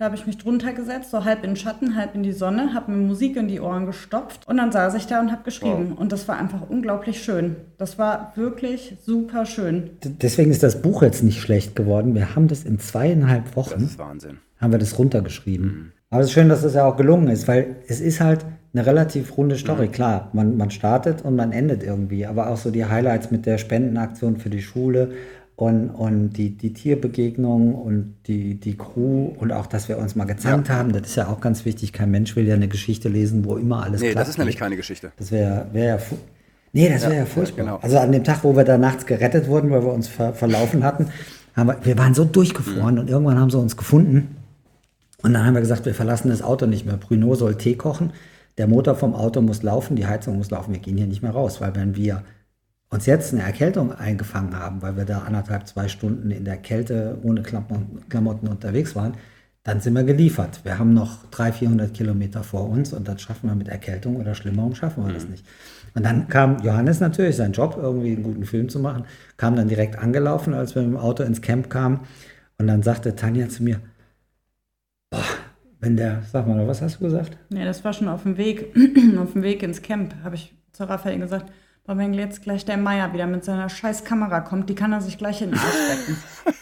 Da 0.00 0.04
habe 0.04 0.14
ich 0.14 0.26
mich 0.28 0.38
drunter 0.38 0.72
gesetzt, 0.74 1.10
so 1.10 1.24
halb 1.24 1.42
in 1.42 1.50
den 1.50 1.56
Schatten, 1.56 1.96
halb 1.96 2.14
in 2.14 2.22
die 2.22 2.30
Sonne, 2.30 2.72
habe 2.72 2.92
mir 2.92 2.98
Musik 3.04 3.36
in 3.36 3.48
die 3.48 3.58
Ohren 3.60 3.84
gestopft 3.84 4.46
und 4.46 4.56
dann 4.56 4.70
saß 4.70 4.94
ich 4.94 5.08
da 5.08 5.18
und 5.18 5.32
habe 5.32 5.42
geschrieben. 5.42 5.94
Und 5.98 6.12
das 6.12 6.28
war 6.28 6.38
einfach 6.38 6.68
unglaublich 6.70 7.20
schön. 7.20 7.56
Das 7.78 7.98
war 7.98 8.30
wirklich 8.36 8.96
super 9.04 9.44
schön. 9.44 9.90
D- 10.04 10.10
Deswegen 10.22 10.52
ist 10.52 10.62
das 10.62 10.82
Buch 10.82 11.02
jetzt 11.02 11.24
nicht 11.24 11.40
schlecht 11.40 11.74
geworden. 11.74 12.14
Wir 12.14 12.36
haben 12.36 12.46
das 12.46 12.62
in 12.62 12.78
zweieinhalb 12.78 13.46
Das 13.46 13.56
Wochen. 13.56 13.82
ist 13.82 13.98
Wahnsinn. 13.98 14.38
haben 14.60 14.70
wir 14.70 14.78
das 14.78 14.96
runtergeschrieben. 15.00 15.92
Aber 16.10 16.20
es 16.20 16.28
ist 16.28 16.32
schön, 16.32 16.48
dass 16.48 16.62
das 16.62 16.74
ja 16.74 16.84
auch 16.84 16.96
gelungen 16.96 17.26
ist, 17.26 17.48
weil 17.48 17.74
es 17.88 18.00
ist 18.00 18.20
halt 18.20 18.46
eine 18.72 18.86
relativ 18.86 19.36
runde 19.36 19.56
Story. 19.56 19.88
Klar, 19.88 20.28
man, 20.32 20.56
man 20.56 20.70
startet 20.70 21.22
und 21.22 21.34
man 21.34 21.50
endet 21.50 21.82
irgendwie, 21.82 22.24
aber 22.24 22.50
auch 22.50 22.56
so 22.56 22.70
die 22.70 22.84
Highlights 22.84 23.32
mit 23.32 23.46
der 23.46 23.58
Spendenaktion 23.58 24.36
für 24.36 24.48
die 24.48 24.62
Schule 24.62 25.10
und, 25.58 25.90
und 25.90 26.34
die, 26.34 26.56
die 26.56 26.72
Tierbegegnung 26.72 27.74
und 27.74 28.14
die, 28.28 28.54
die 28.60 28.76
Crew 28.76 29.32
und 29.40 29.50
auch, 29.50 29.66
dass 29.66 29.88
wir 29.88 29.98
uns 29.98 30.14
mal 30.14 30.24
gezankt 30.24 30.70
haben. 30.70 30.92
Das 30.92 31.02
ist 31.02 31.16
ja 31.16 31.26
auch 31.26 31.40
ganz 31.40 31.64
wichtig. 31.64 31.92
Kein 31.92 32.12
Mensch 32.12 32.36
will 32.36 32.46
ja 32.46 32.54
eine 32.54 32.68
Geschichte 32.68 33.08
lesen, 33.08 33.44
wo 33.44 33.56
immer 33.56 33.82
alles 33.82 34.00
Nee, 34.00 34.14
das 34.14 34.28
ist 34.28 34.38
nämlich 34.38 34.56
keine 34.56 34.76
Geschichte. 34.76 35.10
Das 35.16 35.32
wäre 35.32 35.66
wär 35.72 35.84
ja. 35.84 35.98
Nee, 36.72 36.88
das 36.88 37.02
wäre 37.02 37.16
ja, 37.16 37.24
furchtbar. 37.26 37.64
genau. 37.64 37.78
Also 37.82 37.98
an 37.98 38.12
dem 38.12 38.22
Tag, 38.22 38.44
wo 38.44 38.54
wir 38.54 38.62
da 38.62 38.78
nachts 38.78 39.04
gerettet 39.04 39.48
wurden, 39.48 39.70
weil 39.72 39.82
wir 39.82 39.92
uns 39.92 40.06
ver 40.06 40.32
verlaufen 40.32 40.84
hatten, 40.84 41.08
haben 41.56 41.66
wir, 41.70 41.78
wir 41.82 41.98
waren 41.98 42.14
so 42.14 42.24
durchgefroren 42.24 42.94
Mhm. 42.94 43.00
und 43.00 43.10
irgendwann 43.10 43.40
haben 43.40 43.50
sie 43.50 43.58
uns 43.58 43.76
gefunden. 43.76 44.36
Und 45.24 45.32
dann 45.34 45.44
haben 45.44 45.54
wir 45.54 45.60
gesagt, 45.60 45.86
wir 45.86 45.94
verlassen 45.94 46.28
das 46.28 46.40
Auto 46.40 46.66
nicht 46.66 46.86
mehr. 46.86 46.98
Bruno 46.98 47.34
soll 47.34 47.56
Tee 47.56 47.74
kochen, 47.74 48.12
der 48.58 48.68
Motor 48.68 48.94
vom 48.94 49.12
Auto 49.16 49.40
muss 49.42 49.64
laufen, 49.64 49.96
die 49.96 50.06
Heizung 50.06 50.36
muss 50.38 50.52
laufen, 50.52 50.72
wir 50.72 50.80
gehen 50.80 50.96
hier 50.96 51.08
nicht 51.08 51.22
mehr 51.22 51.32
raus, 51.32 51.60
weil 51.60 51.74
wenn 51.74 51.96
wir 51.96 52.22
uns 52.90 53.06
jetzt 53.06 53.32
eine 53.32 53.42
Erkältung 53.42 53.92
eingefangen 53.92 54.58
haben, 54.58 54.80
weil 54.82 54.96
wir 54.96 55.04
da 55.04 55.20
anderthalb, 55.20 55.66
zwei 55.66 55.88
Stunden 55.88 56.30
in 56.30 56.44
der 56.44 56.56
Kälte 56.56 57.18
ohne 57.22 57.42
Klamotten, 57.42 58.48
unterwegs 58.48 58.96
waren, 58.96 59.14
dann 59.62 59.80
sind 59.80 59.94
wir 59.94 60.04
geliefert. 60.04 60.60
Wir 60.64 60.78
haben 60.78 60.94
noch 60.94 61.26
300, 61.30 61.58
400 61.58 61.94
Kilometer 61.94 62.42
vor 62.42 62.68
uns 62.70 62.94
und 62.94 63.06
das 63.06 63.20
schaffen 63.20 63.50
wir 63.50 63.54
mit 63.54 63.68
Erkältung 63.68 64.16
oder 64.16 64.34
schlimmerem 64.34 64.74
schaffen 64.74 65.06
wir 65.06 65.12
das 65.12 65.28
nicht. 65.28 65.44
Und 65.94 66.06
dann 66.06 66.28
kam 66.28 66.58
Johannes 66.62 67.00
natürlich, 67.00 67.36
sein 67.36 67.52
Job, 67.52 67.78
irgendwie 67.80 68.12
einen 68.12 68.22
guten 68.22 68.44
Film 68.44 68.68
zu 68.68 68.78
machen, 68.78 69.04
kam 69.36 69.56
dann 69.56 69.68
direkt 69.68 69.98
angelaufen, 69.98 70.54
als 70.54 70.74
wir 70.74 70.82
mit 70.82 70.92
dem 70.92 70.96
Auto 70.96 71.22
ins 71.22 71.42
Camp 71.42 71.68
kamen. 71.68 72.00
Und 72.56 72.66
dann 72.66 72.82
sagte 72.82 73.14
Tanja 73.14 73.48
zu 73.48 73.62
mir, 73.62 73.80
boah, 75.10 75.24
wenn 75.80 75.96
der, 75.96 76.22
sag 76.30 76.46
mal, 76.46 76.66
was 76.66 76.80
hast 76.80 77.00
du 77.00 77.04
gesagt? 77.04 77.36
Ja, 77.50 77.64
das 77.64 77.84
war 77.84 77.92
schon 77.92 78.08
auf 78.08 78.22
dem 78.22 78.36
Weg, 78.36 78.74
auf 79.18 79.32
dem 79.32 79.42
Weg 79.42 79.62
ins 79.62 79.82
Camp, 79.82 80.14
habe 80.22 80.36
ich 80.36 80.54
zu 80.72 80.84
Raphael 80.84 81.18
gesagt, 81.18 81.52
boah, 81.88 81.96
wenn 81.96 82.12
jetzt 82.12 82.42
gleich 82.42 82.66
der 82.66 82.76
Meier 82.76 83.12
wieder 83.14 83.26
mit 83.26 83.44
seiner 83.44 83.68
scheiß 83.70 84.04
Kamera 84.04 84.40
kommt, 84.40 84.68
die 84.68 84.74
kann 84.74 84.92
er 84.92 85.00
sich 85.00 85.16
gleich 85.16 85.40
in 85.40 85.52
den 85.52 85.58
Arsch 85.58 86.16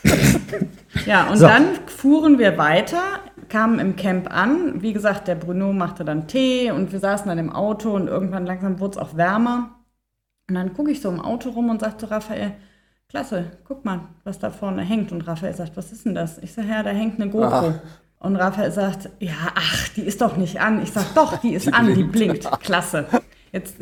stecken. 0.05 0.71
ja, 1.07 1.29
und 1.29 1.37
So. 1.37 1.49
dann 1.49 1.65
fuhren 1.87 2.39
wir 2.39 2.57
weiter, 2.57 3.03
kamen 3.49 3.81
im 3.81 3.97
Camp 3.97 4.33
an. 4.33 4.83
Wie 4.83 4.93
gesagt, 4.93 5.27
der 5.27 5.35
Bruno 5.35 5.73
machte 5.73 6.05
dann 6.05 6.29
Tee 6.29 6.71
und 6.71 6.93
wir 6.93 7.01
saßen 7.01 7.27
dann 7.29 7.39
im 7.39 7.53
Auto 7.53 7.93
und 7.93 8.07
irgendwann 8.07 8.47
langsam 8.47 8.79
wurde 8.79 8.93
es 8.93 8.99
auch 8.99 9.17
wärmer. 9.17 9.71
Und 10.49 10.55
dann 10.55 10.73
gucke 10.75 10.93
ich 10.93 11.01
so 11.01 11.09
im 11.09 11.21
Auto 11.21 11.51
rum 11.51 11.71
und 11.71 11.81
sage 11.81 11.97
zu 11.97 12.09
Raphael, 12.09 12.53
Klasse, 13.09 13.51
guck 13.65 13.85
mal, 13.85 14.03
was 14.23 14.39
da 14.39 14.51
vorne 14.51 14.83
hängt. 14.83 15.11
Und 15.11 15.27
Raphael 15.27 15.55
sagt, 15.57 15.77
was 15.77 15.91
ist 15.91 16.07
denn 16.07 16.15
das? 16.15 16.39
Ich 16.39 16.53
sage, 16.53 16.69
ja, 16.69 16.85
da 16.85 16.91
hängt 16.91 17.21
eine 17.21 17.31
GoPro. 17.31 17.75
Und 18.21 18.37
Raphael 18.37 18.71
sagt, 18.71 19.11
ja, 19.19 19.35
ach, 19.57 19.89
die 19.97 20.03
ist 20.03 20.21
doch 20.21 20.37
nicht 20.37 20.61
an. 20.61 20.81
Ich 20.83 20.93
sage, 20.93 21.07
doch, 21.17 21.37
die 21.39 21.55
ist 21.55 21.73
an, 21.75 21.93
die 21.95 22.05
blinkt. 22.05 22.49
Klasse. 22.61 23.07
Jetzt, 23.53 23.77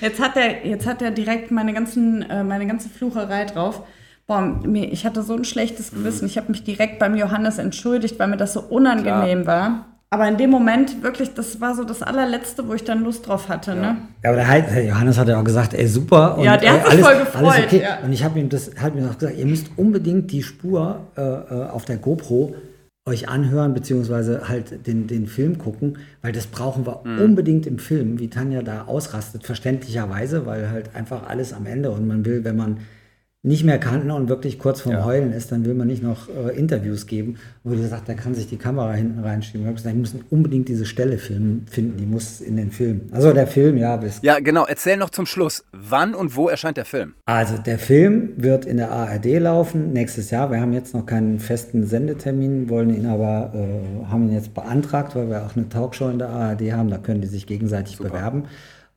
jetzt, 0.00 0.20
hat 0.20 0.36
er, 0.36 0.66
jetzt 0.66 0.86
hat 0.86 1.02
er 1.02 1.10
direkt 1.10 1.50
meine, 1.50 1.72
ganzen, 1.72 2.28
äh, 2.28 2.44
meine 2.44 2.66
ganze 2.66 2.88
Flucherei 2.88 3.44
drauf. 3.44 3.82
Boah, 4.26 4.60
ich 4.72 5.04
hatte 5.04 5.22
so 5.22 5.34
ein 5.34 5.44
schlechtes 5.44 5.90
Gewissen. 5.90 6.26
Ich 6.26 6.36
habe 6.36 6.52
mich 6.52 6.62
direkt 6.62 7.00
beim 7.00 7.16
Johannes 7.16 7.58
entschuldigt, 7.58 8.18
weil 8.18 8.28
mir 8.28 8.36
das 8.36 8.52
so 8.52 8.60
unangenehm 8.60 9.44
war. 9.44 9.86
Aber 10.12 10.26
in 10.26 10.36
dem 10.36 10.50
Moment 10.50 11.04
wirklich, 11.04 11.34
das 11.34 11.60
war 11.60 11.76
so 11.76 11.84
das 11.84 12.02
allerletzte, 12.02 12.66
wo 12.66 12.74
ich 12.74 12.82
dann 12.82 13.04
Lust 13.04 13.28
drauf 13.28 13.48
hatte. 13.48 13.76
Ne? 13.76 13.96
Ja, 14.24 14.30
aber 14.30 14.42
der, 14.42 14.60
der 14.62 14.84
Johannes 14.84 15.16
hat 15.18 15.28
ja 15.28 15.38
auch 15.38 15.44
gesagt, 15.44 15.72
ey, 15.72 15.86
super. 15.86 16.36
Und, 16.36 16.44
Ja, 16.44 16.56
der 16.56 16.72
hat 16.72 16.84
ey, 16.86 16.96
sich 16.96 17.04
voll 17.04 17.18
gefreut, 17.18 17.72
ja. 17.72 17.98
Und 18.04 18.12
ich 18.12 18.24
habe 18.24 18.40
ihm 18.40 18.48
das, 18.48 18.72
hat 18.80 18.96
mir 18.96 19.08
auch 19.08 19.16
gesagt, 19.16 19.38
ihr 19.38 19.46
müsst 19.46 19.70
unbedingt 19.76 20.32
die 20.32 20.42
Spur 20.42 21.06
äh, 21.16 21.22
äh, 21.22 21.68
auf 21.68 21.84
der 21.84 21.96
GoPro 21.98 22.56
euch 23.06 23.28
anhören, 23.28 23.72
beziehungsweise 23.74 24.48
halt 24.48 24.86
den, 24.86 25.06
den 25.06 25.26
Film 25.26 25.58
gucken, 25.58 25.98
weil 26.22 26.32
das 26.32 26.46
brauchen 26.46 26.86
wir 26.86 27.00
Mhm. 27.04 27.18
unbedingt 27.20 27.66
im 27.66 27.78
Film, 27.78 28.18
wie 28.18 28.28
Tanja 28.28 28.62
da 28.62 28.84
ausrastet, 28.84 29.44
verständlicherweise, 29.44 30.44
weil 30.46 30.70
halt 30.70 30.94
einfach 30.94 31.26
alles 31.26 31.52
am 31.52 31.66
Ende 31.66 31.90
und 31.90 32.06
man 32.06 32.24
will, 32.24 32.44
wenn 32.44 32.56
man 32.56 32.78
nicht 33.42 33.64
mehr 33.64 33.78
kannten 33.78 34.10
und 34.10 34.28
wirklich 34.28 34.58
kurz 34.58 34.82
vorm 34.82 34.96
Ja. 34.96 35.04
Heulen 35.06 35.32
ist, 35.32 35.50
dann 35.50 35.64
will 35.64 35.72
man 35.72 35.86
nicht 35.86 36.02
noch 36.02 36.28
äh, 36.28 36.54
Interviews 36.58 37.06
geben, 37.06 37.36
wo 37.64 37.74
die 37.74 37.82
sagt, 37.86 38.06
da 38.06 38.12
kann 38.12 38.34
sich 38.34 38.48
die 38.48 38.58
Kamera 38.58 38.92
hinten 38.92 39.20
reinschieben. 39.20 39.62
Ich 39.62 39.66
habe 39.66 39.76
gesagt, 39.76 39.94
die 39.94 39.98
müssen 39.98 40.24
unbedingt 40.28 40.68
diese 40.68 40.84
Stelle 40.84 41.16
filmen, 41.16 41.64
finden, 41.70 41.96
die 41.96 42.04
muss 42.04 42.42
in 42.42 42.56
den 42.56 42.70
Film. 42.70 43.08
Also 43.12 43.32
der 43.32 43.46
Film, 43.46 43.78
ja, 43.78 43.96
bis 43.96 44.20
Ja, 44.20 44.40
genau. 44.40 44.66
Erzähl 44.66 44.98
noch 44.98 45.08
zum 45.08 45.24
Schluss. 45.24 45.64
Wann 45.72 46.14
und 46.14 46.36
wo 46.36 46.48
erscheint 46.48 46.76
der 46.76 46.84
Film? 46.84 47.14
Also 47.24 47.56
der 47.56 47.78
Film 47.78 48.34
wird 48.36 48.66
in 48.66 48.76
der 48.76 48.90
ARD 48.90 49.38
laufen 49.38 49.94
nächstes 49.94 50.30
Jahr. 50.30 50.50
Wir 50.50 50.60
haben 50.60 50.74
jetzt 50.74 50.92
noch 50.92 51.06
keinen 51.06 51.40
festen 51.40 51.86
Sendetermin, 51.86 52.68
wollen 52.68 52.94
ihn 52.94 53.06
aber, 53.06 53.52
äh, 53.54 54.06
haben 54.10 54.28
ihn 54.28 54.34
jetzt 54.34 54.52
beantragt, 54.52 55.16
weil 55.16 55.30
wir 55.30 55.46
auch 55.46 55.56
eine 55.56 55.66
Talkshow 55.66 56.10
in 56.10 56.18
der 56.18 56.28
ARD 56.28 56.72
haben. 56.72 56.90
Da 56.90 56.98
können 56.98 57.22
die 57.22 57.26
sich 57.28 57.46
gegenseitig 57.46 57.96
bewerben. 57.96 58.44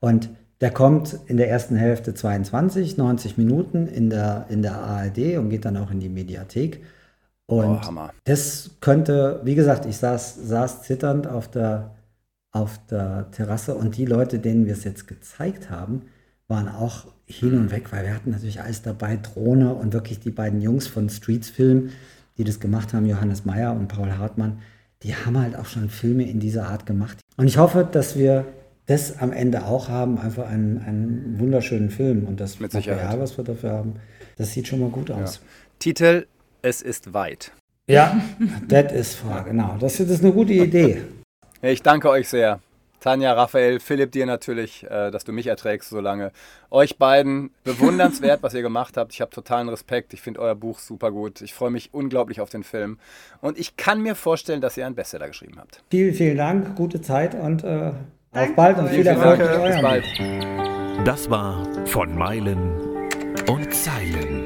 Und 0.02 0.30
der 0.62 0.72
kommt 0.72 1.18
in 1.26 1.38
der 1.38 1.50
ersten 1.50 1.76
Hälfte 1.76 2.14
22, 2.14 2.98
90 2.98 3.38
Minuten 3.38 3.88
in 3.88 4.10
der, 4.10 4.46
in 4.50 4.62
der 4.62 4.76
ARD 4.76 5.38
und 5.38 5.50
geht 5.50 5.66
dann 5.66 5.78
auch 5.78 5.92
in 5.92 6.00
die 6.00 6.10
Mediathek. 6.10 6.82
Und 7.46 7.82
Oh, 7.86 8.10
das 8.24 8.72
könnte, 8.80 9.42
wie 9.44 9.56
gesagt, 9.56 9.86
ich 9.86 9.98
saß, 9.98 10.48
saß 10.48 10.84
zitternd 10.84 11.28
auf 11.28 11.50
der, 11.50 11.92
auf 12.52 12.80
der 12.90 13.30
Terrasse 13.32 13.76
und 13.76 13.98
die 13.98 14.06
Leute, 14.06 14.40
denen 14.40 14.66
wir 14.66 14.74
es 14.74 14.86
jetzt 14.86 15.08
gezeigt 15.08 15.70
haben, 15.70 16.04
waren 16.48 16.70
auch 16.70 17.06
hin 17.26 17.58
und 17.58 17.72
weg, 17.72 17.92
weil 17.92 18.06
wir 18.06 18.14
hatten 18.14 18.32
natürlich 18.32 18.62
alles 18.62 18.82
dabei, 18.82 19.18
Drohne 19.18 19.74
und 19.74 19.94
wirklich 19.94 20.20
die 20.20 20.32
beiden 20.32 20.62
Jungs 20.62 20.88
von 20.88 21.10
Streets 21.10 21.50
Film, 21.50 21.90
die 22.38 22.44
das 22.44 22.60
gemacht 22.60 22.94
haben, 22.94 23.06
Johannes 23.06 23.46
Meyer 23.46 23.74
und 23.74 23.88
Paul 23.88 24.18
Hartmann, 24.18 24.60
die 25.04 25.16
haben 25.16 25.38
halt 25.38 25.56
auch 25.56 25.66
schon 25.66 25.90
Filme 25.90 26.30
in 26.30 26.40
dieser 26.40 26.68
Art 26.70 26.86
gemacht. 26.86 27.20
Und 27.38 27.48
ich 27.48 27.58
hoffe, 27.58 27.88
dass 27.90 28.18
wir 28.18 28.46
das 28.86 29.20
am 29.20 29.32
Ende 29.32 29.66
auch 29.66 29.88
haben, 29.90 30.18
einfach 30.18 30.48
einen, 30.48 30.80
einen 30.80 31.40
wunderschönen 31.40 31.90
Film 31.90 32.26
und 32.26 32.40
das 32.40 32.60
Mit 32.60 32.74
Material, 32.74 32.98
Sicherheit. 33.00 33.20
was 33.20 33.38
wir 33.38 33.44
dafür 33.44 33.72
haben, 33.72 33.96
das 34.38 34.52
sieht 34.54 34.68
schon 34.68 34.80
mal 34.80 34.90
gut 34.90 35.10
Ja. 35.10 35.16
aus. 35.16 35.42
Titel: 35.80 36.26
Es 36.62 36.82
ist 36.82 37.14
weit. 37.14 37.52
Ja, 37.88 38.20
das 38.68 38.92
ist 38.94 39.16
Frage, 39.16 39.52
genau. 39.52 39.78
Das 39.80 40.00
ist 40.00 40.24
eine 40.24 40.34
gute 40.34 40.54
Idee. 40.54 41.02
Ich 41.66 41.82
danke 41.82 42.10
euch 42.10 42.28
sehr. 42.28 42.60
Tanja, 43.00 43.32
Raphael, 43.32 43.80
Philipp, 43.80 44.12
dir 44.12 44.26
natürlich, 44.26 44.84
äh, 44.84 45.12
dass 45.12 45.24
du 45.24 45.32
mich 45.32 45.48
erträgst 45.48 45.90
so 45.90 46.02
lange. 46.02 46.34
Euch 46.72 46.98
beiden 46.98 47.52
bewundernswert, 47.64 48.44
was 48.44 48.54
ihr 48.54 48.62
gemacht 48.62 48.98
habt. 48.98 49.14
Ich 49.14 49.22
habe 49.22 49.32
totalen 49.32 49.70
Respekt. 49.70 50.14
Ich 50.14 50.22
finde 50.22 50.42
euer 50.42 50.56
Buch 50.56 50.80
super 50.80 51.10
gut. 51.12 51.42
Ich 51.42 51.54
freue 51.54 51.70
mich 51.72 51.94
unglaublich 51.94 52.42
auf 52.42 52.50
den 52.50 52.64
Film. 52.66 52.98
Und 53.40 53.58
ich 53.58 53.78
kann 53.78 54.02
mir 54.02 54.16
vorstellen, 54.16 54.60
dass 54.60 54.76
ihr 54.76 54.86
einen 54.86 54.96
Bestseller 54.96 55.28
geschrieben 55.30 55.56
habt. 55.58 55.82
Vielen, 55.90 56.14
vielen 56.14 56.36
Dank, 56.36 56.76
gute 56.76 57.02
Zeit 57.02 57.34
und 57.34 57.64
äh, 57.64 57.92
auf 58.34 58.56
bald 58.56 58.78
und 58.80 58.90
viel 58.90 59.06
Erfolg 59.06 59.40
mit 59.40 59.64
Bis 59.64 59.82
bald. 59.82 60.06
Das 61.08 61.30
war 61.30 61.68
von 61.86 62.16
Meilen 62.16 62.72
und 63.48 63.74
Zeilen. 63.74 64.46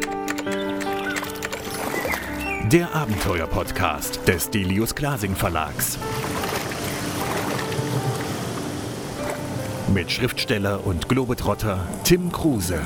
Der 2.69 2.93
Abenteuer-Podcast 2.93 4.27
des 4.27 4.49
Delius 4.49 4.93
Glasing 4.93 5.35
Verlags. 5.35 5.97
Mit 9.93 10.11
Schriftsteller 10.11 10.85
und 10.85 11.07
Globetrotter 11.07 11.79
Tim 12.03 12.31
Kruse. 12.31 12.81